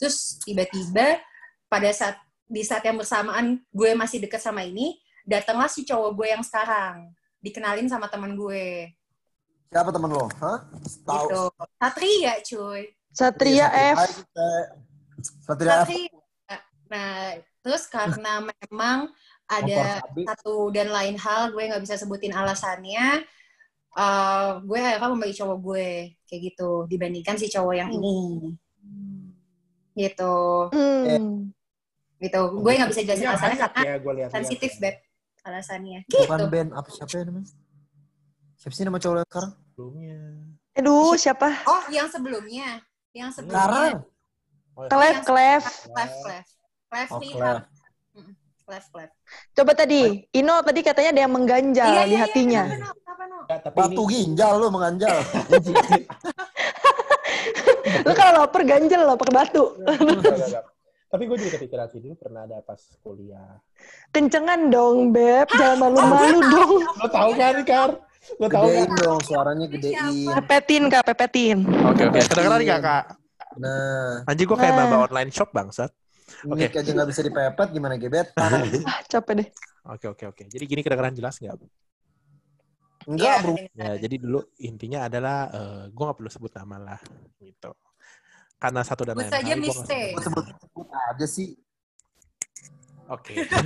Terus 0.03 0.35
tiba-tiba 0.43 1.15
pada 1.71 1.87
saat 1.95 2.19
di 2.43 2.59
saat 2.59 2.83
yang 2.83 2.99
bersamaan 2.99 3.63
gue 3.71 3.95
masih 3.95 4.19
deket 4.19 4.43
sama 4.43 4.67
ini, 4.67 4.99
datanglah 5.23 5.71
si 5.71 5.87
cowok 5.87 6.11
gue 6.11 6.27
yang 6.27 6.43
sekarang. 6.43 7.07
Dikenalin 7.39 7.87
sama 7.87 8.11
teman 8.11 8.35
gue. 8.35 8.91
Siapa 9.71 9.95
temen 9.95 10.11
lo? 10.11 10.27
Hah? 10.43 10.59
Tahu. 11.07 11.23
Gitu. 11.23 11.43
Satria 11.79 12.33
cuy. 12.43 12.81
Satria 13.15 13.67
F. 13.95 14.27
Satria 15.47 15.87
F. 15.87 15.89
Nah, 16.91 17.39
terus 17.63 17.87
karena 17.87 18.43
memang 18.51 19.07
ada 19.47 20.03
satu 20.03 20.67
dan 20.75 20.91
lain 20.91 21.15
hal, 21.15 21.55
gue 21.55 21.63
nggak 21.63 21.79
bisa 21.79 21.95
sebutin 21.95 22.35
alasannya. 22.35 23.23
eh, 23.93 24.49
gue 24.67 24.79
akhirnya 24.83 25.15
membagi 25.15 25.39
cowok 25.39 25.57
gue 25.63 25.87
kayak 26.27 26.41
gitu 26.51 26.91
dibandingkan 26.91 27.39
si 27.39 27.47
cowok 27.47 27.75
yang 27.77 27.87
ini 27.93 28.51
gitu 29.93 30.33
Hmm. 30.69 31.53
gitu 32.17 32.39
gue 32.55 32.71
nggak 32.73 32.89
bisa 32.89 33.01
jelasin 33.01 33.21
Iya, 33.21 33.29
alasannya 33.31 33.57
karena 33.57 33.79
ya, 33.79 33.93
lihat-lihat. 34.13 34.31
sensitif 34.31 34.71
beb 34.77 34.95
alasannya 35.43 35.99
Bukan 36.07 36.39
gitu 36.39 36.45
band 36.47 36.69
apa 36.71 36.89
siapa 36.89 37.13
ya 37.13 37.23
namanya? 37.25 37.49
Siapa 38.55 38.73
sih 38.73 38.83
nama 38.83 38.95
cowok 38.95 39.15
yang 39.17 39.27
sekarang? 39.27 39.51
Sebelumnya. 39.67 40.17
Aduh, 40.73 41.13
siapa? 41.15 41.49
oh 41.63 41.83
yang 41.89 42.07
sebelumnya 42.07 42.79
yang 43.11 43.29
sebelumnya 43.29 43.59
Sekarang. 43.59 43.93
Clef, 44.73 45.17
Clef. 45.21 45.63
Clef 45.85 46.11
Clef 46.17 46.45
Clef 46.89 47.09
Oh, 47.11 47.19
Clef. 47.19 47.61
Clef 48.63 48.85
Clef 48.89 49.11
Coba 49.53 49.71
tadi, 49.75 50.23
Ino 50.31 50.63
tadi 50.63 50.79
katanya 50.79 51.09
ada 51.11 51.21
yang 51.21 51.33
mengganjal 51.35 51.91
di 52.07 52.15
hatinya. 52.15 52.63
kenapa, 52.63 52.79
no? 52.79 52.95
kenapa, 52.95 53.23
no? 53.27 53.37
Enggak, 53.43 53.59
tapi 53.61 53.75
Batu 53.75 54.01
ini 54.01 54.09
ginjal 54.09 54.53
lu 54.55 54.67
menganjal. 54.71 55.15
Lu 57.99 58.11
kalau 58.11 58.41
lapar 58.41 58.61
ganjel 58.63 59.01
lo 59.01 59.13
pakai 59.13 59.33
batu. 59.35 59.63
Tapi 61.07 61.29
gue 61.29 61.37
juga 61.37 61.51
kepikiran 61.55 61.87
sih 61.87 62.01
dulu 62.01 62.17
pernah 62.17 62.41
ada 62.41 62.57
pas 62.59 62.81
kuliah. 62.99 63.61
Kencengan 64.09 64.73
dong, 64.73 65.13
Beb. 65.13 65.45
Jangan 65.51 65.77
malu-malu 65.79 66.39
dong. 66.53 66.71
Lo 66.81 67.07
tau 67.07 67.31
kan, 67.31 67.55
Kar? 67.61 67.91
Lo 68.41 68.47
tau 68.47 68.65
kan? 68.65 68.87
dong, 68.97 69.19
suaranya 69.21 69.65
gedein. 69.69 70.33
Pepetin, 70.41 70.89
Kak, 70.89 71.05
pepetin. 71.05 71.57
Oke, 71.85 72.09
oke. 72.09 72.17
Kedengeran 72.17 72.59
nggak, 72.59 72.81
Kak? 72.81 73.03
Nah, 73.53 74.25
Anjir, 74.25 74.49
gue 74.49 74.57
kayak 74.57 74.73
Nah. 74.73 74.89
baba 74.89 74.97
online 75.05 75.29
shop, 75.29 75.53
bangsat. 75.53 75.93
Oke. 76.49 76.65
mic 76.65 76.73
aja 76.73 76.89
nggak 76.89 77.09
bisa 77.13 77.21
dipepet, 77.21 77.67
gimana 77.69 77.93
gebet? 77.93 78.33
Ah, 78.33 78.65
capek 79.05 79.33
deh. 79.37 79.47
Oke, 79.85 80.09
oke, 80.09 80.23
oke. 80.27 80.43
Jadi 80.49 80.63
gini 80.65 80.81
kedengeran 80.81 81.13
jelas 81.13 81.37
nggak? 81.37 81.61
Enggak, 83.03 83.35
Iya, 83.35 83.43
bro. 83.43 83.55
Ya, 83.75 83.91
jadi 83.99 84.15
dulu 84.19 84.39
intinya 84.63 84.99
adalah 85.11 85.37
eh 85.51 85.83
gue 85.91 86.03
nggak 86.03 86.17
perlu 86.17 86.31
sebut 86.31 86.51
nama 86.55 86.77
lah, 86.79 86.99
gitu. 87.39 87.71
Karena 88.59 88.81
satu 88.85 89.03
dan 89.03 89.19
lain 89.19 89.27
hal, 89.27 89.43
nggak 89.43 89.59
mistake. 89.59 90.15
sebut 90.15 90.23
Sebut 90.23 90.45
sebut 90.47 90.87
aja 90.91 91.27
sih. 91.27 91.49
Oke. 93.11 93.43
Apa 93.43 93.59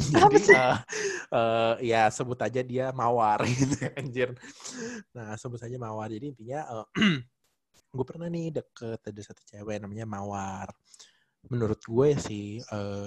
Jadi, 0.10 0.38
sih? 0.40 0.56
eh, 0.56 0.76
eh, 1.36 1.74
ya 1.92 2.02
sebut 2.08 2.38
aja 2.40 2.60
dia 2.64 2.86
mawar 2.96 3.44
gitu, 3.52 3.76
anjir. 3.92 4.32
Nah, 5.12 5.36
sebut 5.36 5.60
saja 5.60 5.76
mawar. 5.76 6.08
Jadi 6.08 6.32
intinya 6.32 6.64
gue 7.94 8.04
pernah 8.06 8.32
nih 8.32 8.54
deket 8.54 9.00
ada 9.04 9.20
satu 9.20 9.42
cewek 9.44 9.76
namanya 9.84 10.08
mawar. 10.08 10.72
Menurut 11.52 11.80
gue 11.84 12.08
sih 12.16 12.64
eh, 12.64 13.06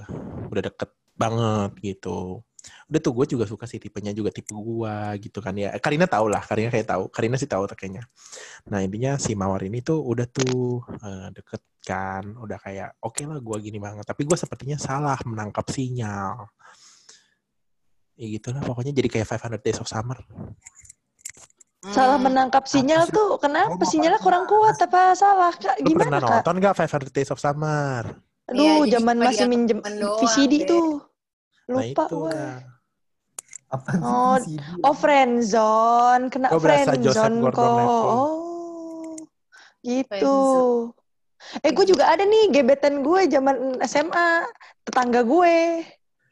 udah 0.50 0.64
deket 0.70 0.94
banget 1.18 1.72
gitu. 1.82 2.42
Udah 2.88 3.00
tuh 3.04 3.12
gue 3.12 3.26
juga 3.36 3.44
suka 3.44 3.68
sih 3.68 3.80
tipenya 3.80 4.16
juga 4.16 4.32
tipe 4.32 4.56
gue 4.56 4.96
gitu 5.20 5.40
kan 5.44 5.52
ya. 5.56 5.76
Karina 5.80 6.08
tahu 6.08 6.32
lah, 6.32 6.40
Karina 6.44 6.72
kayak 6.72 6.88
tahu. 6.88 7.04
Karina 7.12 7.36
sih 7.36 7.48
tahu 7.50 7.68
kayaknya. 7.76 8.04
Nah 8.72 8.80
intinya 8.80 9.20
si 9.20 9.36
mawar 9.36 9.64
ini 9.68 9.84
tuh 9.84 10.00
udah 10.00 10.28
tuh 10.28 10.80
eh, 11.04 11.28
deket 11.36 11.62
kan, 11.84 12.24
udah 12.40 12.58
kayak 12.64 12.96
oke 13.04 13.20
lah 13.28 13.40
gue 13.44 13.58
gini 13.60 13.78
banget. 13.80 14.08
Tapi 14.08 14.24
gue 14.24 14.38
sepertinya 14.40 14.80
salah 14.80 15.20
menangkap 15.28 15.68
sinyal. 15.68 16.48
Ya 18.14 18.26
gitu 18.30 18.54
lah 18.54 18.62
pokoknya 18.62 18.94
jadi 18.94 19.10
kayak 19.10 19.28
500 19.28 19.60
Days 19.66 19.80
of 19.82 19.90
Summer. 19.90 20.22
Salah 21.84 22.16
Hmm. 22.16 22.32
menangkap 22.32 22.64
sinyal 22.64 23.12
tuh. 23.12 23.36
Kenapa 23.44 23.84
sinyalnya 23.84 24.22
kurang 24.24 24.48
kuat 24.48 24.80
apa 24.80 25.12
salah, 25.20 25.52
Kak? 25.52 25.84
Lu 25.84 25.92
pernah 25.92 26.16
Gimana, 26.16 26.18
Kak? 26.24 26.32
nonton 26.48 26.56
gak 26.64 26.76
500 26.80 27.12
Days 27.12 27.30
of 27.34 27.44
Summer? 27.44 28.24
Aduh, 28.48 28.64
Iya, 28.64 28.76
jadi 28.88 28.92
zaman 29.00 29.16
cuma 29.20 29.28
masih 29.28 29.48
minjem 29.52 29.80
doang, 30.00 30.20
VCD 30.24 30.54
Nah 31.64 31.80
Lupa 31.80 32.04
itu 32.06 32.16
gue. 32.18 32.32
lah. 32.32 32.58
Apa 33.70 33.90
Oh, 34.00 34.36
sih? 34.38 34.58
Oh, 34.82 34.94
friendzone. 34.94 36.30
Kena 36.30 36.52
Joseph 36.52 36.62
friendzone 36.62 37.38
kok. 37.50 37.58
Oh, 37.58 39.16
gitu. 39.82 40.08
Friendzone. 40.10 41.02
Eh, 41.60 41.72
gue 41.72 41.86
juga 41.86 42.08
ada 42.08 42.24
nih 42.24 42.52
gebetan 42.52 43.02
gue 43.02 43.28
zaman 43.28 43.56
SMA. 43.84 44.48
Tetangga 44.84 45.24
gue. 45.24 45.84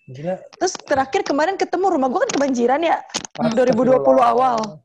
Gila. 0.08 0.36
Terus 0.56 0.74
terakhir 0.82 1.22
kemarin 1.24 1.56
ketemu 1.56 1.96
rumah 1.96 2.08
gue 2.08 2.20
kan 2.20 2.32
kebanjiran 2.32 2.82
ya. 2.82 3.00
2020 3.40 4.02
awal. 4.22 4.84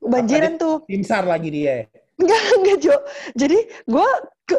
Kebanjiran 0.00 0.56
tuh. 0.56 0.84
Tim 0.84 1.02
SAR 1.02 1.24
lagi 1.24 1.48
dia. 1.48 1.88
Enggak, 2.14 2.42
enggak, 2.60 2.76
Jo. 2.80 2.96
Jadi 3.34 3.58
gue 3.84 4.08
ke 4.44 4.56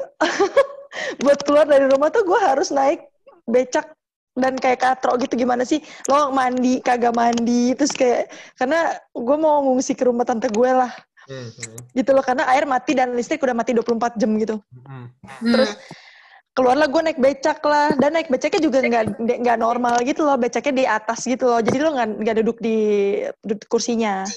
buat 1.23 1.39
keluar 1.43 1.65
dari 1.65 1.85
rumah 1.85 2.09
tuh 2.09 2.23
gue 2.23 2.39
harus 2.39 2.69
naik 2.69 3.05
becak 3.45 3.94
dan 4.35 4.59
kayak 4.59 4.83
katro 4.83 5.15
gitu 5.15 5.39
gimana 5.39 5.63
sih? 5.63 5.79
Lo 6.11 6.29
mandi 6.29 6.83
kagak 6.83 7.15
mandi 7.15 7.71
terus 7.73 7.95
kayak 7.95 8.29
karena 8.59 8.93
gue 9.15 9.37
mau 9.39 9.63
ngungsi 9.63 9.95
ke 9.95 10.03
rumah 10.05 10.27
tante 10.27 10.51
gue 10.51 10.69
lah. 10.69 10.91
Hmm, 11.25 11.49
hmm, 11.49 11.97
gitu 11.97 12.13
loh 12.13 12.21
karena 12.21 12.45
air 12.53 12.69
mati 12.69 12.93
dan 12.93 13.17
listrik 13.17 13.41
udah 13.41 13.57
mati 13.57 13.73
24 13.73 14.21
jam 14.21 14.29
gitu. 14.37 14.61
Hmm. 14.85 15.09
terus 15.41 15.73
keluarlah 16.53 16.85
gue 16.85 17.01
naik 17.01 17.19
becak 17.19 17.63
lah. 17.65 17.95
Dan 17.97 18.13
naik 18.13 18.29
becaknya 18.29 18.61
juga 18.61 18.83
nggak 18.83 19.23
nggak 19.23 19.57
normal 19.57 19.95
gitu 20.05 20.21
loh. 20.27 20.37
Becaknya 20.37 20.73
di 20.75 20.85
atas 20.85 21.25
gitu 21.25 21.49
loh. 21.49 21.63
Jadi 21.63 21.77
lo 21.81 21.95
nggak 21.95 22.09
nggak 22.21 22.35
duduk 22.43 22.57
di 22.61 22.77
duduk 23.41 23.65
kursinya 23.71 24.27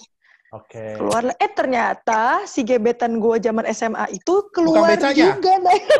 Oke. 0.49 0.97
keluar 0.97 1.29
eh 1.37 1.53
ternyata 1.53 2.41
si 2.49 2.65
gebetan 2.65 3.21
gue 3.21 3.37
zaman 3.37 3.69
SMA 3.69 4.17
itu 4.17 4.49
keluar 4.57 4.97
becaknya? 4.97 5.37
juga 5.37 5.53
naik 5.61 5.85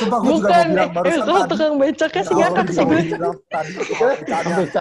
Sumpah 0.00 0.18
gue 0.24 0.32
juga 0.32 0.48
bukan 0.48 0.48
mau 0.48 0.72
bilang 0.72 0.88
eh, 0.88 0.96
barusan 0.96 1.28
tadi. 1.28 1.50
tukang 1.52 1.74
becaknya 1.76 2.22
sih 2.24 2.34
ngakak 2.40 2.64
dia 2.64 2.72
sih 2.72 2.84
gue 2.88 3.00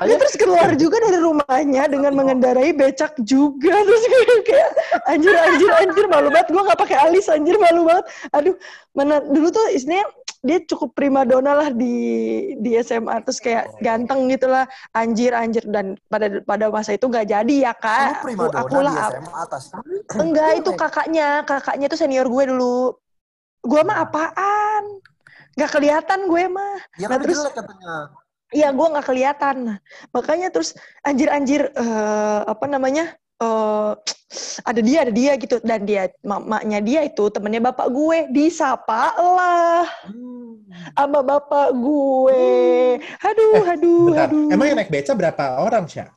dia 0.07 0.15
terus 0.15 0.35
keluar 0.39 0.69
juga 0.79 0.95
dari 1.03 1.19
rumahnya 1.19 1.83
dengan 1.91 2.11
mengendarai 2.15 2.71
becak 2.71 3.19
juga. 3.27 3.75
Terus 3.87 4.03
gue 4.07 4.23
kayak 4.47 4.71
anjir 5.11 5.35
anjir 5.35 5.69
anjir 5.75 6.05
malu 6.07 6.31
banget. 6.31 6.47
Gue 6.51 6.61
nggak 6.63 6.79
pakai 6.79 6.97
alis 7.03 7.27
anjir 7.27 7.55
malu 7.59 7.83
banget. 7.87 8.05
Aduh 8.31 8.55
mana 8.95 9.19
dulu 9.19 9.51
tuh 9.51 9.67
istilahnya 9.75 10.07
dia 10.45 10.57
cukup 10.63 10.93
primadona 10.93 11.51
lah 11.57 11.69
di 11.73 11.95
di 12.61 12.77
SMA 12.79 13.21
terus 13.25 13.41
kayak 13.41 13.77
ganteng 13.81 14.29
gitu 14.29 14.45
lah. 14.47 14.65
Anjir 14.93 15.33
anjir. 15.33 15.65
Dan 15.65 15.97
pada 16.07 16.41
pada 16.45 16.69
masa 16.69 16.93
itu 16.93 17.09
nggak 17.09 17.27
jadi 17.27 17.55
ya 17.69 17.73
kak. 17.73 18.21
Prima 18.21 18.45
aku, 18.47 18.53
dona 18.53 18.59
aku 18.61 18.69
di 18.69 18.85
lah 18.85 18.95
SMA 19.09 19.33
atas. 19.43 19.63
enggak 20.13 20.49
itu 20.61 20.71
kakaknya. 20.77 21.27
Kakaknya 21.43 21.85
tuh 21.89 21.99
senior 21.99 22.27
gue 22.29 22.43
dulu. 22.49 22.95
Gue 23.65 23.81
mah 23.83 24.05
apaan? 24.05 24.83
Nggak 25.57 25.71
kelihatan 25.73 26.19
gue 26.29 26.43
mah. 26.47 26.75
Ya 27.01 27.09
Nah, 27.09 27.17
terus- 27.17 27.41
katanya. 27.49 28.13
Iya, 28.47 28.71
gue 28.71 28.87
nggak 28.87 29.07
kelihatan. 29.11 29.57
Makanya 30.15 30.47
terus 30.55 30.71
anjir-anjir 31.03 31.67
eh, 31.75 32.41
apa 32.47 32.63
namanya? 32.71 33.11
Eh 33.37 33.91
ada 34.65 34.81
dia, 34.83 34.97
ada 35.07 35.13
dia 35.13 35.31
gitu. 35.37 35.61
Dan 35.63 35.85
dia, 35.85 36.11
mamanya 36.21 36.81
dia 36.81 37.05
itu 37.05 37.29
temennya 37.29 37.63
bapak 37.63 37.87
gue. 37.89 38.17
Disapa 38.29 39.15
lah 39.15 39.85
sama 40.93 41.21
bapak 41.23 41.71
gue. 41.73 42.45
Aduh, 43.23 43.63
aduh, 43.63 44.03
Bentar, 44.11 44.27
aduh. 44.29 44.47
emang 44.51 44.65
yang 44.67 44.77
naik 44.77 44.91
beca 44.91 45.13
berapa 45.13 45.43
orang, 45.63 45.87
Syah? 45.87 46.09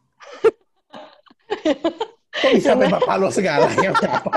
Kok 2.30 2.50
bisa 2.56 2.72
sampai 2.72 2.88
bapak 2.88 3.14
lo 3.18 3.28
segala 3.28 3.66
ya 3.78 3.90
berapa? 3.98 4.30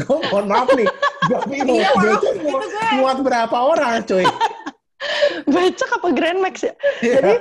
Gue 0.00 0.16
mohon 0.32 0.44
maaf 0.48 0.68
nih. 0.74 0.88
Gue 1.28 1.40
bingung. 1.46 1.76
Iya, 1.78 1.90
Beca 1.92 2.08
muat, 2.08 2.20
gitu 2.24 2.28
gue. 2.40 2.90
muat 2.98 3.18
berapa 3.20 3.56
orang, 3.56 3.94
coy? 4.04 4.24
Becak 5.52 5.90
apa 5.94 6.08
Grand 6.10 6.40
Max 6.42 6.66
ya? 6.66 6.74
Iya. 7.00 7.14
Jadi 7.20 7.32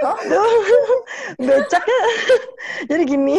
becaknya 1.46 2.00
jadi 2.90 3.02
gini 3.04 3.38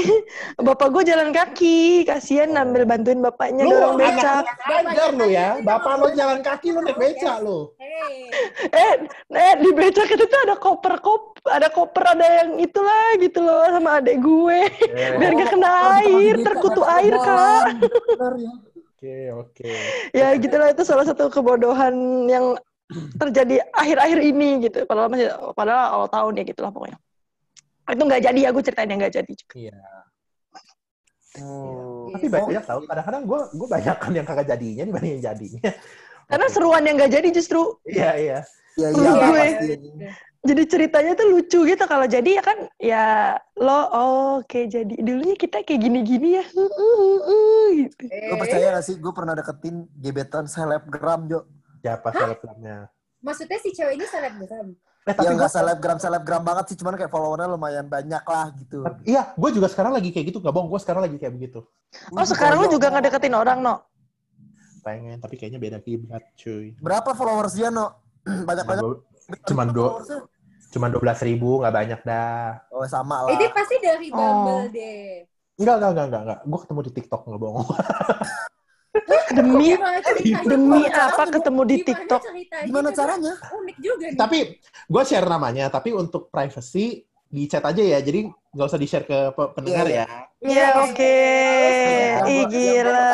bapak 0.62 0.88
gue 0.94 1.04
jalan 1.10 1.30
kaki 1.34 2.06
kasihan 2.06 2.54
ambil 2.58 2.86
bantuin 2.86 3.20
bapaknya 3.22 3.66
Lu 3.66 3.74
dorong 3.74 3.98
becak 3.98 4.46
Ganjar 4.62 5.10
lo 5.14 5.26
ya. 5.28 5.60
Bapak 5.62 5.94
lo 6.00 6.08
jalan 6.14 6.40
kaki, 6.46 6.72
lo 6.72 6.80
naik 6.86 6.98
beca 6.98 7.42
lo. 7.42 7.74
Hey. 7.82 8.30
eh, 8.72 8.94
eh 9.36 9.54
di 9.60 9.70
becak 9.74 10.08
itu 10.10 10.26
tuh 10.26 10.40
ada 10.48 10.56
koper 10.58 10.96
kop 11.02 11.42
ada 11.50 11.68
koper 11.74 12.04
ada 12.06 12.28
yang 12.44 12.62
itulah 12.62 13.18
gitu 13.18 13.42
loh 13.42 13.66
sama 13.74 13.98
adek 13.98 14.22
gue 14.22 14.60
biar 15.18 15.32
gak 15.34 15.50
kena 15.50 15.70
air 16.02 16.36
terkutu 16.46 16.82
air 16.86 17.14
kak 17.18 17.66
Benar 18.14 18.34
ya. 18.38 18.54
Oke, 19.02 19.18
oke. 19.34 19.74
ya 20.14 20.38
gitulah 20.38 20.70
itu 20.70 20.86
salah 20.86 21.02
satu 21.02 21.26
kebodohan 21.34 22.30
yang 22.30 22.54
terjadi 23.16 23.56
akhir-akhir 23.72 24.20
ini 24.20 24.50
gitu 24.68 24.84
padahal 24.84 25.08
masih 25.08 25.32
padahal 25.56 25.86
awal 25.96 26.08
tahun 26.12 26.34
ya 26.40 26.44
gitulah 26.44 26.72
pokoknya 26.74 27.00
itu 27.92 28.04
nggak 28.08 28.24
jadi 28.24 28.40
ya 28.48 28.50
gue 28.56 28.64
ceritain 28.64 28.90
yang 28.90 29.00
nggak 29.04 29.16
jadi 29.20 29.32
juga. 29.36 29.56
Iya. 29.60 29.80
Oh. 31.44 32.12
Tapi 32.12 32.28
banyak 32.28 32.64
tau. 32.68 32.80
Kadang-kadang 32.84 33.24
gue 33.24 33.40
gue 33.56 33.68
banyak 33.68 33.98
kan 34.00 34.12
yang 34.12 34.28
kagak 34.28 34.48
jadinya 34.48 34.84
dibanding 34.88 35.14
yang 35.20 35.26
jadinya. 35.34 35.72
karena 36.32 36.48
seruan 36.48 36.84
yang 36.88 36.96
nggak 36.96 37.12
jadi 37.12 37.28
justru 37.36 37.60
Iya, 37.84 38.12
iya. 38.16 38.40
Ya 38.80 38.88
Menurut 38.96 39.20
iya 39.20 39.28
gue. 39.28 39.48
jadi 40.48 40.64
ceritanya 40.64 41.12
tuh 41.20 41.28
lucu 41.28 41.60
gitu 41.68 41.84
kalau 41.92 42.08
jadi 42.08 42.40
ya 42.40 42.42
kan 42.42 42.58
ya 42.80 43.06
lo 43.60 43.80
oh, 43.92 44.40
oke 44.40 44.60
jadi 44.72 44.96
dulunya 44.96 45.36
kita 45.36 45.60
kayak 45.60 45.84
gini-gini 45.84 46.40
ya 46.40 46.46
uh, 46.56 46.72
uh, 46.72 47.20
uh, 47.20 47.66
gitu 47.76 48.08
Lo 48.32 48.40
percaya 48.40 48.72
gak 48.72 48.80
gak 48.80 48.86
sih, 48.88 48.96
gue 48.96 49.12
pernah 49.12 49.36
deketin 49.36 49.92
gebetan 50.00 50.48
selebgram, 50.48 51.28
Jo. 51.28 51.44
Siapa 51.82 52.08
selebgramnya? 52.10 52.78
Maksudnya 53.20 53.58
si 53.58 53.70
cewek 53.72 53.94
ini 53.96 54.06
selebgram. 54.06 54.68
Eh, 55.02 55.14
tapi 55.14 55.26
Yang 55.26 55.34
gue 55.36 55.42
gak 55.42 55.52
selebgram 55.52 55.98
selebgram 55.98 56.42
banget 56.42 56.66
sih, 56.70 56.78
cuman 56.78 56.94
kayak 56.94 57.10
followernya 57.10 57.50
lumayan 57.50 57.86
banyak 57.86 58.22
lah 58.22 58.54
gitu. 58.54 58.86
Iya, 59.02 59.34
gue 59.34 59.50
juga 59.52 59.66
sekarang 59.66 59.92
lagi 59.92 60.10
kayak 60.10 60.30
gitu. 60.30 60.38
Gak 60.40 60.54
bohong, 60.54 60.70
gue 60.70 60.78
sekarang 60.78 61.02
lagi 61.02 61.18
kayak 61.18 61.34
begitu. 61.34 61.66
Oh, 62.08 62.22
sekarang 62.22 62.62
lu 62.62 62.70
juga 62.70 62.94
ngedeketin 62.94 63.34
orang, 63.34 63.60
no? 63.60 63.82
Pengen, 64.82 65.18
tapi 65.18 65.38
kayaknya 65.38 65.58
beda 65.58 65.78
kiblat, 65.78 66.22
cuy. 66.36 66.78
Berapa 66.78 67.14
followers 67.14 67.54
dia, 67.54 67.70
no? 67.70 67.98
Banyak-banyak. 68.50 68.84
Gua- 68.84 69.02
Cuman 69.44 69.68
do- 69.70 69.90
followersnya. 69.90 70.20
Cuman 70.72 70.90
12 70.94 71.28
ribu, 71.28 71.50
gak 71.60 71.74
banyak 71.74 72.00
dah. 72.02 72.62
Oh, 72.70 72.86
sama 72.86 73.26
lah. 73.26 73.34
Dia 73.36 73.50
pasti 73.50 73.76
dari 73.78 74.08
Oh. 74.08 74.18
Bumble 74.18 74.70
deh. 74.70 75.26
Enggak, 75.58 75.76
enggak, 75.78 75.90
enggak, 75.90 76.06
enggak. 76.06 76.22
enggak. 76.24 76.40
Gue 76.46 76.60
ketemu 76.62 76.80
di 76.80 76.92
TikTok, 76.94 77.22
gak 77.26 77.42
bohong. 77.42 77.68
Demi 79.32 79.72
demi 80.44 80.84
Gimana 80.84 81.08
apa 81.08 81.24
ketemu 81.32 81.62
di 81.64 81.76
Gimana 81.76 81.88
TikTok? 81.88 82.22
Gimana 82.68 82.90
caranya? 82.92 83.34
Unik 83.56 83.78
juga 83.80 84.06
nih. 84.12 84.18
tapi 84.20 84.38
gue 84.60 85.04
share 85.08 85.28
namanya, 85.28 85.72
tapi 85.72 85.96
untuk 85.96 86.28
privacy 86.28 87.08
di 87.26 87.48
chat 87.48 87.64
aja 87.64 87.80
ya. 87.80 88.04
Jadi 88.04 88.28
nggak 88.28 88.68
usah 88.68 88.76
di-share 88.76 89.08
ke 89.08 89.32
pe- 89.32 89.52
pendengar 89.56 89.88
Iya, 89.88 89.96
ya. 89.96 90.06
Iya, 90.44 90.68
oke. 90.84 91.16
Yang 92.20 92.28
Ih, 92.28 92.44
gila. 92.52 93.08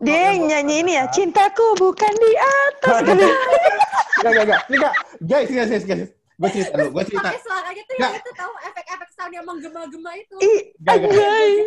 Dia 0.00 0.18
yang 0.32 0.38
nyanyi 0.48 0.74
ini 0.80 0.92
ya, 0.96 1.04
pertanyakan, 1.04 1.12
cintaku 1.12 1.66
bukan 1.76 2.12
di 2.16 2.32
atas. 2.40 2.94
Enggak, 2.96 3.12
enggak, 3.20 4.30
enggak, 4.32 4.44
enggak. 4.48 4.60
Ini 4.64 4.76
enggak. 4.80 4.94
Guys, 5.20 5.48
guys, 5.50 5.68
guys, 5.68 5.84
guys. 5.84 6.10
Gue 6.40 6.48
cerita 6.48 6.72
dulu, 6.72 6.88
gue 6.96 7.04
cerita. 7.04 7.28
Pakai 7.28 7.42
suaranya 7.44 7.82
tuh 7.84 7.94
yang 8.00 8.12
itu 8.16 8.30
tahu 8.32 8.52
efek-efek 8.64 9.08
sound 9.12 9.32
yang 9.36 9.44
menggema-gema 9.44 10.10
itu. 10.16 10.36
Ih. 10.40 10.60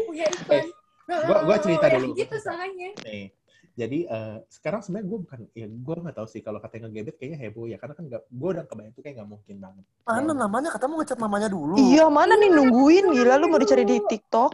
Punya 0.10 0.26
iklan. 0.26 0.66
Gua- 1.04 1.44
gua 1.46 1.58
cerita 1.60 1.86
Yang 1.86 1.96
dulu. 2.02 2.12
Gitu 2.18 2.36
suaranya. 2.42 2.90
Nih. 3.06 3.26
Jadi 3.74 4.06
eh, 4.06 4.38
sekarang 4.54 4.86
sebenarnya 4.86 5.08
gue 5.10 5.20
bukan, 5.26 5.40
ya 5.58 5.66
gue 5.66 5.96
nggak 5.98 6.16
tahu 6.22 6.28
sih 6.30 6.46
kalau 6.46 6.62
katanya 6.62 6.94
ngegebet 6.94 7.18
kayaknya 7.18 7.40
heboh 7.42 7.66
ya, 7.66 7.82
karena 7.82 7.98
kan 7.98 8.06
nggak, 8.06 8.22
gue 8.30 8.50
udah 8.54 8.66
kebayang 8.70 8.94
tuh 8.94 9.02
kayak 9.02 9.16
nggak 9.18 9.30
mungkin 9.34 9.56
banget. 9.58 9.84
Mana 10.06 10.32
namanya? 10.38 10.70
Katamu 10.70 10.94
ngechat 11.02 11.18
namanya 11.18 11.50
dulu. 11.50 11.74
Iya, 11.82 12.06
mana 12.14 12.38
nih 12.38 12.54
nungguin 12.54 13.06
gila 13.10 13.34
lu 13.42 13.50
mau 13.50 13.58
dicari 13.58 13.82
di 13.82 13.98
TikTok. 13.98 14.54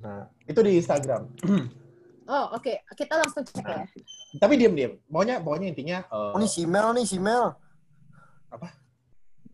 Nah, 0.00 0.24
itu 0.48 0.60
di 0.64 0.72
Instagram. 0.80 1.22
Oh, 2.30 2.54
oke. 2.54 2.86
Kita 2.94 3.18
langsung 3.18 3.42
cek 3.42 3.58
ya. 3.58 3.82
Tapi 4.38 4.54
diem 4.54 4.70
diem. 4.70 4.92
Pokoknya, 5.10 5.42
pokoknya 5.42 5.66
intinya. 5.74 5.98
eh, 6.06 6.30
Oh, 6.30 6.38
ini 6.38 6.46
si 6.46 6.62
Mel 6.62 6.94
nih, 6.94 7.02
si 7.02 7.18
Mel. 7.18 7.58
Apa? 8.46 8.70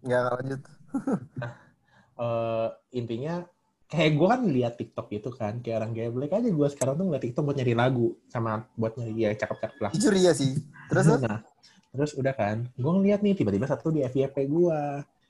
Nggak, 0.05 0.23
lanjut. 0.37 0.61
eh, 2.21 2.69
intinya 2.93 3.49
kayak 3.87 4.11
gue 4.19 4.27
kan 4.27 4.41
lihat 4.51 4.75
TikTok 4.75 5.07
gitu 5.15 5.31
kan, 5.31 5.63
kayak 5.63 5.83
orang 5.83 5.93
geblek 5.95 6.35
aja 6.35 6.49
gue 6.51 6.69
sekarang 6.75 6.95
tuh 6.99 7.05
ngeliat 7.07 7.23
TikTok 7.23 7.43
buat 7.47 7.57
nyari 7.57 7.75
lagu 7.79 8.19
sama 8.27 8.67
buat 8.75 8.99
nyari 8.99 9.15
ya 9.15 9.31
cakep-cakep 9.39 9.79
lah. 9.79 9.91
Jujur 9.95 10.15
iya 10.19 10.33
sih. 10.35 10.59
Terus, 10.91 11.05
terus? 11.07 11.21
Nah, 11.23 11.39
terus 11.95 12.13
udah 12.19 12.35
kan, 12.35 12.67
gue 12.67 12.93
ngeliat 12.99 13.23
nih 13.23 13.35
tiba-tiba 13.39 13.71
satu 13.71 13.95
di 13.95 14.03
FYP 14.03 14.37
gue 14.51 14.79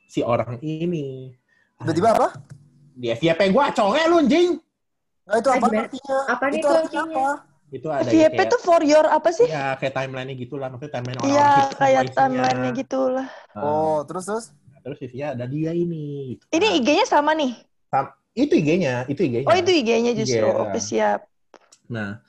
si 0.08 0.24
orang 0.24 0.56
ini. 0.64 1.36
tiba-tiba 1.76 2.16
apa? 2.16 2.28
Di 2.96 3.12
FYP 3.12 3.52
gue 3.52 3.64
conge 3.76 4.02
lu 4.08 4.16
anjing. 4.24 4.50
Nah, 5.26 5.34
itu 5.36 5.48
apa 5.52 5.66
artinya? 5.68 6.16
Apa 6.32 6.44
nih 6.48 6.56
itu 6.56 6.66
tuh 6.66 6.72
artinya 6.72 7.02
apa? 7.04 7.28
Itu 7.66 7.88
ada 7.92 8.08
FYP 8.08 8.38
kayak, 8.40 8.52
tuh 8.56 8.60
for 8.64 8.80
your 8.80 9.04
apa 9.04 9.28
sih? 9.34 9.44
ya 9.50 9.76
kayak 9.76 9.92
timeline-nya 9.92 10.36
gitu 10.38 10.54
lah, 10.56 10.72
maksudnya 10.72 10.96
timeline 10.96 11.18
orang-orang 11.20 11.36
Iya, 11.36 11.44
hits 11.44 11.66
semua 11.68 11.80
kayak 11.82 12.02
timeline-nya 12.16 12.70
gitu 12.72 13.00
lah. 13.12 13.26
Nah, 13.52 13.62
Oh, 13.68 13.98
terus 14.08 14.24
terus? 14.24 14.46
terus 14.86 15.02
isinya 15.02 15.34
ada 15.34 15.44
dia 15.50 15.74
ini. 15.74 16.38
Gitu. 16.38 16.42
Ini 16.54 16.66
Nah, 16.70 16.78
IG-nya 16.78 17.06
sama 17.10 17.34
nih. 17.34 17.58
Itu 18.36 18.52
IG-nya, 18.54 19.08
itu 19.08 19.16
IG-nya. 19.18 19.48
Oh, 19.48 19.56
itu 19.56 19.70
IG-nya 19.72 20.12
justru. 20.12 20.44
Iya. 20.44 20.60
Oke, 20.60 20.78
siap. 20.78 21.20
Nah, 21.88 22.20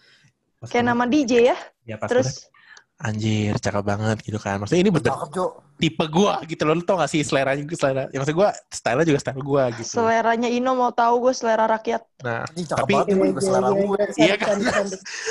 Kayak 0.64 0.86
nama 0.88 1.04
DJ 1.04 1.32
ya. 1.46 1.58
ya 1.86 1.96
pas 1.96 2.08
Terus 2.08 2.48
udah, 2.48 3.06
anjir 3.06 3.54
cakep 3.56 3.84
banget 3.84 4.18
gitu 4.24 4.40
kan. 4.40 4.58
Maksudnya 4.58 4.82
ini 4.82 4.90
Cakep, 4.90 5.30
Jo. 5.30 5.46
tipe 5.78 6.06
gua 6.08 6.42
gitu 6.44 6.64
loh. 6.64 6.74
Lu 6.74 6.82
tau 6.82 6.98
gak 6.98 7.08
sih 7.08 7.22
selera 7.22 7.54
selera. 7.76 8.10
Ya 8.10 8.18
maksud 8.18 8.34
gua 8.34 8.50
style 8.68 9.04
juga 9.04 9.20
style 9.20 9.38
gua 9.40 9.70
gitu. 9.70 9.86
seleranya 9.94 10.50
Ino 10.50 10.74
mau 10.74 10.90
tahu 10.90 11.22
gue 11.22 11.34
selera 11.36 11.70
rakyat. 11.70 12.02
Nah, 12.24 12.42
Ini 12.56 12.64
cakep 12.66 12.80
Tapi- 12.82 12.94
banget, 12.96 13.08
ini 13.12 13.28
juga 13.30 13.42
selera 13.44 13.70
gue. 13.70 14.02
Iya 14.18 14.36
kan? 14.36 14.58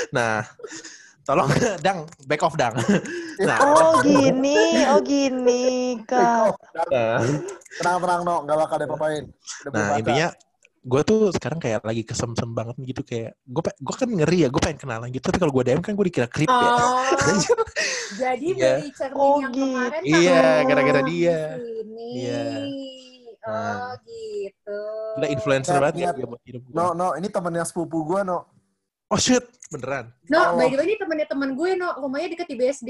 nah, 0.09 0.35
tolong 1.21 1.49
dang 1.85 1.99
back 2.23 2.41
off 2.41 2.55
dang. 2.55 2.75
Nah, 3.37 3.57
Oh, 3.61 4.01
gini. 4.01 4.87
Oh, 4.89 4.97
gini, 4.97 5.99
Kak. 6.09 6.57
nah, 6.89 7.21
Tenang-tenang, 7.77 8.21
no. 8.23 8.35
Nggak 8.47 8.57
bakal 8.57 8.75
diapa-apain. 8.79 9.23
Udah 9.61 9.69
nah 9.69 9.85
baca. 9.91 9.99
intinya 9.99 10.27
gue 10.87 11.01
tuh 11.03 11.19
sekarang 11.35 11.59
kayak 11.59 11.83
lagi 11.83 11.99
kesem-sem 12.01 12.47
banget 12.49 12.79
gitu 12.79 13.03
kayak 13.03 13.35
gue 13.43 13.59
gue 13.59 13.91
kan 13.93 14.07
ngeri 14.07 14.37
ya 14.39 14.49
gue 14.49 14.61
pengen 14.63 14.79
kenalan 14.79 15.11
gitu 15.11 15.27
tapi 15.27 15.35
kalau 15.35 15.51
gue 15.51 15.63
DM 15.67 15.83
kan 15.83 15.91
gue 15.91 16.05
dikira 16.07 16.31
creep 16.31 16.47
ya 16.47 16.55
Oh, 16.55 17.03
jadi 18.23 18.47
Iya. 18.55 18.73
beli 18.79 18.91
cermin 18.95 19.19
Oh, 19.19 19.35
yang 19.43 19.51
gitu. 19.51 19.67
kemarin 19.67 20.01
Iya, 20.01 20.39
sama 20.39 20.63
gara-gara 20.63 21.01
di 21.03 21.11
dia. 21.11 21.39
Iya. 22.15 22.43
Oh, 23.43 23.51
Nah. 23.51 23.95
gitu. 24.03 24.79
udah 25.17 25.29
influencer 25.29 25.75
banget 25.75 25.95
ya 25.97 26.09
buat 26.17 26.41
hidup 26.43 26.61
gue 26.63 26.73
No, 26.73 26.91
no. 26.91 27.07
Ini 27.15 27.27
temennya 27.27 27.63
sepupu 27.63 28.03
gue, 28.03 28.19
no. 28.23 28.47
oh 29.07 29.19
shit 29.19 29.43
beneran 29.67 30.11
No, 30.27 30.55
Allah. 30.55 30.63
by 30.63 30.67
the 30.67 30.77
way 30.77 30.85
ini 30.85 30.95
temennya 30.95 31.27
temen 31.27 31.51
gue, 31.51 31.69
no. 31.75 31.95
Rumahnya 31.97 32.27
deket 32.31 32.47
di 32.47 32.55
BSD. 32.55 32.89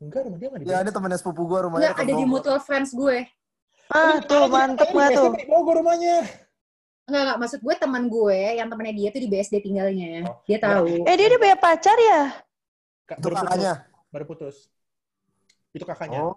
enggak 0.00 0.20
rumah 0.20 0.36
dia 0.36 0.48
nggak 0.52 0.60
di 0.60 0.66
Ya, 0.68 0.76
ini 0.80 0.90
temennya 0.92 1.16
sepupu 1.16 1.42
gue, 1.44 1.58
rumahnya 1.64 1.92
Enggak, 1.92 2.04
ada 2.04 2.12
di 2.12 2.24
mutual 2.24 2.58
friends 2.60 2.92
gue. 2.92 3.24
Ah, 3.88 4.20
tuh 4.20 4.48
mantep 4.48 4.88
nggak 4.90 5.10
tuh? 5.12 5.32
Bogor 5.44 5.80
rumahnya 5.80 6.43
Enggak, 7.04 7.20
enggak. 7.22 7.38
Maksud 7.38 7.60
gue 7.60 7.74
teman 7.76 8.02
gue, 8.06 8.40
yang 8.56 8.68
temennya 8.68 8.94
dia 8.94 9.08
tuh 9.12 9.20
di 9.20 9.28
BSD 9.28 9.54
tinggalnya. 9.60 10.24
Oh. 10.24 10.36
Dia 10.44 10.58
tahu. 10.58 11.04
Eh, 11.04 11.14
dia 11.14 11.26
udah 11.28 11.40
punya 11.40 11.56
pacar 11.56 11.96
ya? 11.96 12.22
Kak, 13.04 13.16
Itu 13.20 13.26
baru 13.26 13.34
putus 13.36 13.44
kakaknya. 13.44 13.74
baru 14.08 14.24
putus 14.24 14.56
itu 15.70 15.84
kakaknya 15.84 16.20
Oh, 16.22 16.34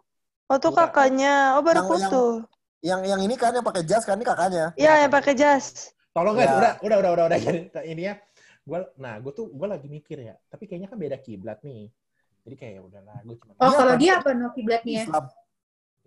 Oh, 0.48 0.58
tuh 0.58 0.74
kakaknya. 0.74 1.56
Oh, 1.56 1.64
baru 1.64 1.80
Yang- 1.80 1.88
yang- 1.88 2.12
putus. 2.12 2.38
yang 2.80 3.02
yang 3.06 3.22
ini 3.22 3.36
kan 3.36 3.52
yang 3.52 3.64
pakai 3.64 3.84
jas 3.84 4.04
kan 4.04 4.16
ini 4.16 4.26
kakaknya. 4.26 4.76
Iya, 4.76 5.08
yang 5.08 5.12
pakai 5.12 5.34
jas. 5.34 5.92
tolong 6.12 6.34
guys 6.34 6.50
Ya. 6.50 6.58
udah 6.58 6.72
udah 6.82 6.98
udah 6.98 7.12
udah 7.14 7.26
udah 7.30 7.38
Jadi, 7.38 7.60
ini 7.86 8.10
ya 8.10 8.18
gue 8.66 8.80
nah 8.98 9.22
gue 9.22 9.30
tuh 9.32 9.54
gue 9.54 9.68
lagi 9.70 9.86
mikir 9.86 10.18
ya 10.18 10.34
tapi 10.50 10.66
kayaknya 10.66 10.90
kan 10.90 10.98
beda 10.98 11.18
kiblat 11.22 11.62
nih 11.62 11.94
jadi 12.42 12.56
kayak 12.58 12.74
ya 12.74 12.82
udahlah 12.82 13.18
gue 13.22 13.38
cuma 13.38 13.54
Oh, 13.54 13.70
Dia 13.70 13.78
kalau 13.78 13.94
apa? 13.94 14.02
dia 14.02 14.14
apa, 14.18 14.30
no? 14.34 14.48
Kiblatnya? 14.50 15.06
Islam. 15.06 15.26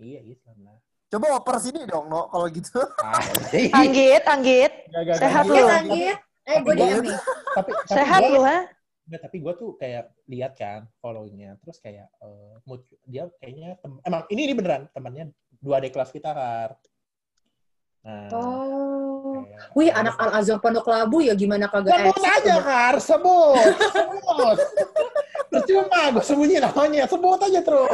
iya 0.03 0.21
Islam 0.21 0.57
lah 0.67 0.77
Coba 1.11 1.27
oper 1.35 1.57
sini 1.59 1.83
dong, 1.85 2.07
no. 2.07 2.31
Kalau 2.31 2.47
gitu. 2.49 2.79
ah, 3.03 3.19
Anggit, 3.75 4.23
Anggit. 4.25 4.73
Gak, 4.87 5.03
gak, 5.05 5.17
Sehat 5.19 5.45
lu. 5.45 5.59
Sanggit. 5.59 6.17
Eh, 6.43 6.57
gue 6.57 6.73
nih. 6.73 6.89
tapi, 6.89 7.11
tapi 7.53 7.71
Sehat 7.85 8.23
lu, 8.25 8.41
ha? 8.41 8.59
Enggak, 9.05 9.21
tapi 9.27 9.37
gue 9.39 9.53
tuh 9.53 9.71
kayak 9.75 10.05
lihat 10.25 10.55
kan 10.55 10.87
follow-nya 10.97 11.59
terus 11.59 11.79
kayak 11.79 12.07
eh, 12.17 12.55
mood 12.63 12.79
dia 13.05 13.27
kayaknya 13.37 13.75
tem- 13.77 13.99
emang 14.01 14.23
ini 14.29 14.41
ini 14.41 14.55
beneran 14.55 14.87
temannya 14.89 15.35
dua 15.59 15.83
adik 15.83 15.91
kelas 15.91 16.11
kita 16.11 16.31
kan 16.31 16.79
nah 18.01 18.31
Oh. 18.31 19.43
kayak- 19.43 19.75
Wih, 19.75 19.91
anak 19.91 20.15
Al-Azhar 20.17 20.57
Pondok 20.57 20.87
Labu 20.87 21.21
ya 21.21 21.35
gimana 21.35 21.67
kagak 21.67 21.91
sebut 22.07 22.23
aja 22.25 22.55
kar 22.61 22.97
sebut 22.97 23.59
sebut 23.75 24.57
percuma 25.51 26.01
gue 26.09 26.23
sembunyi 26.23 26.57
namanya 26.61 27.03
sebut 27.05 27.41
aja 27.41 27.61
terus 27.61 27.91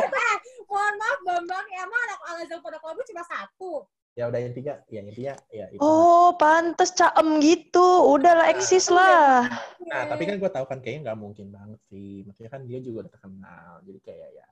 Mohon 0.66 0.94
maaf, 0.96 1.18
Bambang. 1.22 1.66
Emang 1.72 2.00
anak 2.02 2.18
Al-Azhar 2.26 2.58
Pondok 2.60 2.82
Labu 2.82 3.00
cuma 3.04 3.22
satu? 3.22 3.72
ya 4.16 4.32
udah 4.32 4.40
intinya 4.40 4.80
ya 4.88 5.04
intinya 5.04 5.36
ya 5.52 5.68
itu 5.68 5.76
Oh, 5.76 6.32
pantes 6.34 6.88
caem 6.90 7.36
gitu. 7.36 7.84
Udahlah, 8.08 8.48
eksis 8.48 8.88
lah. 8.88 9.44
nah 9.84 10.08
tapi 10.08 10.24
kan 10.24 10.40
gue 10.40 10.48
tahu 10.48 10.64
kan 10.64 10.80
kayaknya 10.80 11.12
nggak 11.12 11.18
mungkin 11.20 11.52
banget 11.52 11.76
sih 11.86 12.24
maksudnya 12.24 12.48
kan 12.48 12.64
dia 12.64 12.80
juga 12.80 13.04
udah 13.04 13.12
terkenal 13.12 13.72
jadi 13.84 13.98
kayak 14.00 14.28
ya 14.32 14.46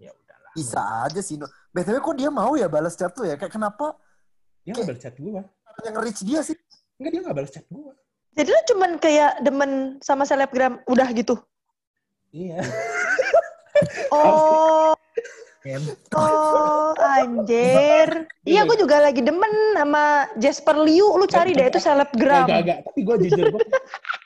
ya 0.00 0.10
udahlah 0.10 0.52
Bisa 0.56 0.80
aja 1.04 1.20
sih, 1.20 1.36
no. 1.36 1.44
BTW 1.70 2.00
kok 2.00 2.16
dia 2.16 2.32
mau 2.32 2.56
ya 2.56 2.66
balas 2.66 2.96
chat 2.96 3.12
tuh 3.12 3.28
ya? 3.28 3.36
Kayak 3.36 3.52
kenapa 3.52 4.00
dia 4.64 4.72
nggak 4.72 4.88
balas 4.88 5.02
chat 5.04 5.14
gue 5.14 5.42
yang 5.84 5.96
reach 6.00 6.20
dia 6.24 6.40
sih? 6.40 6.56
enggak 6.96 7.10
dia 7.12 7.20
nggak 7.20 7.36
balas 7.36 7.52
chat 7.52 7.66
gue 7.68 7.92
Jadi 8.32 8.48
lu 8.48 8.60
cuman 8.72 8.90
kayak 8.96 9.32
demen 9.38 9.72
sama 10.00 10.24
selebgram, 10.24 10.80
udah 10.88 11.08
gitu. 11.12 11.36
iya 12.32 12.64
Oh. 14.08 14.96
Oh, 16.18 16.92
anjir. 16.98 18.26
Iya, 18.42 18.66
gue 18.66 18.76
juga 18.82 18.98
lagi 18.98 19.22
demen 19.22 19.78
sama 19.78 20.26
Jasper 20.42 20.76
Liu. 20.82 21.14
Lu 21.14 21.26
cari 21.30 21.54
deh 21.54 21.70
itu 21.70 21.78
selebgram. 21.78 22.50
Gak, 22.50 22.60
gak, 22.66 22.78
tapi 22.90 23.00
gue 23.06 23.16
jujur, 23.28 23.46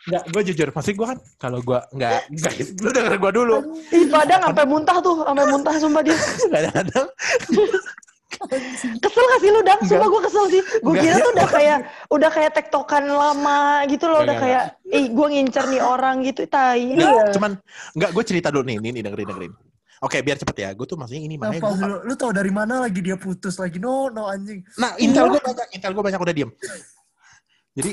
Enggak, 0.09 0.25
gue 0.33 0.43
jujur. 0.53 0.69
Maksud 0.73 0.95
gue 0.97 1.07
kan, 1.07 1.19
kalau 1.37 1.59
gue, 1.61 1.79
enggak, 1.93 2.25
guys, 2.33 2.69
lu 2.81 2.89
denger 2.89 3.15
gue 3.21 3.33
dulu. 3.37 3.57
Ih, 3.93 4.09
Padang 4.09 4.41
sampai 4.49 4.65
muntah 4.65 4.97
tuh, 5.05 5.17
sampai 5.27 5.47
muntah 5.51 5.75
sumpah 5.77 6.03
dia. 6.03 6.19
Kadang-kadang, 6.49 7.07
Kesel 9.01 9.25
gak 9.25 9.41
sih 9.41 9.51
lu, 9.53 9.61
Dang? 9.65 9.81
Sumpah 9.85 10.09
gue 10.09 10.21
kesel 10.29 10.45
sih. 10.53 10.63
Gue 10.85 10.93
Enggak. 10.97 11.05
kira 11.05 11.17
tuh 11.21 11.31
udah 11.33 11.49
kayak 11.49 11.79
udah 12.13 12.31
kayak 12.33 12.53
tektokan 12.53 13.05
lama 13.09 13.85
gitu 13.89 14.05
loh, 14.09 14.25
udah 14.25 14.37
Enggak, 14.37 14.45
kayak, 14.45 14.65
ih 14.93 15.07
gue 15.13 15.27
ngincer 15.33 15.65
nih 15.69 15.83
orang 15.83 16.25
gitu, 16.25 16.43
tai. 16.49 16.97
enggak, 16.97 17.33
cuman, 17.37 17.53
enggak, 17.97 18.11
gue 18.13 18.25
cerita 18.25 18.49
dulu 18.53 18.65
nih, 18.69 18.77
nih, 18.81 18.91
nih, 18.97 19.03
dengerin, 19.05 19.29
dengerin. 19.29 19.53
Oke, 20.05 20.21
biar 20.21 20.37
cepet 20.37 20.57
ya. 20.61 20.71
Gue 20.77 20.85
tuh 20.85 21.01
maksudnya 21.01 21.25
ini, 21.25 21.41
makanya 21.41 21.65
Apa 21.65 21.71
gue... 21.73 21.89
lu, 21.89 21.97
lu 22.05 22.15
tau 22.21 22.33
dari 22.33 22.53
mana 22.53 22.85
lagi 22.85 23.01
dia 23.01 23.17
putus 23.17 23.57
lagi? 23.57 23.81
No, 23.81 24.13
no 24.13 24.29
anjing. 24.29 24.61
Nah, 24.77 24.93
intel 25.01 25.33
gue 25.33 25.41
banyak, 25.41 25.67
intel 25.73 25.93
gue 25.97 26.05
banyak 26.05 26.21
udah 26.21 26.35
diem. 26.37 26.51
Jadi, 27.77 27.93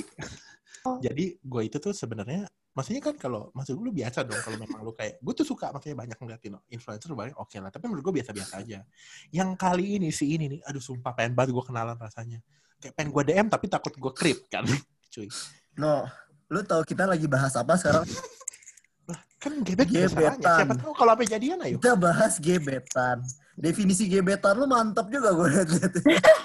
Oh. 0.84 1.00
jadi 1.00 1.40
gue 1.40 1.62
itu 1.64 1.80
tuh 1.80 1.96
sebenarnya 1.96 2.44
maksudnya 2.76 3.00
kan 3.00 3.16
kalau 3.16 3.48
maksud 3.56 3.80
lu 3.80 3.96
biasa 3.96 4.28
dong 4.28 4.36
kalau 4.44 4.60
memang 4.60 4.84
lu 4.84 4.92
kayak 4.92 5.16
gue 5.24 5.32
tuh 5.32 5.48
suka 5.48 5.72
maksudnya 5.72 5.96
banyak 5.96 6.18
ngeliatin 6.20 6.60
influencer 6.68 7.08
banyak 7.16 7.40
oke 7.40 7.56
lah 7.56 7.72
tapi 7.72 7.88
menurut 7.88 8.04
gue 8.12 8.20
biasa-biasa 8.20 8.60
aja 8.60 8.84
yang 9.32 9.56
kali 9.56 9.96
ini 9.96 10.12
si 10.12 10.36
ini 10.36 10.52
nih 10.52 10.60
aduh 10.68 10.84
sumpah 10.84 11.16
pengen 11.16 11.40
banget 11.40 11.56
gue 11.56 11.64
kenalan 11.64 11.96
rasanya 11.96 12.44
kayak 12.84 13.00
pengen 13.00 13.16
gue 13.16 13.24
DM 13.32 13.48
tapi 13.48 13.72
takut 13.72 13.96
gue 13.96 14.12
krip 14.12 14.44
kan 14.52 14.68
cuy 15.16 15.32
No, 15.80 16.06
lu 16.52 16.62
tahu 16.68 16.86
kita 16.86 17.10
lagi 17.10 17.26
bahas 17.26 17.56
apa 17.58 17.74
sekarang? 17.80 18.06
kan 19.44 19.54
gebet 19.60 19.88
Gebetan. 19.92 20.40
siapa 20.40 20.74
tahu 20.80 20.94
kalau 20.96 21.12
apa 21.12 21.24
jadian 21.28 21.60
ayo 21.68 21.76
Kita 21.76 22.00
bahas 22.00 22.40
gebetan. 22.40 23.20
Definisi 23.60 24.08
gebetan 24.08 24.56
lu 24.56 24.66
mantap 24.66 25.12
juga 25.12 25.36
gue 25.36 25.48
liat-liat. 25.52 25.94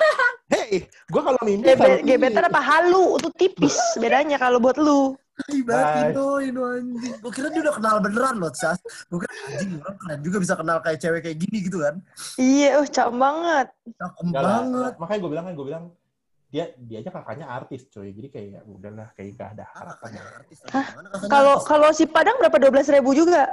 hei 0.53 0.83
gue 0.85 1.23
kalau 1.23 1.41
mimpi 1.47 1.71
Gebe, 1.71 2.03
gebetan 2.03 2.51
apa 2.51 2.59
halu 2.59 3.15
itu 3.23 3.29
tipis 3.39 3.79
bedanya 4.03 4.37
kalau 4.37 4.59
buat 4.59 4.75
lu. 4.77 5.15
Ibarat 5.55 6.11
Indo 6.11 6.43
anjing. 6.43 7.15
Gue 7.23 7.31
kira 7.31 7.47
dia 7.55 7.63
udah 7.63 7.79
kenal 7.79 8.03
beneran 8.03 8.43
loh, 8.43 8.51
Sas. 8.51 8.75
Gue 9.07 9.23
kira 9.23 9.35
anjing 9.55 9.79
orang 9.79 9.97
keren 10.03 10.19
juga 10.27 10.37
bisa 10.43 10.55
kenal 10.59 10.83
kayak 10.83 10.99
cewek 10.99 11.21
kayak 11.23 11.39
gini 11.39 11.59
gitu 11.63 11.79
kan. 11.79 12.03
Iya, 12.35 12.83
oh 12.83 12.87
cakep 12.91 13.15
banget. 13.15 13.67
Cakep 13.95 14.27
banget. 14.35 14.93
makanya 14.99 15.19
gue 15.23 15.31
bilang 15.31 15.45
kan 15.47 15.55
gue 15.55 15.67
bilang 15.71 15.85
dia 16.49 16.73
dia 16.81 17.05
aja 17.05 17.13
kakaknya 17.13 17.45
artis 17.45 17.85
cuy 17.93 18.09
jadi 18.09 18.29
kayak 18.33 18.49
ya 18.49 18.61
udahlah 18.65 19.09
kayak 19.13 19.37
gak 19.37 19.49
ada 19.53 19.65
Ah, 19.69 19.73
harapan 19.85 20.11
kakaknya 20.17 21.29
Kalau 21.29 21.55
kalau 21.61 21.89
si 21.93 22.09
Padang 22.09 22.41
berapa 22.41 22.57
12 22.57 22.95
ribu 22.97 23.13
juga? 23.13 23.53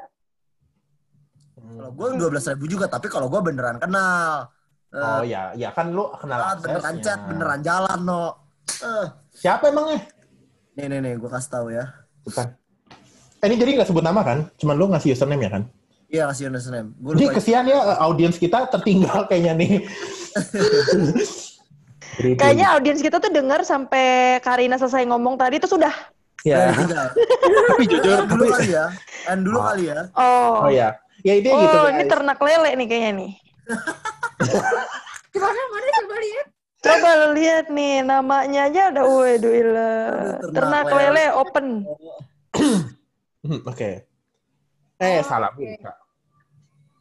Hmm. 1.59 1.75
Kalau 1.75 1.91
gue 1.91 2.07
dua 2.15 2.29
belas 2.31 2.45
ribu 2.47 2.65
juga, 2.67 2.85
tapi 2.87 3.07
kalau 3.07 3.27
gue 3.27 3.41
beneran 3.41 3.79
kenal. 3.79 4.47
Eh, 4.95 5.01
oh 5.01 5.23
ya 5.27 5.51
ya 5.59 5.75
kan 5.75 5.91
lu 5.91 6.07
kenal 6.15 6.39
ah, 6.39 6.55
beneran 6.55 6.95
chat, 7.03 7.19
beneran 7.27 7.59
jalan 7.59 7.99
no. 7.99 8.23
Eh, 8.79 9.05
siapa 9.33 9.67
emangnya 9.67 9.99
nih 10.75 10.85
nih 10.91 10.99
nih, 11.03 11.13
gue 11.15 11.29
kasih 11.31 11.51
tahu 11.51 11.67
ya. 11.71 11.87
bukan 12.23 12.47
eh, 13.39 13.45
ini 13.47 13.55
jadi 13.55 13.69
nggak 13.77 13.87
sebut 13.87 14.01
nama 14.01 14.21
kan 14.23 14.49
cuman 14.57 14.75
lu 14.75 14.85
ngasih 14.91 15.13
username 15.13 15.45
ya 15.45 15.51
kan 15.51 15.63
Iya 16.05 16.23
kasih 16.31 16.53
username. 16.53 16.89
Gue 17.01 17.11
Ini 17.17 17.25
lupa. 17.27 17.35
kesian 17.41 17.65
ya 17.65 17.77
audiens 17.99 18.37
kita 18.37 18.69
tertinggal 18.69 19.25
kayaknya 19.25 19.53
nih. 19.57 19.71
Jadi, 22.15 22.29
Kayaknya 22.35 22.67
audiens 22.71 22.99
kita 22.99 23.17
tuh 23.17 23.27
dengar 23.27 23.59
sampai 23.61 24.05
Karina 24.39 24.75
selesai 24.75 25.03
ngomong 25.05 25.35
tadi 25.35 25.57
itu 25.57 25.67
sudah. 25.67 25.91
ya. 26.41 26.69
Eh, 26.69 26.73
tinggal. 26.77 27.07
tapi 27.67 27.83
jujur 27.85 28.19
dulu 28.23 28.43
tapi 28.45 28.53
kali 28.53 28.69
ya. 28.71 28.85
And 29.25 29.41
dulu 29.41 29.57
Oh. 29.57 29.65
kali 29.65 29.83
ya. 29.85 29.99
Oh. 30.13 30.53
oh 30.63 30.69
ya. 30.69 30.89
Ya 31.21 31.33
itu 31.33 31.49
Oh, 31.49 31.57
gitu 31.57 31.77
ini 31.89 32.03
guys. 32.03 32.11
ternak 32.11 32.39
lele 32.39 32.69
nih 32.71 32.87
kayaknya 32.87 33.11
nih. 33.17 33.31
Gimana? 35.31 35.61
Mana 35.65 35.87
coba 35.97 36.15
lihat? 36.17 36.47
Coba 36.79 37.09
lu 37.17 37.27
lihat 37.33 37.65
nih, 37.67 37.93
namanya 37.99 38.69
aja 38.69 38.93
udah 38.93 39.03
waduh 39.03 39.53
ternak 39.57 40.53
Ternak 40.53 40.85
lele. 40.87 41.01
lele 41.09 41.25
open. 41.33 41.65
Oke. 43.65 43.89
Eh, 44.95 45.19
Oh, 45.19 45.23
salah 45.25 45.49
oke. 45.49 45.59
buka. 45.59 45.91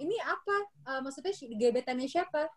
Ini 0.01 0.17
apa? 0.21 0.57
Eh, 0.89 1.01
maksudnya 1.01 1.31
gebetannya 1.31 2.09
siapa? 2.09 2.49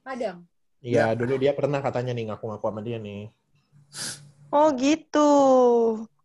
Padang. 0.00 0.46
Iya, 0.78 1.14
dulu 1.18 1.34
dia 1.38 1.50
pernah 1.54 1.82
katanya 1.82 2.14
nih 2.14 2.30
ngaku-ngaku 2.30 2.66
sama 2.70 2.80
dia 2.86 2.98
nih. 3.02 3.26
Oh 4.54 4.70
gitu. 4.78 5.30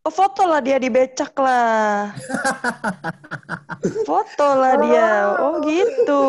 Oh 0.04 0.12
foto 0.12 0.44
lah 0.44 0.60
dia 0.60 0.78
di 0.78 0.92
becak 0.92 1.32
lah. 1.40 2.12
foto 4.10 4.48
lah 4.60 4.76
dia. 4.84 5.10
Oh 5.40 5.64
gitu. 5.64 6.24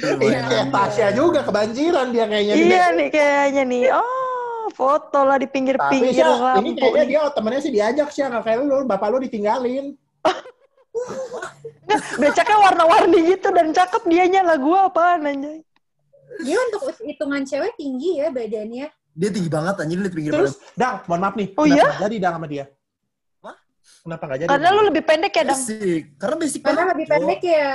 Ini 0.00 0.38
kayak 0.48 0.68
Tasya 0.70 1.08
juga 1.12 1.42
kebanjiran 1.42 2.14
dia 2.14 2.24
kayaknya. 2.30 2.54
nih. 2.54 2.64
Iya 2.64 2.84
nih 2.94 3.08
kayaknya 3.10 3.62
nih. 3.66 3.84
Oh 3.92 4.70
foto 4.72 5.20
lah 5.28 5.36
di 5.36 5.44
Tapi 5.44 5.54
pinggir-pinggir 5.54 6.24
Sya, 6.24 6.58
ini 6.58 6.72
lampu. 6.72 6.80
kayaknya 6.80 7.04
dia 7.04 7.20
temennya 7.34 7.60
sih 7.60 7.72
diajak 7.74 8.08
sih 8.10 8.22
nggak 8.24 8.42
kayak 8.46 8.58
lu, 8.64 8.86
bapak 8.88 9.08
lu 9.12 9.18
ditinggalin. 9.22 9.92
Nggak, 11.84 12.00
becaknya 12.16 12.56
warna-warni 12.64 13.18
gitu 13.34 13.50
dan 13.50 13.74
cakep 13.74 14.02
dianya 14.08 14.40
lah 14.46 14.56
gua 14.56 14.88
apaan 14.88 15.26
anjay. 15.26 15.60
Dia 16.42 16.58
untuk 16.58 16.80
hitungan 17.04 17.42
cewek 17.46 17.72
tinggi 17.78 18.18
ya 18.18 18.28
badannya. 18.34 18.86
Dia 19.14 19.30
tinggi 19.30 19.50
banget 19.50 19.74
anjing 19.78 20.02
di 20.02 20.10
pinggir 20.10 20.32
Terus, 20.34 20.58
Dang, 20.74 21.06
mohon 21.06 21.20
maaf 21.22 21.34
nih. 21.38 21.54
Oh 21.54 21.62
kenapa 21.62 21.78
iya? 21.78 21.84
nggak 21.86 22.02
jadi 22.10 22.16
Dang 22.18 22.34
sama 22.34 22.46
dia? 22.50 22.64
Hah? 23.46 23.56
Kenapa 24.02 24.22
nggak 24.26 24.38
jadi? 24.42 24.48
Karena 24.50 24.68
lu 24.74 24.80
lebih 24.90 25.02
pendek 25.06 25.32
ya, 25.32 25.44
Dang? 25.46 25.60
Basic. 25.62 26.02
Karena 26.18 26.36
basic 26.42 26.60
Karena 26.60 26.74
banget. 26.82 26.92
lebih 26.92 27.06
pendek 27.06 27.40
ya. 27.46 27.70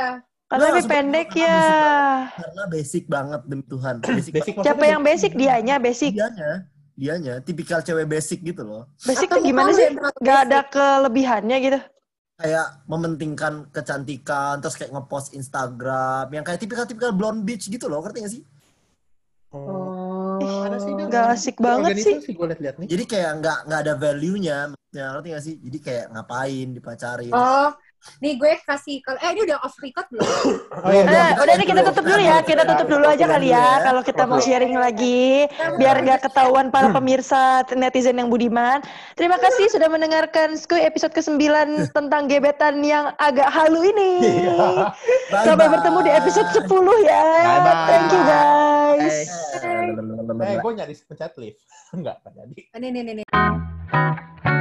Karena 0.49 0.66
lebih 0.74 0.89
pendek 0.89 1.28
karena 1.30 1.45
ya. 1.45 1.53
basic 1.53 2.34
Karena 2.41 2.64
basic 2.66 3.03
banget 3.05 3.41
demi 3.45 3.64
Tuhan. 3.70 3.95
Basic 4.18 4.32
Basic 4.34 4.53
Siapa 4.66 4.86
yang 4.89 5.01
basic? 5.05 5.32
Dianya 5.38 5.76
basic. 5.78 6.12
Dianya, 6.18 6.51
dianya 6.97 7.34
tipikal 7.45 7.80
cewek 7.86 8.10
basic 8.10 8.41
gitu 8.41 8.66
loh. 8.66 8.89
Basic 9.05 9.30
tuh 9.30 9.45
gimana 9.45 9.70
sih? 9.78 9.93
Gak 10.26 10.39
ada 10.49 10.66
kelebihannya 10.66 11.57
gitu. 11.62 11.80
Kayak 12.40 12.88
mementingkan 12.88 13.68
kecantikan, 13.68 14.64
terus 14.64 14.80
kayak 14.80 14.96
ngepost 14.96 15.36
Instagram, 15.36 16.32
yang 16.32 16.48
kayak 16.48 16.64
tipikal-tipikal 16.64 17.12
blonde 17.12 17.44
bitch 17.44 17.68
gitu 17.68 17.92
loh, 17.92 18.00
ngerti 18.00 18.24
gak 18.24 18.32
sih? 18.32 18.44
Oh. 19.52 20.40
Oh. 20.40 20.64
Ada 20.64 20.80
sih. 20.80 20.92
Nggak 20.96 21.26
asik 21.36 21.56
banget 21.60 22.00
sih. 22.00 22.16
Organisasi 22.16 22.32
gue 22.32 22.46
liat-liat 22.48 22.76
nih. 22.80 22.88
Jadi 22.88 23.04
kayak 23.04 23.32
nggak 23.44 23.58
nggak 23.68 23.80
ada 23.84 23.94
value-nya, 24.00 24.58
ya, 24.96 25.06
ngerti 25.12 25.28
gak 25.36 25.44
sih? 25.44 25.56
Jadi 25.60 25.78
kayak 25.84 26.06
ngapain 26.16 26.68
dipacarin? 26.72 27.34
Oh, 27.36 27.70
nih 28.20 28.34
gue 28.36 28.52
kasih 28.64 29.00
kalau 29.04 29.20
eh 29.20 29.30
ini 29.36 29.41
udah 29.47 29.58
off 29.64 29.76
record 29.80 30.08
belum? 30.12 30.26
Oh 30.86 30.91
iya, 30.95 31.04
Eh, 31.04 31.32
udah 31.36 31.56
nih 31.60 31.68
kita 31.68 31.82
tutup 31.91 32.06
dulu 32.08 32.22
ya. 32.24 32.38
Kita 32.39 32.64
tutup 32.64 32.88
dulu 32.88 33.06
aja 33.06 33.26
kali 33.28 33.52
ya. 33.52 33.60
ya. 33.60 33.70
Kalau 33.84 34.02
kita 34.02 34.24
mau 34.24 34.39
sharing 34.39 34.76
lagi. 34.80 35.43
Biar 35.76 36.00
nggak 36.00 36.24
ketahuan 36.24 36.72
para 36.72 36.88
pemirsa 36.89 37.68
netizen 37.76 38.16
yang 38.16 38.32
budiman. 38.32 38.80
Terima 39.20 39.36
kasih 39.36 39.68
sudah 39.68 39.91
mendengarkan 39.91 40.56
Skuy 40.56 40.88
episode 40.88 41.12
ke-9 41.12 41.36
tentang 41.97 42.32
gebetan 42.32 42.80
yang 42.82 43.12
agak 43.20 43.52
halu 43.52 43.84
ini. 43.91 44.12
Iya. 44.47 44.95
Sampai 45.43 45.68
bertemu 45.68 46.00
di 46.08 46.12
episode 46.16 46.50
10 46.56 46.64
ya. 47.04 47.26
Thank 47.91 48.10
you 48.16 48.22
guys. 48.24 49.18
Eh, 50.39 50.56
gue 50.64 50.72
nyaris 50.72 51.04
pencet 51.04 51.36
lift. 51.36 51.60
Enggak, 51.97 52.22
jadi. 52.24 52.62
Nih 52.80 52.89
nih 52.93 53.02
nih 53.04 53.14
nih. 53.24 54.59